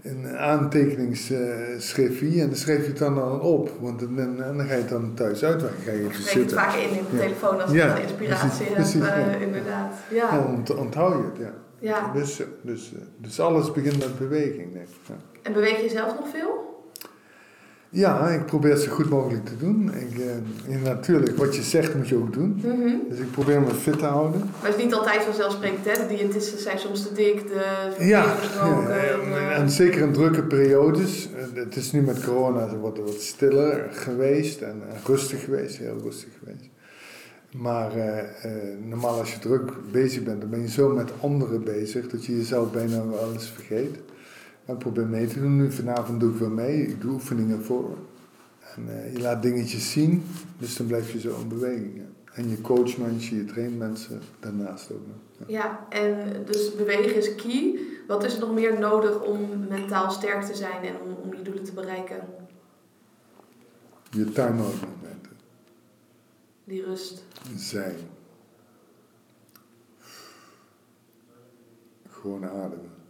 een 0.02 0.36
aantekeningsschriftje 0.36 2.40
en 2.40 2.46
dan 2.46 2.56
schrijf 2.56 2.80
je 2.80 2.86
het 2.88 2.98
dan, 2.98 3.14
dan 3.14 3.40
op. 3.40 3.70
Want 3.80 4.00
dan, 4.00 4.18
en 4.18 4.36
dan 4.36 4.66
ga 4.66 4.74
je 4.74 4.80
het 4.80 4.88
dan 4.88 5.14
thuis 5.14 5.44
uitwerken. 5.44 5.82
Ga 5.82 5.92
je 5.92 6.08
zitten. 6.12 6.40
het 6.40 6.52
vaak 6.52 6.74
in 6.74 6.90
in 6.90 7.04
de 7.10 7.18
telefoon 7.18 7.60
als 7.60 7.70
ja, 7.70 7.96
je 7.96 8.02
inspiratie 8.02 8.48
precies, 8.48 8.66
hebt, 8.66 8.74
precies, 8.74 9.02
uh, 9.02 9.40
inderdaad. 9.40 9.94
Ja. 10.10 10.34
ja 10.34 10.56
onthoud 10.76 11.12
je 11.12 11.18
het, 11.24 11.36
ja. 11.38 11.52
ja. 11.78 12.12
Dus, 12.12 12.42
dus, 12.62 12.92
dus 13.16 13.40
alles 13.40 13.72
begint 13.72 13.98
met 13.98 14.18
beweging, 14.18 14.72
denk 14.72 14.88
ik. 14.88 14.94
Ja. 15.06 15.14
En 15.42 15.52
beweeg 15.52 15.82
je 15.82 15.88
zelf 15.88 16.18
nog 16.18 16.28
veel? 16.28 16.71
Ja, 17.94 18.28
ik 18.28 18.46
probeer 18.46 18.70
het 18.70 18.80
zo 18.80 18.90
goed 18.90 19.10
mogelijk 19.10 19.44
te 19.44 19.56
doen. 19.56 19.90
Ik, 19.94 20.18
uh, 20.68 20.82
natuurlijk, 20.82 21.36
wat 21.36 21.56
je 21.56 21.62
zegt 21.62 21.94
moet 21.94 22.08
je 22.08 22.16
ook 22.16 22.32
doen. 22.32 22.60
Mhm. 22.64 22.94
Dus 23.08 23.18
ik 23.18 23.30
probeer 23.30 23.60
me 23.60 23.74
fit 23.74 23.98
te 23.98 24.04
houden. 24.04 24.40
Maar 24.40 24.70
het 24.70 24.76
is 24.76 24.84
niet 24.84 24.94
altijd 24.94 25.22
vanzelfsprekend, 25.22 25.84
hè? 25.84 26.06
De 26.06 26.14
diëtisten 26.14 26.58
zijn 26.58 26.78
soms 26.78 27.02
te 27.02 27.14
dik, 27.14 27.48
de 27.48 27.94
ja, 27.98 28.36
ja, 28.54 28.88
en, 28.88 29.52
en, 29.52 29.70
zeker 29.70 30.02
in 30.02 30.12
drukke 30.12 30.42
periodes. 30.42 31.28
Het 31.54 31.76
is 31.76 31.92
nu 31.92 32.00
met 32.00 32.24
corona 32.24 32.60
het 32.60 32.80
wat 32.80 33.00
stiller 33.18 33.88
geweest 33.90 34.60
en 34.60 34.82
rustig 35.06 35.44
geweest, 35.44 35.76
heel 35.76 35.98
rustig 36.02 36.28
geweest. 36.38 36.68
Maar 37.50 37.92
normaal 38.88 39.18
als 39.18 39.32
je 39.32 39.38
druk 39.38 39.72
bezig 39.90 40.22
bent, 40.22 40.40
dan 40.40 40.50
ben 40.50 40.60
je 40.60 40.68
zo 40.68 40.88
met 40.88 41.10
anderen 41.20 41.64
bezig 41.64 42.08
dat 42.08 42.24
je 42.24 42.36
jezelf 42.36 42.72
bijna 42.72 43.06
wel 43.06 43.32
eens 43.32 43.52
vergeet. 43.54 43.98
Maar 44.64 44.76
ik 44.76 44.82
probeer 44.82 45.06
mee 45.06 45.26
te 45.26 45.40
doen. 45.40 45.56
Nu 45.56 45.72
vanavond 45.72 46.20
doe 46.20 46.32
ik 46.32 46.38
wel 46.38 46.50
mee. 46.50 46.86
Ik 46.86 47.00
doe 47.00 47.12
oefeningen 47.12 47.64
voor. 47.64 47.98
En 48.74 48.86
uh, 48.88 49.12
je 49.12 49.20
laat 49.20 49.42
dingetjes 49.42 49.92
zien, 49.92 50.22
dus 50.58 50.76
dan 50.76 50.86
blijf 50.86 51.12
je 51.12 51.20
zo 51.20 51.40
in 51.40 51.48
beweging. 51.48 51.96
Ja. 51.96 52.02
En 52.32 52.48
je 52.48 52.60
coach 52.60 52.96
mensen, 52.96 53.36
je 53.36 53.44
traint 53.44 53.78
mensen 53.78 54.20
daarnaast 54.40 54.92
ook 54.92 55.06
nog. 55.06 55.48
Ja. 55.48 55.54
ja, 55.58 55.86
en 55.88 56.44
dus 56.44 56.74
bewegen 56.74 57.16
is 57.16 57.34
key. 57.34 57.78
Wat 58.06 58.24
is 58.24 58.34
er 58.34 58.40
nog 58.40 58.52
meer 58.52 58.78
nodig 58.78 59.22
om 59.22 59.66
mentaal 59.68 60.10
sterk 60.10 60.42
te 60.42 60.54
zijn 60.54 60.84
en 60.84 60.94
om, 61.00 61.12
om 61.22 61.34
je 61.34 61.42
doelen 61.42 61.64
te 61.64 61.72
bereiken? 61.72 62.20
Je 64.10 64.32
time-out 64.32 64.74
momenten. 64.74 65.32
Die 66.64 66.84
rust. 66.84 67.24
Zijn. 67.56 67.96
Gewoon 72.08 72.44
ademen. 72.44 73.01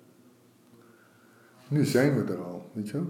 Nu 1.72 1.84
zijn 1.84 2.14
we 2.14 2.32
er 2.32 2.42
al, 2.42 2.70
weet 2.72 2.88
je 2.88 3.02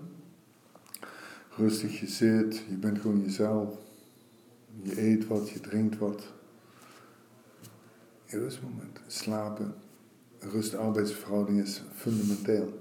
Rustig 1.56 2.00
je 2.00 2.06
zit, 2.06 2.56
je 2.68 2.76
bent 2.76 2.98
gewoon 2.98 3.20
jezelf. 3.20 3.74
Je 4.82 5.02
eet 5.02 5.26
wat, 5.26 5.50
je 5.50 5.60
drinkt 5.60 5.98
wat. 5.98 6.22
In 8.24 8.38
rustmoment. 8.38 9.00
Slapen. 9.06 9.74
Rust-arbeidsverhouding 10.38 11.60
is 11.60 11.82
fundamenteel. 11.94 12.80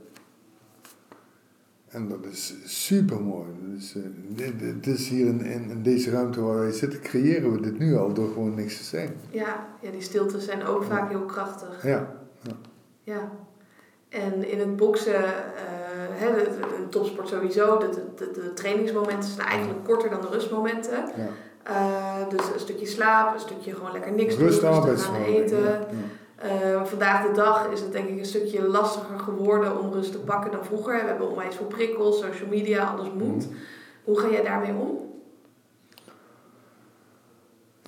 En 1.87 2.07
dat 2.07 2.25
is 2.25 2.53
super 2.65 3.21
mooi. 3.21 3.47
Dus, 3.73 3.95
uh, 3.95 4.03
dit, 4.55 4.87
is 4.87 5.07
hier 5.07 5.25
in, 5.25 5.41
in, 5.41 5.83
deze 5.83 6.11
ruimte 6.11 6.41
waar 6.41 6.59
wij 6.59 6.71
zitten, 6.71 7.01
creëren 7.01 7.51
we 7.51 7.61
dit 7.61 7.79
nu 7.79 7.95
al 7.95 8.13
door 8.13 8.27
gewoon 8.27 8.55
niks 8.55 8.77
te 8.77 8.83
zeggen. 8.83 9.15
Ja, 9.29 9.77
ja 9.81 9.91
die 9.91 10.01
stiltes 10.01 10.45
zijn 10.45 10.63
ook 10.63 10.83
vaak 10.83 11.09
heel 11.09 11.25
krachtig. 11.25 11.83
Ja. 11.83 12.15
ja. 12.41 12.55
ja. 13.03 13.31
En 14.11 14.49
in 14.49 14.59
het 14.59 14.75
boksen, 14.75 15.13
uh, 15.13 15.21
hè, 16.09 16.33
de, 16.33 16.89
topsport 16.89 17.27
sowieso, 17.27 17.77
de, 17.77 17.89
de, 18.15 18.31
de, 18.31 18.53
trainingsmomenten 18.53 19.29
zijn 19.29 19.47
eigenlijk 19.47 19.83
korter 19.83 20.09
dan 20.09 20.21
de 20.21 20.27
rustmomenten. 20.27 21.03
Ja. 21.15 21.27
Uh, 21.69 22.29
dus 22.29 22.53
een 22.53 22.59
stukje 22.59 22.85
slaap, 22.85 23.33
een 23.33 23.39
stukje 23.39 23.73
gewoon 23.73 23.91
lekker 23.91 24.11
niks 24.11 24.35
Rust, 24.35 24.61
doen, 24.61 24.83
rustig 24.83 25.05
gaan 25.05 25.23
eten. 25.23 25.63
Ja, 25.63 25.87
uh, 26.45 26.85
vandaag 26.85 27.27
de 27.27 27.33
dag 27.33 27.67
is 27.71 27.81
het 27.81 27.91
denk 27.91 28.09
ik 28.09 28.19
een 28.19 28.25
stukje 28.25 28.67
lastiger 28.67 29.19
geworden 29.19 29.79
om 29.79 29.93
rust 29.93 30.11
te 30.11 30.19
pakken 30.19 30.51
dan 30.51 30.65
vroeger. 30.65 31.01
We 31.01 31.07
hebben 31.07 31.29
onwijs 31.29 31.55
veel 31.55 31.65
prikkels, 31.65 32.19
social 32.19 32.49
media, 32.49 32.83
alles 32.83 33.07
moet. 33.13 33.49
Mm. 33.49 33.55
Hoe 34.03 34.19
ga 34.19 34.29
jij 34.29 34.43
daarmee 34.43 34.73
om? 34.73 35.10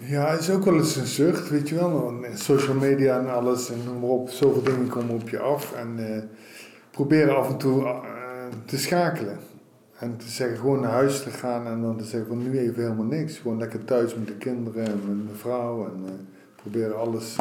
Ja, 0.05 0.31
het 0.31 0.39
is 0.39 0.49
ook 0.49 0.65
wel 0.65 0.75
eens 0.75 0.95
een 0.95 1.05
zucht, 1.05 1.49
weet 1.49 1.69
je 1.69 1.75
wel. 1.75 2.13
Social 2.33 2.75
media 2.75 3.19
en 3.19 3.33
alles 3.33 3.71
en 3.71 3.77
noem 3.85 3.99
maar 3.99 4.09
op, 4.09 4.29
zoveel 4.29 4.63
dingen 4.63 4.87
komen 4.87 5.15
op 5.15 5.29
je 5.29 5.39
af. 5.39 5.73
En 5.73 5.95
uh, 5.99 6.23
proberen 6.91 7.37
af 7.37 7.49
en 7.49 7.57
toe 7.57 7.81
uh, 7.81 7.97
te 8.65 8.77
schakelen. 8.77 9.37
En 9.99 10.17
te 10.17 10.29
zeggen 10.29 10.57
gewoon 10.57 10.79
naar 10.79 10.91
huis 10.91 11.23
te 11.23 11.29
gaan 11.29 11.67
en 11.67 11.81
dan 11.81 11.97
te 11.97 12.03
zeggen 12.03 12.27
van 12.27 12.43
nu 12.43 12.59
even 12.59 12.81
helemaal 12.83 13.05
niks. 13.05 13.37
Gewoon 13.37 13.57
lekker 13.57 13.85
thuis 13.85 14.15
met 14.15 14.27
de 14.27 14.37
kinderen 14.37 14.85
en 14.85 15.01
met 15.05 15.23
mijn 15.25 15.37
vrouw. 15.37 15.85
En 15.85 16.03
uh, 16.05 16.11
proberen 16.55 16.97
alles, 16.97 17.35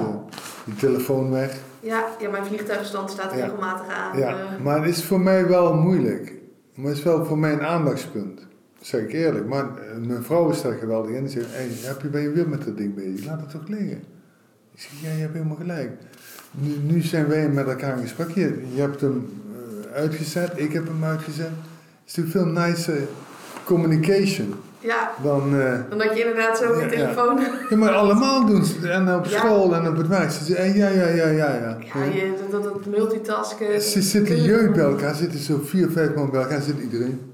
die 0.65 0.75
telefoon 0.75 1.31
weg. 1.31 1.61
Ja, 1.81 2.05
ja 2.21 2.31
mijn 2.31 2.45
vliegtuigstand 2.45 3.11
staat 3.11 3.33
regelmatig 3.33 3.87
aan. 3.95 4.19
Ja, 4.19 4.37
maar 4.63 4.79
het 4.79 4.89
is 4.89 5.05
voor 5.05 5.21
mij 5.21 5.47
wel 5.47 5.75
moeilijk. 5.75 6.33
Maar 6.75 6.89
het 6.89 6.97
is 6.97 7.05
wel 7.05 7.25
voor 7.25 7.39
mij 7.39 7.53
een 7.53 7.63
aandachtspunt 7.63 8.51
zeg 8.83 9.01
ik 9.01 9.13
eerlijk. 9.13 9.47
Maar 9.47 9.65
eh, 9.65 9.97
mijn 10.07 10.23
vrouw 10.23 10.51
is 10.51 10.63
daar 10.63 10.73
geweldig 10.73 11.11
in. 11.11 11.29
Ze 11.29 11.41
zegt, 11.41 11.55
hey, 11.55 11.69
heb 11.73 12.03
je, 12.03 12.09
ben 12.09 12.23
je 12.23 12.31
weer 12.31 12.49
met 12.49 12.65
dat 12.65 12.77
ding 12.77 12.95
bezig? 12.95 13.27
Laat 13.27 13.41
het 13.41 13.51
toch 13.51 13.69
liggen. 13.69 14.03
Ik 14.75 14.81
zeg, 14.81 14.91
ja, 15.03 15.11
je 15.11 15.21
hebt 15.21 15.33
helemaal 15.33 15.57
gelijk. 15.57 15.91
Nu, 16.51 16.77
nu 16.93 17.01
zijn 17.01 17.29
wij 17.29 17.49
met 17.49 17.67
elkaar 17.67 17.97
in 17.97 18.03
gesprek. 18.03 18.31
Je, 18.31 18.63
je 18.75 18.81
hebt 18.81 19.01
hem 19.01 19.31
uh, 19.51 19.95
uitgezet, 19.95 20.53
ik 20.55 20.73
heb 20.73 20.87
hem 20.87 21.05
uitgezet. 21.05 21.47
Het 21.47 22.07
is 22.07 22.15
natuurlijk 22.17 22.55
veel 22.55 22.65
nicer 22.65 23.09
communication. 23.65 24.55
Ja, 24.79 25.11
dan, 25.23 25.55
uh, 25.55 25.75
dan 25.89 25.99
dat 25.99 26.17
je 26.17 26.21
inderdaad 26.21 26.59
zo 26.59 26.73
op 26.73 26.81
je 26.81 26.89
telefoon... 26.89 27.41
Ja. 27.41 27.53
ja. 27.71 27.77
maar 27.77 27.93
allemaal 27.93 28.47
doen 28.47 28.65
ze. 28.65 28.89
En 28.89 29.15
op 29.15 29.27
school 29.27 29.75
en 29.75 29.89
op 29.89 29.97
het 29.97 30.09
werk. 30.09 30.31
Ze 30.31 30.53
ja, 30.53 30.65
ja, 30.65 30.89
ja, 30.89 31.09
ja. 31.09 31.29
Ja, 31.29 31.79
ja 31.95 32.05
je, 32.05 32.35
dat, 32.51 32.63
dat 32.63 32.87
multitasken... 32.87 33.83
Ze 33.83 34.03
zitten 34.03 34.43
jeugd 34.43 34.73
bij 34.73 34.85
elkaar, 34.85 35.15
zitten 35.15 35.41
zo 35.41 35.61
vier, 35.65 35.91
vijf 35.91 36.15
man 36.15 36.31
bij 36.31 36.41
elkaar, 36.41 36.63
zit 36.63 36.81
iedereen. 36.81 37.32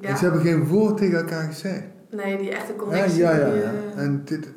Ja. 0.00 0.08
En 0.08 0.16
ze 0.16 0.24
hebben 0.24 0.42
geen 0.42 0.66
woord 0.66 0.96
tegen 0.96 1.18
elkaar 1.18 1.46
gezegd. 1.48 1.82
Nee, 2.10 2.38
die 2.38 2.50
echte 2.50 2.76
connectie. 2.76 3.18
Ja, 3.18 3.36
ja, 3.36 3.46
ja. 3.46 3.72
Uh, 3.72 4.02
en 4.02 4.22
dit... 4.24 4.48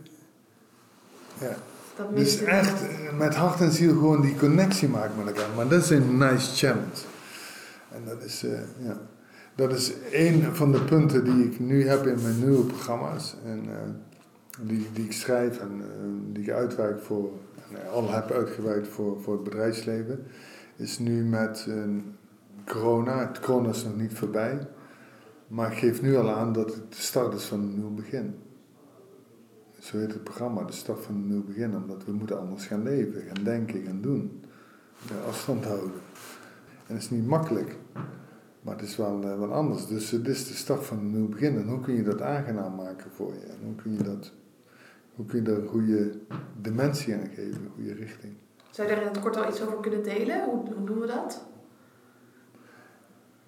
Ja. 1.39 1.55
Dat 1.95 2.15
dus 2.15 2.43
echt 2.43 2.81
uh, 2.81 3.17
met 3.17 3.35
hart 3.35 3.61
en 3.61 3.71
ziel 3.71 3.93
gewoon 3.93 4.21
die 4.21 4.35
connectie 4.35 4.89
maken 4.89 5.17
met 5.17 5.27
elkaar. 5.27 5.55
Maar 5.55 5.67
dat 5.67 5.83
is 5.83 5.89
een 5.89 6.17
nice 6.17 6.55
challenge. 6.55 7.05
En 7.91 8.01
dat 8.05 8.23
is, 8.23 8.43
uh, 8.43 8.51
ja. 8.77 8.97
Dat 9.55 9.71
is 9.71 9.93
een 10.11 10.55
van 10.55 10.71
de 10.71 10.81
punten 10.81 11.23
die 11.23 11.45
ik 11.45 11.59
nu 11.59 11.87
heb 11.87 12.07
in 12.07 12.21
mijn 12.21 12.39
nieuwe 12.39 12.63
programma's. 12.63 13.35
En 13.45 13.69
die, 14.61 14.87
die 14.93 15.05
ik 15.05 15.11
schrijf 15.11 15.59
en 15.59 15.81
die 16.31 16.43
ik 16.43 16.49
uitwerk 16.49 17.01
voor... 17.01 17.31
En 17.69 17.91
al 17.91 18.11
heb 18.11 18.31
uitgewerkt 18.31 18.87
voor, 18.87 19.21
voor 19.21 19.33
het 19.33 19.43
bedrijfsleven. 19.43 20.25
Is 20.75 20.99
nu 20.99 21.23
met 21.23 21.67
corona. 22.65 23.27
Het 23.27 23.39
corona 23.39 23.69
is 23.69 23.83
nog 23.83 23.95
niet 23.95 24.13
voorbij. 24.13 24.67
Maar 25.49 25.71
ik 25.71 25.77
geef 25.77 26.01
nu 26.01 26.17
al 26.17 26.29
aan 26.29 26.53
dat 26.53 26.73
het 26.73 26.91
de 26.93 27.01
start 27.01 27.33
is 27.33 27.43
van 27.43 27.59
een 27.59 27.75
nieuw 27.75 27.93
begin. 27.93 28.35
Zo 29.79 29.97
heet 29.97 30.13
het 30.13 30.23
programma, 30.23 30.63
de 30.63 30.71
start 30.71 31.03
van 31.03 31.15
een 31.15 31.27
nieuw 31.27 31.43
begin. 31.43 31.75
Omdat 31.75 32.05
we 32.05 32.11
moeten 32.11 32.39
anders 32.39 32.65
gaan 32.65 32.83
leven, 32.83 33.21
gaan 33.21 33.43
denken, 33.43 33.83
gaan 33.83 34.01
doen. 34.01 34.43
afstand 35.27 35.65
houden. 35.65 35.91
En 36.87 36.93
het 36.93 37.03
is 37.03 37.09
niet 37.09 37.27
makkelijk. 37.27 37.77
Maar 38.61 38.75
het 38.75 38.85
is 38.85 38.95
wel, 38.97 39.23
uh, 39.23 39.51
anders. 39.51 39.87
Dus 39.87 40.11
het 40.11 40.27
is 40.27 40.47
de 40.47 40.53
start 40.53 40.85
van 40.85 40.97
een 40.97 41.11
nieuw 41.11 41.29
begin. 41.29 41.57
En 41.57 41.67
hoe 41.67 41.79
kun 41.79 41.95
je 41.95 42.03
dat 42.03 42.21
aangenaam 42.21 42.75
maken 42.75 43.11
voor 43.11 43.33
je? 43.33 43.45
En 43.45 43.57
hoe 43.63 43.75
kun 43.75 43.93
je, 43.93 44.03
dat, 44.03 44.31
hoe 45.15 45.25
kun 45.25 45.37
je 45.37 45.43
daar 45.43 45.57
een 45.57 45.67
goede 45.67 46.19
dimensie 46.61 47.13
aan 47.13 47.27
geven, 47.27 47.61
een 47.65 47.71
goede 47.75 47.93
richting? 47.93 48.33
Zou 48.71 48.89
je 48.89 48.95
daar 48.95 49.03
in 49.03 49.09
het 49.09 49.19
kort 49.19 49.37
al 49.37 49.49
iets 49.49 49.61
over 49.61 49.79
kunnen 49.79 50.03
delen? 50.03 50.43
Hoe 50.43 50.83
doen 50.85 50.99
we 50.99 51.07
dat? 51.07 51.45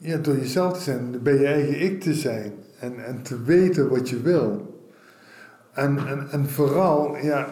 Ja, 0.04 0.18
door 0.18 0.36
jezelf 0.36 0.74
te 0.74 0.82
zijn, 0.82 1.22
bij 1.24 1.40
je 1.40 1.46
eigen 1.46 1.82
ik 1.82 2.02
te 2.02 2.14
zijn 2.14 2.54
en, 2.80 3.06
en 3.06 3.22
te 3.22 3.42
weten 3.44 3.90
wat 3.90 4.10
je 4.10 4.22
wil. 4.22 4.80
En, 5.74 6.08
en, 6.08 6.28
en 6.32 6.50
vooral, 6.50 7.18
ja, 7.18 7.52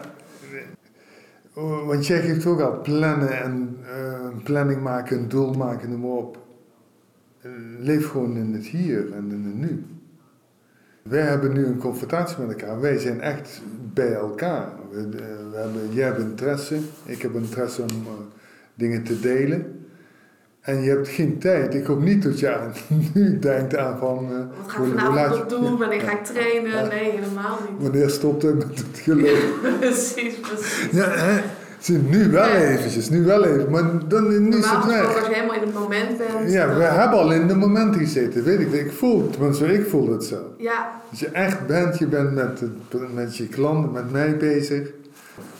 want 1.84 2.06
jij 2.06 2.20
geeft 2.20 2.46
ook 2.46 2.60
al 2.60 2.80
plannen 2.80 3.42
en 3.42 3.76
uh, 3.82 4.42
planning 4.44 4.82
maken, 4.82 5.18
een 5.18 5.28
doel 5.28 5.52
maken, 5.52 5.90
noem 5.90 6.00
maar 6.00 6.10
op. 6.10 6.38
Leef 7.78 8.08
gewoon 8.10 8.36
in 8.36 8.54
het 8.54 8.66
hier 8.66 9.12
en 9.12 9.30
in 9.30 9.44
het 9.44 9.70
nu. 9.70 9.84
Wij 11.02 11.22
hebben 11.22 11.52
nu 11.52 11.66
een 11.66 11.78
confrontatie 11.78 12.38
met 12.38 12.60
elkaar. 12.60 12.80
Wij 12.80 12.98
zijn 12.98 13.20
echt 13.20 13.62
bij 13.92 14.12
elkaar. 14.12 14.68
We, 14.90 15.08
we 15.08 15.56
hebben, 15.56 15.92
jij 15.92 16.06
hebt 16.06 16.18
interesse, 16.18 16.78
ik 17.04 17.22
heb 17.22 17.34
interesse 17.34 17.82
om 17.82 17.88
uh, 17.88 18.12
dingen 18.74 19.02
te 19.02 19.20
delen. 19.20 19.79
En 20.60 20.82
je 20.82 20.90
hebt 20.90 21.08
geen 21.08 21.38
tijd. 21.38 21.74
Ik 21.74 21.86
hoop 21.86 22.02
niet 22.02 22.22
dat 22.22 22.38
je 22.38 22.54
aan, 22.54 22.72
nu 23.14 23.38
denkt 23.38 23.76
aan 23.76 23.98
van... 23.98 24.28
Uh, 24.30 24.38
Wat 24.38 24.70
ga 24.70 24.82
ik 24.82 24.88
vanavond 24.88 25.50
nog 25.50 25.60
doen? 25.60 25.78
Wanneer 25.78 26.00
ga 26.00 26.12
ik 26.12 26.24
trainen? 26.24 26.88
Nee, 26.88 27.10
helemaal 27.10 27.58
niet. 27.70 27.82
Wanneer 27.82 28.10
stopt 28.10 28.42
het 28.42 28.54
met 28.54 28.78
het 28.78 28.98
geloof? 28.98 29.44
precies, 29.80 30.34
precies. 30.34 30.88
Ja, 30.90 31.08
hè? 31.08 31.40
Nu 32.08 32.30
wel 32.30 32.48
eventjes, 32.48 33.08
nu 33.08 33.24
wel 33.24 33.44
even, 33.44 33.70
maar 33.70 34.08
dan 34.08 34.48
niet 34.48 34.64
zo 34.64 34.86
weg. 34.86 35.16
als 35.16 35.26
je 35.26 35.34
helemaal 35.34 35.54
in 35.54 35.60
het 35.60 35.74
moment 35.74 36.18
bent. 36.18 36.52
Ja, 36.52 36.76
we 36.76 36.82
hebben 36.82 37.18
al 37.18 37.32
in 37.32 37.46
de 37.46 37.54
momenten 37.54 38.00
gezeten, 38.00 38.44
weet 38.44 38.60
ik. 38.60 38.72
Ik 38.72 38.92
voel, 38.92 39.30
tenminste 39.30 39.72
ik 39.72 39.88
voel 39.88 40.12
het 40.12 40.24
zo. 40.24 40.54
Ja. 40.56 41.00
Als 41.10 41.20
je 41.20 41.28
echt 41.28 41.66
bent, 41.66 41.98
je 41.98 42.06
bent 42.06 42.34
met, 42.34 42.62
met 43.14 43.36
je 43.36 43.48
klanten, 43.48 43.92
met 43.92 44.12
mij 44.12 44.36
bezig. 44.36 44.88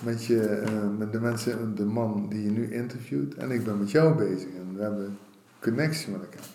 Met, 0.05 0.25
je, 0.25 0.63
uh, 0.71 0.99
met 0.99 1.13
de 1.13 1.21
mensen, 1.21 1.75
de 1.75 1.85
man 1.85 2.27
die 2.29 2.43
je 2.45 2.51
nu 2.51 2.73
interviewt. 2.73 3.35
En 3.35 3.51
ik 3.51 3.65
ben 3.65 3.79
met 3.79 3.91
jou 3.91 4.15
bezig. 4.15 4.49
En 4.57 4.75
we 4.77 4.83
hebben 4.83 5.19
connectie 5.61 6.13
met 6.13 6.21
elkaar. 6.21 6.47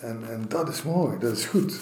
En, 0.00 0.18
en 0.30 0.44
dat 0.48 0.68
is 0.68 0.82
mooi, 0.82 1.18
dat 1.18 1.32
is 1.32 1.44
goed. 1.44 1.78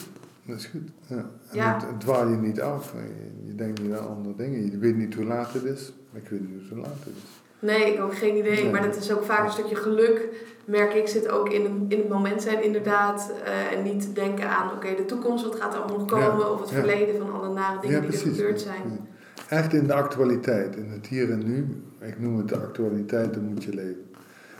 Dat 0.46 0.58
is 0.58 0.66
goed. 0.66 0.90
Ja. 1.06 1.16
En 1.16 1.56
ja. 1.56 1.76
Het, 1.86 2.00
dwaal 2.00 2.28
je 2.28 2.36
niet 2.36 2.60
af. 2.60 2.92
Je, 2.92 3.46
je, 3.46 3.54
denkt 3.54 3.82
niet 3.82 3.92
aan 3.92 4.08
andere 4.08 4.36
dingen. 4.36 4.70
Je 4.70 4.78
weet 4.78 4.96
niet 4.96 5.14
hoe 5.14 5.24
laat 5.24 5.52
het 5.52 5.64
is. 5.64 5.92
Ik 6.12 6.28
weet 6.28 6.40
niet 6.40 6.68
hoe 6.68 6.78
laat 6.78 6.96
het 6.98 7.14
is. 7.16 7.22
Nee, 7.58 7.86
ik 7.86 7.94
heb 7.94 8.04
ook 8.04 8.16
geen 8.16 8.36
idee. 8.36 8.70
Maar 8.70 8.82
dat 8.82 8.96
is 8.96 9.12
ook 9.12 9.24
vaak 9.24 9.44
een 9.44 9.52
stukje 9.52 9.76
geluk. 9.76 10.28
Merk 10.64 10.94
ik, 10.94 11.08
zit 11.08 11.28
ook 11.28 11.48
in, 11.48 11.86
in 11.88 11.98
het 11.98 12.08
moment 12.08 12.42
zijn 12.42 12.64
inderdaad. 12.64 13.32
Uh, 13.44 13.78
en 13.78 13.82
niet 13.82 14.14
denken 14.14 14.48
aan, 14.48 14.72
oké, 14.72 14.94
de 14.94 15.04
toekomst, 15.04 15.44
wat 15.44 15.60
gaat 15.60 15.74
er 15.74 15.80
allemaal 15.80 15.98
nog 15.98 16.08
komen? 16.08 16.52
Of 16.52 16.60
het 16.60 16.70
verleden 16.70 17.18
van 17.18 17.32
alle 17.32 17.54
nare 17.54 17.80
dingen 17.80 18.00
die 18.00 18.10
er 18.10 18.18
gebeurd 18.18 18.60
zijn. 18.60 19.08
Echt 19.48 19.72
in 19.72 19.86
de 19.86 19.92
actualiteit, 19.92 20.76
in 20.76 20.90
het 20.90 21.06
hier 21.06 21.30
en 21.30 21.44
nu. 21.46 21.82
Ik 21.98 22.20
noem 22.20 22.36
het 22.36 22.48
de 22.48 22.56
actualiteit, 22.56 23.34
dan 23.34 23.44
moet 23.44 23.64
je 23.64 23.74
leven. 23.74 24.04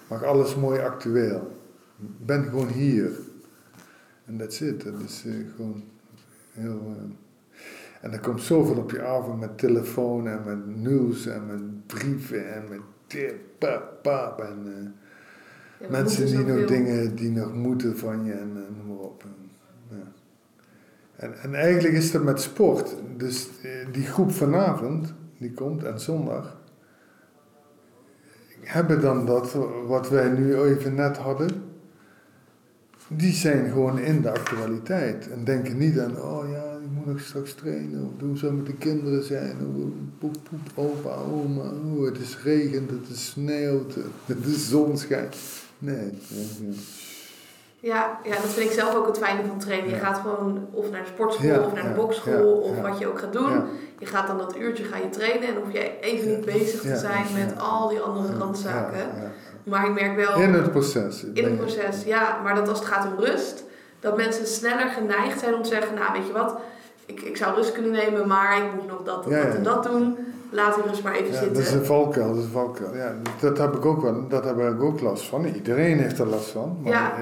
Maar 0.08 0.26
alles 0.26 0.56
mooi 0.56 0.80
actueel. 0.80 1.50
Ben 2.24 2.44
gewoon 2.44 2.68
hier. 2.68 3.10
En 4.24 4.38
dat 4.38 4.54
zit. 4.54 4.84
Dat 4.84 5.00
is 5.00 5.24
uh, 5.26 5.34
gewoon 5.56 5.84
heel... 6.52 6.96
Uh, 6.96 7.12
en 8.00 8.12
er 8.12 8.20
komt 8.20 8.42
zoveel 8.42 8.76
op 8.76 8.90
je 8.90 9.02
af 9.02 9.36
met 9.36 9.58
telefoon 9.58 10.28
en 10.28 10.42
met 10.44 10.76
nieuws 10.76 11.26
en 11.26 11.46
met 11.46 11.86
brieven 11.86 12.54
en 12.54 12.62
met 12.68 12.80
tip, 13.06 13.34
pap, 13.58 14.02
pap. 14.02 14.40
En 14.40 14.64
uh, 14.66 14.90
ja, 15.80 15.90
mensen 15.90 16.26
die 16.26 16.44
nog 16.44 16.66
dingen 16.66 17.14
die 17.16 17.30
nog 17.30 17.54
moeten 17.54 17.98
van 17.98 18.24
je 18.24 18.32
en, 18.32 18.40
en 18.40 18.76
noem 18.76 18.86
maar 18.86 19.04
op. 19.04 19.24
En, 21.16 21.54
eigenlijk 21.54 21.94
is 21.94 22.10
dat 22.10 22.22
met 22.22 22.40
sport. 22.40 22.94
Dus 23.16 23.48
uh, 23.64 23.70
die 23.92 24.06
groep 24.06 24.32
vanavond, 24.32 25.14
die 25.38 25.52
komt 25.52 25.84
en 25.84 26.00
zondag, 26.00 26.62
hebben 28.60 29.00
dan 29.00 29.26
dat 29.26 29.56
wat 29.86 30.08
wij 30.08 30.28
nu 30.28 30.56
even 30.56 30.94
net 30.94 31.16
hadden 31.16 31.72
die 33.08 33.32
zijn 33.32 33.68
gewoon 33.68 33.98
in 33.98 34.22
de 34.22 34.30
actualiteit 34.30 35.30
en 35.30 35.44
denken 35.44 35.78
niet 35.78 35.98
aan, 35.98 36.22
oh 36.22 36.50
ja, 36.50 36.72
ik 36.72 36.90
moet 36.90 37.06
nog 37.06 37.20
straks 37.20 37.54
trainen, 37.54 38.04
of 38.04 38.20
hoe 38.20 38.36
zou 38.36 38.52
met 38.52 38.66
de 38.66 38.74
kinderen 38.74 39.24
zijn, 39.24 39.56
of 39.56 39.82
poep, 40.18 40.36
poep, 40.42 40.70
opa, 40.74 41.14
oma, 41.14 41.62
oh, 41.62 42.04
het 42.04 42.18
is 42.18 42.38
regent, 42.42 42.90
het 42.90 43.08
is 43.08 43.26
sneeuwt, 43.26 43.94
de 44.26 44.54
zon 44.54 44.98
schijnt. 44.98 45.36
Nee. 45.78 46.10
Ja, 47.84 48.18
ja, 48.22 48.30
dat 48.30 48.50
vind 48.50 48.70
ik 48.70 48.76
zelf 48.76 48.94
ook 48.94 49.06
het 49.06 49.18
fijne 49.18 49.40
van 49.48 49.58
trainen. 49.58 49.90
Je 49.90 49.96
gaat 49.96 50.18
gewoon 50.18 50.66
of 50.70 50.90
naar 50.90 51.00
de 51.00 51.06
sportschool 51.06 51.64
of 51.64 51.74
naar 51.74 51.82
de 51.82 51.94
bokschool 51.94 52.52
of 52.52 52.80
wat 52.80 52.98
je 52.98 53.06
ook 53.06 53.18
gaat 53.18 53.32
doen. 53.32 53.62
Je 53.98 54.06
gaat 54.06 54.26
dan 54.26 54.38
dat 54.38 54.56
uurtje 54.56 54.84
ga 54.84 54.96
je 54.96 55.08
trainen 55.08 55.48
en 55.48 55.54
hoef 55.54 55.72
je 55.72 56.00
even 56.00 56.28
niet 56.28 56.44
bezig 56.44 56.80
te 56.80 56.96
zijn 56.96 57.24
met 57.34 57.60
al 57.60 57.88
die 57.88 58.00
andere 58.00 58.38
randzaken. 58.38 59.10
Maar 59.62 59.86
ik 59.86 59.94
merk 59.94 60.16
wel... 60.16 60.40
In 60.40 60.54
het 60.54 60.70
proces. 60.70 61.24
In 61.24 61.44
het 61.44 61.56
proces, 61.56 62.04
ja. 62.04 62.40
Maar 62.42 62.54
dat 62.54 62.68
als 62.68 62.78
het 62.78 62.88
gaat 62.88 63.06
om 63.06 63.24
rust, 63.24 63.64
dat 64.00 64.16
mensen 64.16 64.46
sneller 64.46 64.88
geneigd 64.88 65.40
zijn 65.40 65.54
om 65.54 65.62
te 65.62 65.68
zeggen, 65.68 65.94
nou 65.94 66.12
weet 66.12 66.26
je 66.26 66.32
wat, 66.32 66.56
ik, 67.06 67.20
ik 67.20 67.36
zou 67.36 67.54
rust 67.54 67.72
kunnen 67.72 67.92
nemen, 67.92 68.26
maar 68.26 68.56
ik 68.56 68.74
moet 68.74 68.86
nog 68.86 69.02
dat, 69.02 69.24
dat 69.24 69.32
en 69.32 69.62
dat 69.62 69.82
doen. 69.82 70.16
Laat 70.50 70.74
die 70.74 70.84
rust 70.84 71.02
maar 71.02 71.12
even 71.12 71.34
zitten. 71.34 71.52
Dat 71.52 71.62
is 71.62 71.72
een 71.72 71.84
valkuil, 71.84 72.28
dat 72.28 72.36
is 72.36 72.44
een 72.44 72.50
valkuil. 72.50 72.96
Ja, 72.96 73.14
dat 73.40 73.58
heb 73.58 73.74
ik 73.74 73.84
ook 73.84 74.02
wel, 74.02 74.28
dat 74.28 74.44
heb 74.44 74.58
ik 74.58 74.82
ook 74.82 75.00
last 75.00 75.24
van. 75.24 75.44
Iedereen 75.44 75.98
heeft 75.98 76.18
er 76.18 76.26
last 76.26 76.50
van. 76.50 76.78
Maar 76.82 76.92
ja. 76.92 77.12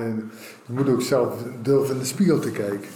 Eh, 0.62 0.68
je 0.68 0.72
moet 0.72 0.88
ook 0.88 1.02
zelf 1.02 1.42
durven 1.62 1.94
in 1.94 2.00
de 2.00 2.06
spiegel 2.06 2.38
te 2.38 2.50
kijken. 2.50 2.88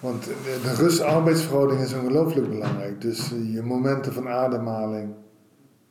Want 0.00 0.24
de 0.24 0.74
rust-arbeidsverhouding 0.76 1.80
is 1.80 1.94
ongelooflijk 1.94 2.48
belangrijk. 2.48 3.00
Dus 3.00 3.32
eh, 3.32 3.54
je 3.54 3.62
momenten 3.62 4.12
van 4.12 4.28
ademhaling, 4.28 5.14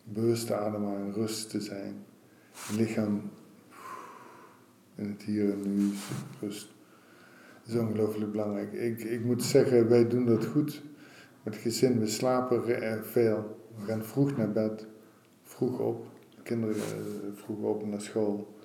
bewuste 0.04 0.56
ademhaling, 0.56 1.16
rust 1.16 1.50
te 1.50 1.62
zijn 1.62 2.06
lichaam 2.76 3.22
in 4.96 5.10
het 5.10 5.22
hier 5.22 5.52
en 5.52 5.78
nu 5.78 5.94
rust. 6.42 6.68
Dat 7.64 7.76
is 7.76 7.82
ongelooflijk 7.82 8.32
belangrijk. 8.32 8.74
Ik, 8.74 9.04
ik 9.04 9.24
moet 9.24 9.44
zeggen, 9.44 9.90
wij 9.90 10.08
doen 10.08 10.26
dat 10.26 10.46
goed. 10.46 10.82
Met 11.44 11.54
het 11.54 11.64
gezin, 11.64 12.00
we 12.00 12.08
slapen 12.08 12.64
veel. 13.04 13.58
We 13.78 13.86
gaan 13.86 14.04
vroeg 14.04 14.38
naar 14.38 14.52
bed, 14.52 14.86
vroeg 15.44 15.80
op. 15.80 16.06
De 16.36 16.42
kinderen 16.44 16.76
eh, 16.76 16.82
vroeg 17.34 17.60
op 17.60 17.86
naar 17.86 18.02
school. 18.02 18.56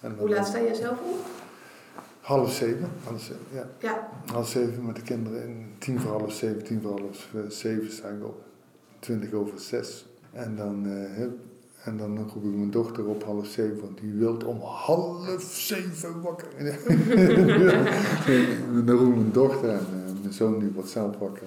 En 0.00 0.14
Hoe 0.18 0.28
laat 0.28 0.46
sta 0.46 0.60
jij 0.60 0.74
zelf 0.74 1.00
op? 1.00 1.45
Half 2.26 2.52
zeven, 2.52 2.90
half 3.04 3.20
zeven, 3.20 3.44
ja. 3.52 3.68
ja. 3.78 4.08
Half 4.32 4.48
zeven 4.48 4.86
met 4.86 4.96
de 4.96 5.02
kinderen. 5.02 5.42
En 5.42 5.74
tien 5.78 6.00
voor 6.00 6.10
half 6.10 6.32
zeven, 6.32 6.64
tien 6.64 6.82
voor 6.82 7.00
half 7.00 7.28
zeven 7.48 7.92
sta 7.92 8.08
ik 8.08 8.24
op. 8.24 8.42
Twintig 8.98 9.32
over 9.32 9.60
zes. 9.60 10.06
En 10.32 10.56
dan 10.56 10.86
uh, 10.86 11.20
en 11.84 11.96
dan 11.96 12.18
roep 12.18 12.44
ik 12.44 12.54
mijn 12.54 12.70
dochter 12.70 13.06
op 13.06 13.24
half 13.24 13.46
zeven, 13.46 13.80
want 13.80 13.98
die 13.98 14.12
wil 14.12 14.36
om 14.46 14.60
half 14.60 15.42
zeven 15.42 16.22
wakker. 16.22 16.48
dan 18.86 18.96
roep 18.96 19.08
ik 19.08 19.16
mijn 19.16 19.32
dochter 19.32 19.70
en 19.70 19.86
uh, 20.06 20.12
mijn 20.20 20.32
zoon 20.32 20.58
die 20.58 20.70
wordt 20.70 20.88
zelf 20.88 21.18
wakker. 21.18 21.46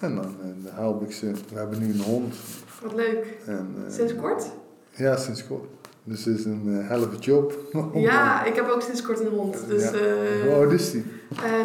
En 0.00 0.14
dan, 0.14 0.34
uh, 0.64 0.74
help 0.74 1.02
ik 1.02 1.12
ze. 1.12 1.30
We 1.30 1.58
hebben 1.58 1.78
nu 1.78 1.92
een 1.92 2.00
hond. 2.00 2.34
Wat 2.82 2.94
leuk. 2.94 3.38
En, 3.46 3.74
sinds 3.88 4.16
kort? 4.16 4.50
Ja, 4.96 5.16
sinds 5.16 5.46
kort. 5.46 5.79
Dus 6.04 6.24
het 6.24 6.38
is 6.38 6.44
een 6.44 6.66
uh, 6.66 6.88
helft 6.88 7.24
job. 7.24 7.54
ja, 7.94 8.44
ik 8.44 8.54
heb 8.54 8.68
ook 8.68 8.82
sinds 8.82 9.02
kort 9.02 9.20
een 9.20 9.26
hond. 9.26 9.66
Dus, 9.68 9.82
ja. 9.82 9.98
Hoe 10.44 10.54
oud 10.54 10.72
is 10.72 10.90
die? 10.90 11.04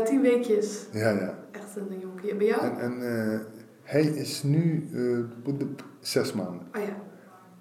tien 0.05 0.21
weekjes. 0.21 0.85
Ja, 0.91 1.09
ja. 1.09 1.39
Echt 1.51 1.75
een 1.75 1.99
jonkie. 1.99 2.35
Bij 2.35 2.47
jou? 2.47 2.61
En, 2.61 2.79
en 2.79 3.41
hij 3.83 4.01
is 4.01 4.43
nu 4.43 4.89
zes 5.99 6.33
maanden. 6.33 6.67
Oh 6.75 6.81
ja. 6.81 6.95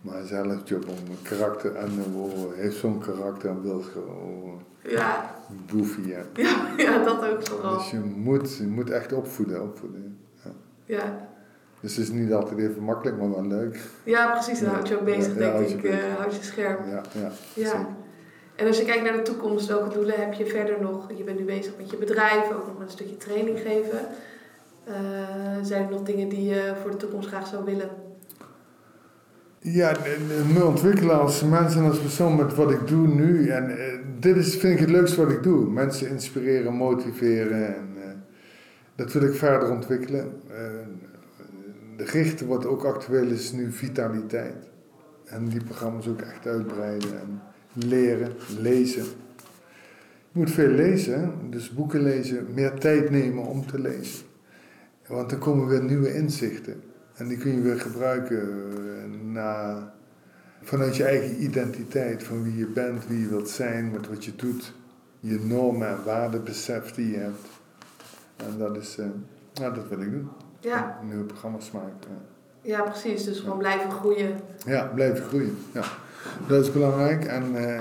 Maar 0.00 0.24
zelf 0.24 0.68
job 0.68 0.88
om 0.88 1.16
karakter 1.22 1.74
en 1.74 1.90
heeft 2.54 2.76
zo'n 2.76 2.98
karakter 2.98 3.50
en 3.50 3.62
wil 3.62 3.80
gewoon. 3.80 4.62
Ja. 4.82 5.34
Goofy, 5.70 6.08
ja. 6.08 6.22
ja. 6.44 6.72
Ja, 6.76 7.04
dat 7.04 7.24
ook 7.24 7.46
vooral. 7.46 7.76
Dus 7.76 7.90
je 7.90 7.98
moet, 7.98 8.56
je 8.56 8.66
moet 8.66 8.90
echt 8.90 9.12
opvoeden, 9.12 9.62
opvoeden. 9.62 10.18
Ja. 10.44 10.50
ja. 10.84 11.28
Dus 11.84 11.96
het 11.96 12.06
is 12.06 12.12
niet 12.12 12.32
altijd 12.32 12.58
even 12.58 12.82
makkelijk, 12.82 13.18
maar 13.18 13.30
wel 13.30 13.46
leuk. 13.46 13.80
Ja, 14.04 14.30
precies. 14.30 14.60
Dan 14.60 14.68
houd 14.68 14.88
je 14.88 14.98
ook 14.98 15.04
bezig, 15.04 15.34
denk 15.34 15.68
ik. 15.68 15.92
Houd 16.18 16.34
je 16.36 16.42
scherp. 16.42 16.80
Ja, 16.90 17.02
ja, 17.20 17.30
ja. 17.54 17.88
En 18.56 18.66
als 18.66 18.78
je 18.78 18.84
kijkt 18.84 19.02
naar 19.02 19.12
de 19.12 19.22
toekomst, 19.22 19.66
welke 19.68 19.94
doelen 19.94 20.14
heb 20.20 20.32
je 20.32 20.46
verder 20.46 20.80
nog? 20.80 21.10
Je 21.16 21.24
bent 21.24 21.38
nu 21.38 21.44
bezig 21.44 21.72
met 21.78 21.90
je 21.90 21.96
bedrijf, 21.96 22.52
ook 22.52 22.66
nog 22.66 22.78
met 22.78 22.86
een 22.86 22.92
stukje 22.92 23.16
training 23.16 23.58
geven. 23.58 23.98
Uh, 24.88 24.94
zijn 25.62 25.84
er 25.84 25.90
nog 25.90 26.02
dingen 26.02 26.28
die 26.28 26.44
je 26.44 26.72
voor 26.82 26.90
de 26.90 26.96
toekomst 26.96 27.28
graag 27.28 27.46
zou 27.46 27.64
willen? 27.64 27.88
Ja, 29.58 29.92
me 30.54 30.64
ontwikkelen 30.64 31.20
als 31.20 31.42
mens 31.42 31.76
en 31.76 31.84
als 31.84 31.98
persoon 31.98 32.36
met 32.36 32.54
wat 32.54 32.70
ik 32.70 32.88
doe 32.88 33.06
nu. 33.06 33.48
En 33.48 33.70
uh, 33.70 33.76
dit 34.20 34.36
is, 34.36 34.56
vind 34.56 34.72
ik 34.72 34.80
het 34.80 34.90
leukste 34.90 35.24
wat 35.24 35.32
ik 35.32 35.42
doe. 35.42 35.70
Mensen 35.70 36.08
inspireren, 36.08 36.72
motiveren. 36.72 37.76
En, 37.76 37.88
uh, 37.96 38.04
dat 38.94 39.12
wil 39.12 39.22
ik 39.22 39.34
verder 39.34 39.70
ontwikkelen. 39.70 40.32
De 41.96 42.04
richten 42.04 42.46
wat 42.46 42.66
ook 42.66 42.84
actueel 42.84 43.26
is 43.26 43.52
nu 43.52 43.72
vitaliteit. 43.72 44.70
En 45.24 45.48
die 45.48 45.64
programma's 45.64 46.06
ook 46.06 46.20
echt 46.20 46.46
uitbreiden 46.46 47.20
en 47.20 47.40
leren, 47.72 48.32
lezen. 48.58 49.04
Je 50.32 50.40
moet 50.40 50.50
veel 50.50 50.70
lezen, 50.70 51.32
dus 51.50 51.70
boeken 51.70 52.02
lezen, 52.02 52.46
meer 52.54 52.74
tijd 52.74 53.10
nemen 53.10 53.44
om 53.44 53.66
te 53.66 53.80
lezen. 53.80 54.24
Want 55.06 55.30
dan 55.30 55.38
komen 55.38 55.66
weer 55.66 55.82
nieuwe 55.82 56.14
inzichten. 56.14 56.82
En 57.14 57.28
die 57.28 57.38
kun 57.38 57.54
je 57.54 57.60
weer 57.60 57.80
gebruiken 57.80 58.40
eh, 58.40 59.32
na, 59.32 59.94
vanuit 60.62 60.96
je 60.96 61.04
eigen 61.04 61.42
identiteit, 61.42 62.22
van 62.22 62.42
wie 62.42 62.56
je 62.56 62.66
bent, 62.66 63.06
wie 63.06 63.20
je 63.20 63.28
wilt 63.28 63.48
zijn, 63.48 63.90
met 63.90 64.08
wat 64.08 64.24
je 64.24 64.36
doet, 64.36 64.74
je 65.20 65.40
normen 65.40 65.88
en 65.88 66.04
waardebesef 66.04 66.92
die 66.92 67.10
je 67.10 67.16
hebt. 67.16 67.48
En 68.36 68.58
dat 68.58 68.76
is, 68.76 68.98
nou, 69.54 69.74
dat 69.74 69.88
wil 69.88 70.00
ik 70.00 70.10
doen. 70.10 70.28
Ja. 70.64 70.98
Nieuwe 71.02 71.24
programma's 71.24 71.70
maken. 71.70 72.10
Ja. 72.60 72.82
precies. 72.82 73.24
Dus 73.24 73.40
gewoon 73.40 73.58
blijven 73.58 73.90
groeien. 73.90 74.40
Ja, 74.66 74.90
blijven 74.94 75.24
groeien. 75.24 75.58
Ja. 75.72 75.84
Dat 76.46 76.64
is 76.64 76.72
belangrijk. 76.72 77.24
En, 77.24 77.54
uh, 77.54 77.80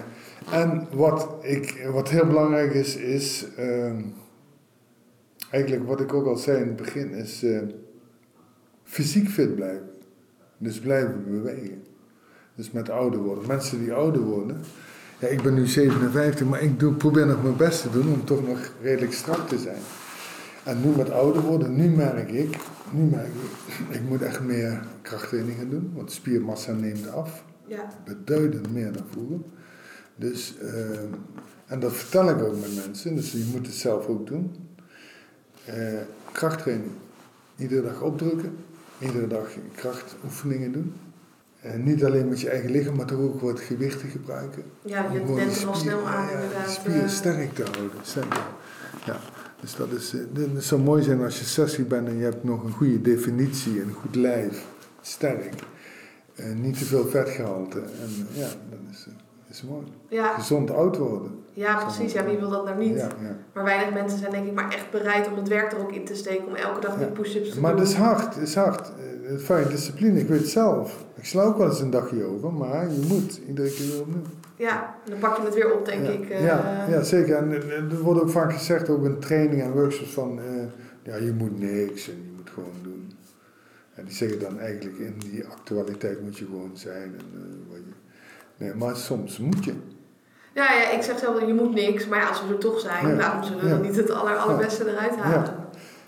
en 0.52 0.88
wat, 0.92 1.30
ik, 1.42 1.88
wat 1.92 2.10
heel 2.10 2.26
belangrijk 2.26 2.74
is, 2.74 2.96
is 2.96 3.46
uh, 3.60 3.94
eigenlijk 5.50 5.88
wat 5.88 6.00
ik 6.00 6.14
ook 6.14 6.26
al 6.26 6.36
zei 6.36 6.62
in 6.62 6.68
het 6.68 6.76
begin, 6.76 7.12
is 7.12 7.44
uh, 7.44 7.62
fysiek 8.84 9.30
fit 9.30 9.56
blijven. 9.56 9.90
Dus 10.58 10.80
blijven 10.80 11.24
bewegen. 11.28 11.84
Dus 12.56 12.72
met 12.72 12.90
ouder 12.90 13.20
worden. 13.20 13.48
Mensen 13.48 13.80
die 13.80 13.94
ouder 13.94 14.22
worden, 14.22 14.64
Ja, 15.20 15.28
ik 15.28 15.42
ben 15.42 15.54
nu 15.54 15.68
57, 15.68 16.48
maar 16.48 16.62
ik 16.62 16.80
doe, 16.80 16.94
probeer 16.94 17.26
nog 17.26 17.44
mijn 17.44 17.56
best 17.56 17.82
te 17.82 17.90
doen 17.90 18.14
om 18.14 18.26
toch 18.26 18.48
nog 18.48 18.72
redelijk 18.82 19.14
strak 19.14 19.48
te 19.48 19.58
zijn. 19.58 19.82
En 20.64 20.82
nu 20.82 20.96
met 20.96 21.12
ouder 21.12 21.42
worden, 21.42 21.76
nu 21.76 21.90
merk 21.90 22.32
ik, 22.32 22.58
nu 22.92 23.04
merk 23.04 23.28
ik, 23.28 23.52
ik 23.98 24.02
moet 24.10 24.22
echt 24.22 24.42
meer 24.42 24.84
krachttrainingen 25.02 25.70
doen, 25.70 25.92
want 25.96 26.12
spiermassa 26.12 26.72
neemt 26.72 27.12
af. 27.12 27.44
Ja. 27.68 27.88
Beduidend 28.06 28.74
meer 28.74 28.92
dan 28.92 29.06
vroeger. 29.12 29.40
Dus, 30.16 30.56
uh, 30.62 31.00
en 31.66 31.80
dat 31.80 31.94
vertel 31.94 32.30
ik 32.30 32.42
ook 32.42 32.60
met 32.60 32.86
mensen, 32.86 33.16
dus 33.16 33.32
je 33.32 33.50
moet 33.52 33.66
het 33.66 33.76
zelf 33.76 34.08
ook 34.08 34.28
doen. 34.28 34.56
Uh, 35.70 36.00
krachttraining. 36.32 36.92
Iedere 37.56 37.82
dag 37.82 38.02
opdrukken, 38.02 38.56
iedere 39.00 39.28
dag 39.28 39.48
krachtoefeningen 39.76 40.72
doen. 40.72 40.94
En 41.62 41.84
niet 41.84 42.06
alleen 42.06 42.30
met 42.30 42.42
je 42.42 42.50
eigen 42.50 42.72
lichaam, 42.72 42.96
maar 42.96 43.06
toch 43.06 43.20
ook 43.20 43.42
wat 43.42 43.60
gewichten 43.60 44.10
gebruiken. 44.10 44.64
Ja, 44.82 45.12
je 45.12 45.26
denkt 45.26 45.62
er 45.62 45.68
al 45.68 45.76
snel 45.76 46.08
aan 46.08 46.30
inderdaad. 46.30 46.72
spieren 46.72 47.04
eh. 47.04 47.10
sterk 47.10 47.54
te 47.54 47.64
houden. 47.64 47.92
Sterk. 48.02 48.34
Ja. 49.06 49.20
Dus 49.64 49.76
dat 49.76 49.92
is, 49.92 50.12
het 50.54 50.64
zou 50.64 50.82
mooi 50.82 51.04
zijn 51.04 51.24
als 51.24 51.40
je 51.40 51.46
60 51.46 51.88
bent 51.88 52.08
en 52.08 52.18
je 52.18 52.24
hebt 52.24 52.44
nog 52.44 52.64
een 52.64 52.72
goede 52.72 53.02
definitie, 53.02 53.82
een 53.82 53.94
goed 54.02 54.16
lijf, 54.16 54.66
sterk. 55.02 55.54
En 56.36 56.62
niet 56.62 56.78
te 56.78 56.86
veel 56.86 57.08
vetgehalte. 57.08 57.80
En 57.80 58.28
ja, 58.32 58.48
dat 58.70 58.80
is, 58.92 59.08
is 59.50 59.64
mooi. 59.64 59.84
Ja. 60.08 60.34
Gezond 60.34 60.72
oud 60.72 60.98
worden. 60.98 61.32
Ja, 61.54 61.76
precies. 61.84 62.14
Ja, 62.14 62.26
wie 62.26 62.38
wil 62.38 62.50
dat 62.50 62.66
nou 62.66 62.78
niet? 62.78 62.96
Ja, 62.96 63.08
ja. 63.22 63.36
Maar 63.54 63.64
weinig 63.64 63.94
mensen 63.94 64.20
zijn 64.20 64.32
denk 64.32 64.48
ik 64.48 64.54
maar 64.54 64.74
echt 64.74 64.92
bereid 64.92 65.28
om 65.28 65.36
het 65.38 65.48
werk 65.48 65.72
er 65.72 65.80
ook 65.80 65.92
in 65.92 66.06
te 66.06 66.16
steken. 66.16 66.48
Om 66.48 66.56
elke 66.56 66.80
dag 66.82 66.98
die 66.98 67.08
push-ups 67.08 67.54
te 67.54 67.60
Maar 67.60 67.72
doen. 67.72 67.80
het 67.80 67.90
is 67.90 67.96
hard, 67.96 68.36
het 68.36 68.48
is 68.48 68.56
hard. 68.56 68.92
Fijn, 69.40 69.68
discipline, 69.68 70.20
ik 70.20 70.28
weet 70.28 70.40
het 70.40 70.50
zelf. 70.50 71.06
Ik 71.16 71.26
sla 71.26 71.44
ook 71.44 71.58
wel 71.58 71.70
eens 71.70 71.80
een 71.80 71.90
dagje 71.90 72.24
over, 72.24 72.54
maar 72.54 72.92
je 72.92 73.06
moet 73.08 73.40
iedere 73.48 73.70
keer 73.70 73.88
weer 73.88 74.02
opnieuw. 74.02 74.22
Ja, 74.56 74.96
dan 75.10 75.20
pak 75.20 75.38
je 75.38 75.44
het 75.44 75.54
weer 75.54 75.74
op, 75.74 75.86
denk 75.86 76.06
ja. 76.06 76.12
ik. 76.12 76.30
eh. 76.30 76.46
ja, 76.46 76.86
ja, 76.90 77.02
zeker. 77.02 77.36
En 77.36 77.52
eh, 77.52 77.72
er 77.92 78.00
wordt 78.02 78.22
ook 78.22 78.30
vaak 78.30 78.54
gezegd, 78.54 78.90
ook 78.90 79.06
in 79.06 79.20
trainingen 79.20 79.66
en 79.66 79.72
workshops, 79.72 80.14
van 80.14 80.40
eh, 80.40 80.46
ja, 81.04 81.16
je 81.16 81.32
moet 81.32 81.60
niks 81.60 82.10
en 82.10 82.16
je 82.16 82.32
moet 82.38 82.50
gewoon 82.50 82.76
doen. 82.84 83.12
En 83.96 84.06
die 84.06 84.14
zeggen 84.14 84.40
dan 84.40 84.60
eigenlijk 84.60 84.98
in 84.98 85.16
die 85.20 85.46
actualiteit 85.46 86.22
moet 86.22 86.38
je 86.38 86.46
gewoon 86.46 86.72
zijn. 86.74 87.16
En, 87.18 87.66
wat 87.70 87.78
je, 87.78 87.94
nee, 88.58 88.74
maar 88.74 88.96
soms 88.96 89.38
moet 89.38 89.66
je. 89.66 89.74
Ja, 90.54 90.74
ja, 90.74 90.90
ik 90.92 91.02
zeg 91.02 91.20
zelf 91.20 91.46
je 91.46 91.54
moet 91.54 91.74
niks. 91.74 92.08
Maar 92.08 92.20
ja, 92.20 92.28
als 92.28 92.44
we 92.48 92.54
er 92.54 92.60
toch 92.60 92.80
zijn, 92.80 93.08
Ja. 93.08 93.16
waarom 93.16 93.44
zullen 93.44 93.60
we 93.64 93.68
Ja. 93.70 93.74
dan 93.74 93.82
niet 93.82 93.96
het 93.96 94.10
aller, 94.12 94.36
allerbeste 94.36 94.90
eruit 94.92 95.16
halen? 95.16 95.56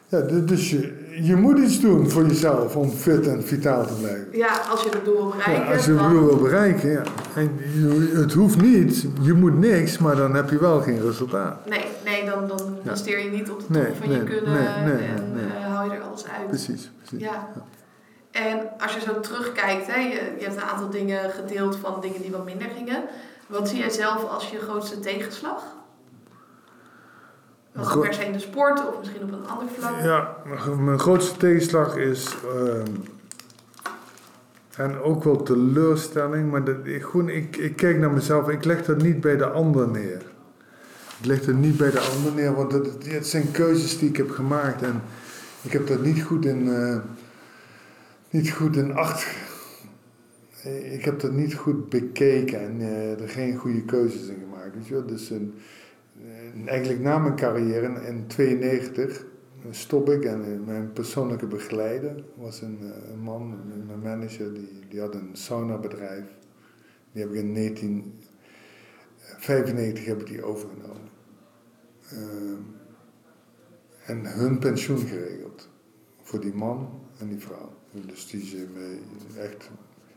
Ja, 0.07 0.21
du- 0.21 0.43
dus 0.45 0.69
je, 0.69 0.94
je 1.21 1.35
moet 1.35 1.59
iets 1.59 1.79
doen 1.79 2.09
voor 2.09 2.25
jezelf 2.25 2.75
om 2.75 2.89
fit 2.89 3.27
en 3.27 3.43
vitaal 3.43 3.85
te 3.85 3.93
blijven. 3.93 4.27
Ja, 4.31 4.57
als 4.69 4.83
je 4.83 4.89
het 4.89 5.05
doel 5.05 5.15
wil 5.15 5.29
bereiken, 5.29 5.65
Ja, 5.65 5.73
als 5.73 5.85
je 5.85 5.91
het 5.91 6.09
doel 6.09 6.25
wil 6.25 6.37
bereiken, 6.37 6.89
ja. 6.91 7.03
En 7.35 7.59
het 8.13 8.33
hoeft 8.33 8.61
niet, 8.61 9.05
je 9.21 9.33
moet 9.33 9.59
niks, 9.59 9.97
maar 9.97 10.15
dan 10.15 10.35
heb 10.35 10.49
je 10.49 10.57
wel 10.57 10.81
geen 10.81 11.01
resultaat. 11.01 11.65
Nee, 11.69 11.85
nee 12.05 12.25
dan, 12.25 12.47
dan 12.47 12.77
Ja. 12.83 13.17
je 13.17 13.29
niet 13.29 13.49
op 13.49 13.59
de 13.59 13.65
top 13.65 13.69
Nee, 13.69 13.93
van 13.99 14.09
nee, 14.09 14.17
je 14.17 14.23
kunnen 14.23 14.53
nee, 14.85 14.97
en 14.97 15.33
eh, 15.57 15.65
haal 15.67 15.85
je 15.91 15.97
er 15.97 16.01
alles 16.01 16.25
uit. 16.39 16.47
Precies, 16.47 16.91
precies. 16.97 17.19
Ja. 17.19 17.47
En 18.31 18.59
als 18.79 18.93
je 18.93 18.99
zo 18.99 19.19
terugkijkt, 19.19 19.87
hè, 19.87 19.99
je, 19.99 20.33
je 20.37 20.43
hebt 20.45 20.55
een 20.55 20.61
aantal 20.61 20.89
dingen 20.89 21.29
gedeeld 21.31 21.75
van 21.75 22.01
dingen 22.01 22.21
die 22.21 22.31
wat 22.31 22.45
minder 22.45 22.67
gingen. 22.77 23.03
Wat 23.47 23.69
zie 23.69 23.77
jij 23.79 23.89
zelf 23.89 24.29
als 24.29 24.49
je 24.49 24.59
grootste 24.59 24.99
tegenslag? 24.99 25.63
Per 27.75 28.13
se 28.13 28.25
in 28.25 28.31
de 28.31 28.39
sport 28.39 28.87
of 28.87 28.99
misschien 28.99 29.23
op 29.23 29.31
een 29.31 29.47
ander 29.47 29.67
vlak? 29.77 30.01
Ja, 30.01 30.35
mijn- 30.77 30.99
grootste 30.99 31.37
tegenslag 31.37 31.95
is. 31.97 32.35
ehm, 32.55 32.91
en 34.77 34.97
ook 34.99 35.23
wel 35.23 35.43
teleurstelling, 35.43 36.51
maar 36.51 36.63
dat, 36.63 36.75
ik, 36.83 37.03
gewoon, 37.03 37.29
ik, 37.29 37.57
ik 37.57 37.75
kijk 37.75 37.97
naar 37.99 38.11
mezelf, 38.11 38.49
ik 38.49 38.65
leg 38.65 38.85
dat 38.85 39.01
niet 39.01 39.21
bij 39.21 39.37
de 39.37 39.45
ander 39.49 39.87
neer. 39.87 40.21
Ik 41.19 41.25
leg 41.25 41.41
dat 41.41 41.55
niet 41.55 41.77
bij 41.77 41.91
de 41.91 41.99
ander 41.99 42.33
neer, 42.33 42.55
want 42.55 42.71
het, 42.71 42.87
het 43.11 43.27
zijn 43.27 43.51
keuzes 43.51 43.97
die 43.99 44.09
ik 44.09 44.17
heb 44.17 44.29
gemaakt 44.29 44.81
en 44.81 45.01
ik 45.61 45.71
heb 45.71 45.87
dat 45.87 46.01
niet 46.03 46.23
goed 46.23 46.45
in, 46.45 46.73
eh, 46.73 46.97
niet 48.29 48.51
goed 48.51 48.75
in 48.75 48.93
acht. 48.93 49.27
Ik 50.91 51.05
heb 51.05 51.19
dat 51.19 51.31
niet 51.31 51.55
goed 51.55 51.89
bekeken 51.89 52.59
en 52.59 52.81
eh, 52.81 53.21
er 53.21 53.29
geen 53.29 53.55
goede 53.55 53.81
keuzes 53.81 54.27
in 54.27 54.37
gemaakt. 54.49 54.73
Weet 54.75 54.87
je 54.87 54.93
wel? 54.93 55.05
Dus 55.05 55.29
een, 55.29 55.53
eigenlijk 56.65 57.01
na 57.01 57.17
mijn 57.17 57.35
carrière 57.35 57.85
in 57.85 57.93
1992 57.93 59.25
stop 59.69 60.09
ik 60.09 60.25
en 60.25 60.43
eh, 60.43 60.59
mijn 60.65 60.93
persoonlijke 60.93 61.47
begeleider 61.47 62.23
was 62.35 62.61
een, 62.61 62.79
eh, 62.81 63.13
man, 63.21 63.59
mijn 63.85 63.99
manager, 63.99 64.53
die, 64.53 64.79
die 64.89 64.99
had 64.99 65.15
een 65.15 65.29
saunabedrijf. 65.33 66.25
Die 67.11 67.21
heb 67.21 67.33
ik 67.33 67.39
in 67.39 67.53
1995 67.53 70.05
heb 70.05 70.21
ik 70.21 70.27
die 70.27 70.43
overgenomen. 70.43 71.13
En 74.05 74.25
hun 74.25 74.59
pensioen 74.59 74.97
geregeld. 74.97 75.69
Voor 76.21 76.39
die 76.39 76.53
man 76.53 76.89
en 77.19 77.27
die 77.27 77.39
vrouw. 77.39 77.73
Dus 78.05 78.27
die 78.27 78.45
ze 78.45 78.67
me 78.73 78.99
echt 79.39 79.69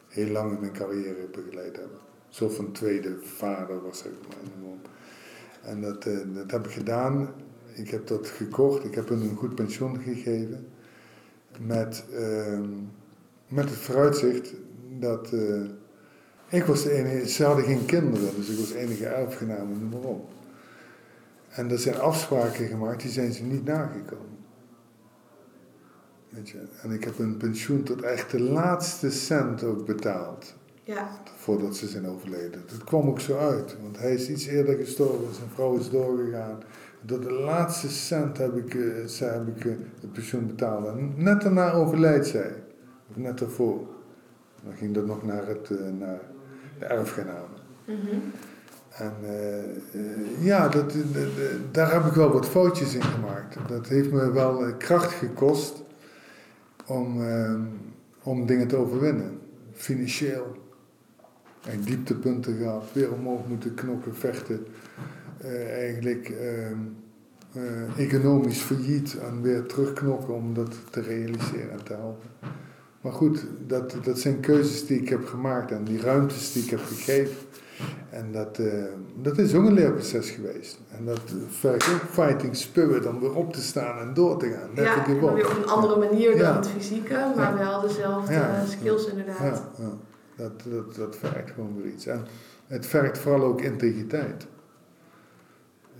heel 0.08 0.28
lang 0.28 0.52
in 0.52 0.60
mijn 0.60 0.72
carrière 0.72 1.28
begeleid 1.32 1.76
hebben. 1.76 1.98
Zo 2.28 2.48
van 2.48 2.72
tweede 2.72 3.16
vader 3.22 3.82
was 3.82 4.04
noem 4.04 4.12
maar 4.60 4.70
op. 4.70 4.88
En 5.68 5.80
dat, 5.80 6.06
eh, 6.06 6.18
dat 6.34 6.50
heb 6.50 6.66
ik 6.66 6.72
gedaan. 6.72 7.28
Ik 7.74 7.90
heb 7.90 8.06
dat 8.06 8.28
gekocht. 8.28 8.84
Ik 8.84 8.94
heb 8.94 9.08
hun 9.08 9.20
een 9.20 9.36
goed 9.36 9.54
pensioen 9.54 9.98
gegeven. 9.98 10.66
Met, 11.60 12.04
ehm, 12.14 12.68
met 13.48 13.64
het 13.64 13.78
vooruitzicht 13.78 14.54
dat... 14.98 15.32
eh, 15.32 15.60
ik 16.48 16.64
was 16.64 16.82
de 16.82 16.90
enige... 16.92 17.28
Ze 17.28 17.44
hadden 17.44 17.64
geen 17.64 17.84
kinderen, 17.84 18.34
dus 18.36 18.48
ik 18.48 18.58
was 18.58 18.72
de 18.72 18.78
enige 18.78 19.06
erfgename, 19.06 19.74
noem 19.74 19.88
maar 19.88 20.10
op. 20.10 20.30
En 21.48 21.70
er 21.70 21.78
zijn 21.78 21.98
afspraken 21.98 22.66
gemaakt, 22.66 23.02
die 23.02 23.10
zijn 23.10 23.32
ze 23.32 23.42
niet 23.42 23.64
nagekomen. 23.64 24.38
Weet 26.28 26.48
je? 26.48 26.58
En 26.82 26.90
ik 26.90 27.04
heb 27.04 27.16
hun 27.16 27.36
pensioen 27.36 27.82
tot 27.82 28.02
echt 28.02 28.30
de 28.30 28.40
laatste 28.40 29.10
cent 29.10 29.62
ook 29.62 29.86
betaald 29.86 30.54
Ja, 30.94 31.08
voordat 31.36 31.76
ze 31.76 31.86
zijn 31.88 32.06
overleden. 32.06 32.62
Dat 32.66 32.84
kwam 32.84 33.08
ook 33.08 33.20
zo 33.20 33.36
uit, 33.38 33.76
want 33.82 33.98
hij 33.98 34.14
is 34.14 34.28
iets 34.28 34.46
eerder 34.46 34.76
gestorven, 34.76 35.34
zijn 35.34 35.48
vrouw 35.54 35.76
is 35.78 35.90
doorgegaan. 35.90 36.58
Tot 37.06 37.22
de 37.22 37.32
laatste 37.32 37.88
cent 37.88 38.38
heb 38.38 38.56
ik, 38.56 38.74
eh, 38.74 39.04
ze- 39.06 39.24
heb 39.24 39.46
ik 39.56 39.64
eh, 39.64 39.72
het 40.00 40.12
pensioen 40.12 40.46
betaald. 40.46 40.86
En 40.86 41.12
net 41.16 41.40
daarna 41.42 41.72
overlijdt 41.72 42.26
zij, 42.26 42.52
of 43.10 43.16
net 43.16 43.38
daarvoor. 43.38 43.78
Dan 44.64 44.72
ging 44.76 44.94
dat 44.94 45.06
nog 45.06 45.24
naar, 45.24 45.46
het, 45.46 45.70
eh, 45.70 45.76
naar 45.98 46.20
de 46.78 46.84
erfgenamen. 46.84 47.58
Mhm. 47.84 48.16
En 48.90 49.12
ja, 50.40 50.68
dat, 50.68 50.92
daar 51.70 51.92
heb 51.92 52.04
ik 52.04 52.12
wel 52.12 52.32
wat 52.32 52.46
foutjes 52.48 52.94
in 52.94 53.02
gemaakt. 53.02 53.56
Dat 53.68 53.86
heeft 53.88 54.10
me 54.12 54.32
wel 54.32 54.76
kracht 54.78 55.12
gekost 55.12 55.82
om, 56.86 57.22
eh, 57.22 57.54
om 58.22 58.46
dingen 58.46 58.68
te 58.68 58.76
overwinnen. 58.76 59.38
Financieel. 59.72 60.66
Echt 61.66 61.86
dieptepunten 61.86 62.56
gehad, 62.56 62.84
weer 62.92 63.12
omhoog 63.12 63.46
moeten 63.48 63.74
knokken, 63.74 64.14
vechten. 64.14 64.66
Eh, 65.38 65.78
eigenlijk 65.78 66.28
ehm, 66.28 66.78
eh, 67.52 68.04
economisch 68.04 68.60
failliet 68.60 69.16
en 69.28 69.42
weer 69.42 69.66
terugknokken 69.66 70.34
om 70.34 70.54
dat 70.54 70.74
te 70.90 71.00
realiseren 71.00 71.70
en 71.70 71.84
te 71.84 71.92
helpen. 71.92 72.28
Maar 73.00 73.12
goed, 73.12 73.46
dat, 73.66 73.96
dat 74.02 74.18
zijn 74.18 74.40
keuzes 74.40 74.86
die 74.86 75.00
ik 75.00 75.08
heb 75.08 75.26
gemaakt 75.26 75.70
en 75.70 75.84
die 75.84 76.00
ruimtes 76.00 76.52
die 76.52 76.62
ik 76.62 76.70
heb 76.70 76.80
gegeven. 76.86 77.36
En 78.10 78.32
dat, 78.32 78.58
eh, 78.58 78.84
dat 79.22 79.38
is 79.38 79.54
ook 79.54 79.66
een 79.66 79.72
leerproces 79.72 80.30
geweest. 80.30 80.78
En 80.98 81.04
dat 81.04 81.20
vergt 81.48 81.88
ook 81.94 82.00
fighting 82.10 82.56
spirit 82.56 83.06
om 83.06 83.20
weer 83.20 83.34
op 83.34 83.52
te 83.52 83.62
staan 83.62 83.98
en 83.98 84.14
door 84.14 84.38
te 84.38 84.46
gaan. 84.46 84.84
Ja 84.84 85.06
en 85.06 85.14
weer 85.14 85.30
op 85.30 85.56
een 85.56 85.66
andere 85.66 85.96
manier 85.98 86.30
dan 86.30 86.40
Ja. 86.40 86.56
het 86.56 86.68
fysieke, 86.68 87.32
maar 87.36 87.58
wel 87.58 87.80
dezelfde 87.80 88.42
skills 88.68 89.06
inderdaad. 89.08 89.62
Ja. 89.78 89.88
Dat, 90.38 90.52
dat, 90.64 90.94
dat 90.94 91.16
vergt 91.16 91.50
gewoon 91.50 91.76
weer 91.82 91.92
iets. 91.92 92.06
En 92.06 92.24
het 92.66 92.86
vergt 92.86 93.18
vooral 93.18 93.42
ook 93.46 93.60
integriteit. 93.60 94.46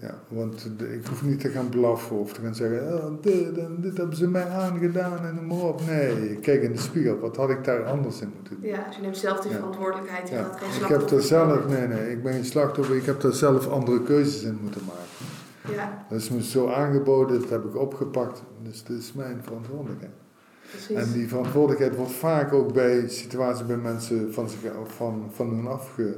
Ja, 0.00 0.14
want 0.28 0.70
de- 0.78 0.94
ik 0.94 1.06
hoef 1.06 1.22
niet 1.22 1.40
te 1.40 1.48
gaan 1.48 1.68
blaffen 1.68 2.16
of 2.18 2.32
te 2.32 2.40
gaan 2.40 2.54
zeggen, 2.54 2.94
oh, 3.04 3.22
dit, 3.22 3.58
en 3.58 3.76
dit 3.80 3.96
hebben 3.96 4.16
ze 4.16 4.28
mij 4.28 4.48
aangedaan 4.48 5.24
en 5.26 5.34
noem 5.34 5.46
maar 5.46 5.68
op. 5.68 5.80
Nee, 5.86 6.36
kijk 6.36 6.62
in 6.62 6.72
de 6.72 6.78
spiegel, 6.78 7.18
wat 7.18 7.36
had 7.36 7.50
ik 7.50 7.64
daar 7.64 7.84
anders 7.84 8.20
in 8.20 8.32
moeten 8.34 8.60
doen? 8.60 8.70
Ja, 8.70 8.84
dus 8.86 8.96
je 8.96 9.02
neemt 9.02 9.16
zelf 9.16 9.40
die 9.40 9.50
Ja. 9.50 9.56
verantwoordelijkheid. 9.56 10.28
Je 10.28 10.34
Ja, 10.34 10.42
gaat 10.42 10.60
geen 10.60 10.82
ik 10.82 10.88
heb 10.88 11.08
daar 11.08 11.20
zelf, 11.20 11.66
nee, 11.68 11.86
nee, 11.86 12.10
ik 12.10 12.22
ben 12.22 12.32
geen 12.32 12.44
slachtoffer, 12.44 12.96
ik 12.96 13.04
heb 13.04 13.20
daar 13.20 13.32
zelf 13.32 13.68
andere 13.68 14.02
keuzes 14.02 14.42
in 14.42 14.58
moeten 14.62 14.80
maken. 14.86 15.76
Ja, 15.76 16.06
Dat 16.08 16.18
is 16.18 16.30
me 16.30 16.42
zo 16.42 16.68
aangeboden, 16.68 17.40
dat 17.40 17.50
heb 17.50 17.64
ik 17.64 17.76
opgepakt, 17.76 18.42
dus 18.62 18.84
dat 18.84 18.96
is 18.96 19.12
mijn 19.12 19.40
verantwoordelijkheid. 19.42 20.12
Precies. 20.70 20.96
En 20.96 21.12
die 21.12 21.28
verantwoordelijkheid 21.28 21.96
wordt 21.96 22.12
vaak 22.12 22.52
ook 22.52 22.72
bij 22.72 23.08
situaties 23.08 23.66
bij 23.66 23.76
mensen 23.76 24.32
van, 24.32 24.48
zich, 24.48 24.58
van, 24.96 25.30
van 25.34 25.48
hun 25.48 25.66
afge, 25.66 26.16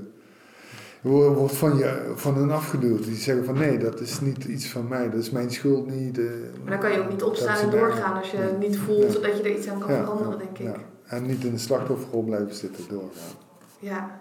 wordt 1.00 1.56
van, 1.56 1.76
je, 1.76 2.12
van 2.14 2.34
hun 2.34 2.50
afgeduwd. 2.50 3.04
Die 3.04 3.16
zeggen 3.16 3.44
van 3.44 3.58
nee, 3.58 3.78
dat 3.78 4.00
is 4.00 4.20
niet 4.20 4.44
iets 4.44 4.68
van 4.68 4.88
mij, 4.88 5.10
dat 5.10 5.20
is 5.20 5.30
mijn 5.30 5.50
schuld 5.50 5.86
niet. 5.90 6.18
eh, 6.18 6.24
Maar 6.62 6.70
dan 6.70 6.78
kan 6.80 6.92
je 6.92 6.98
ook 7.02 7.10
niet 7.10 7.22
opstaan 7.22 7.56
en 7.58 7.70
doorgaan 7.70 8.16
als 8.16 8.30
je 8.30 8.36
Nee. 8.58 8.68
niet 8.68 8.78
voelt 8.78 9.12
dat 9.22 9.36
je 9.36 9.42
er 9.42 9.56
iets 9.56 9.68
aan 9.68 9.78
kan 9.78 9.92
Ja, 9.92 10.02
veranderen, 10.02 10.32
ja, 10.32 10.38
denk 10.38 10.58
ik. 10.58 10.66
ja. 10.66 10.74
En 11.16 11.26
niet 11.26 11.44
in 11.44 11.52
de 11.52 11.58
slachtofferrol 11.58 12.22
blijven 12.22 12.54
zitten 12.54 12.84
doorgaan. 12.88 13.36
Ja, 13.78 14.18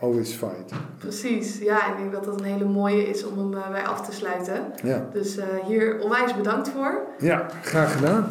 always 0.00 0.32
fight. 0.32 0.72
Precies, 0.98 1.58
ja, 1.58 1.90
ik 1.92 1.96
denk 1.96 2.12
dat 2.12 2.24
dat 2.24 2.38
een 2.40 2.46
hele 2.46 2.64
mooie 2.64 3.02
is 3.08 3.24
om 3.24 3.38
hem 3.38 3.50
bij 3.70 3.86
af 3.86 4.06
te 4.06 4.12
sluiten. 4.12 4.62
Ja. 4.84 5.08
Dus 5.12 5.38
hier 5.66 5.98
onwijs 6.00 6.36
bedankt 6.36 6.68
voor. 6.68 7.00
Ja, 7.18 7.46
graag 7.62 7.92
gedaan. 7.96 8.26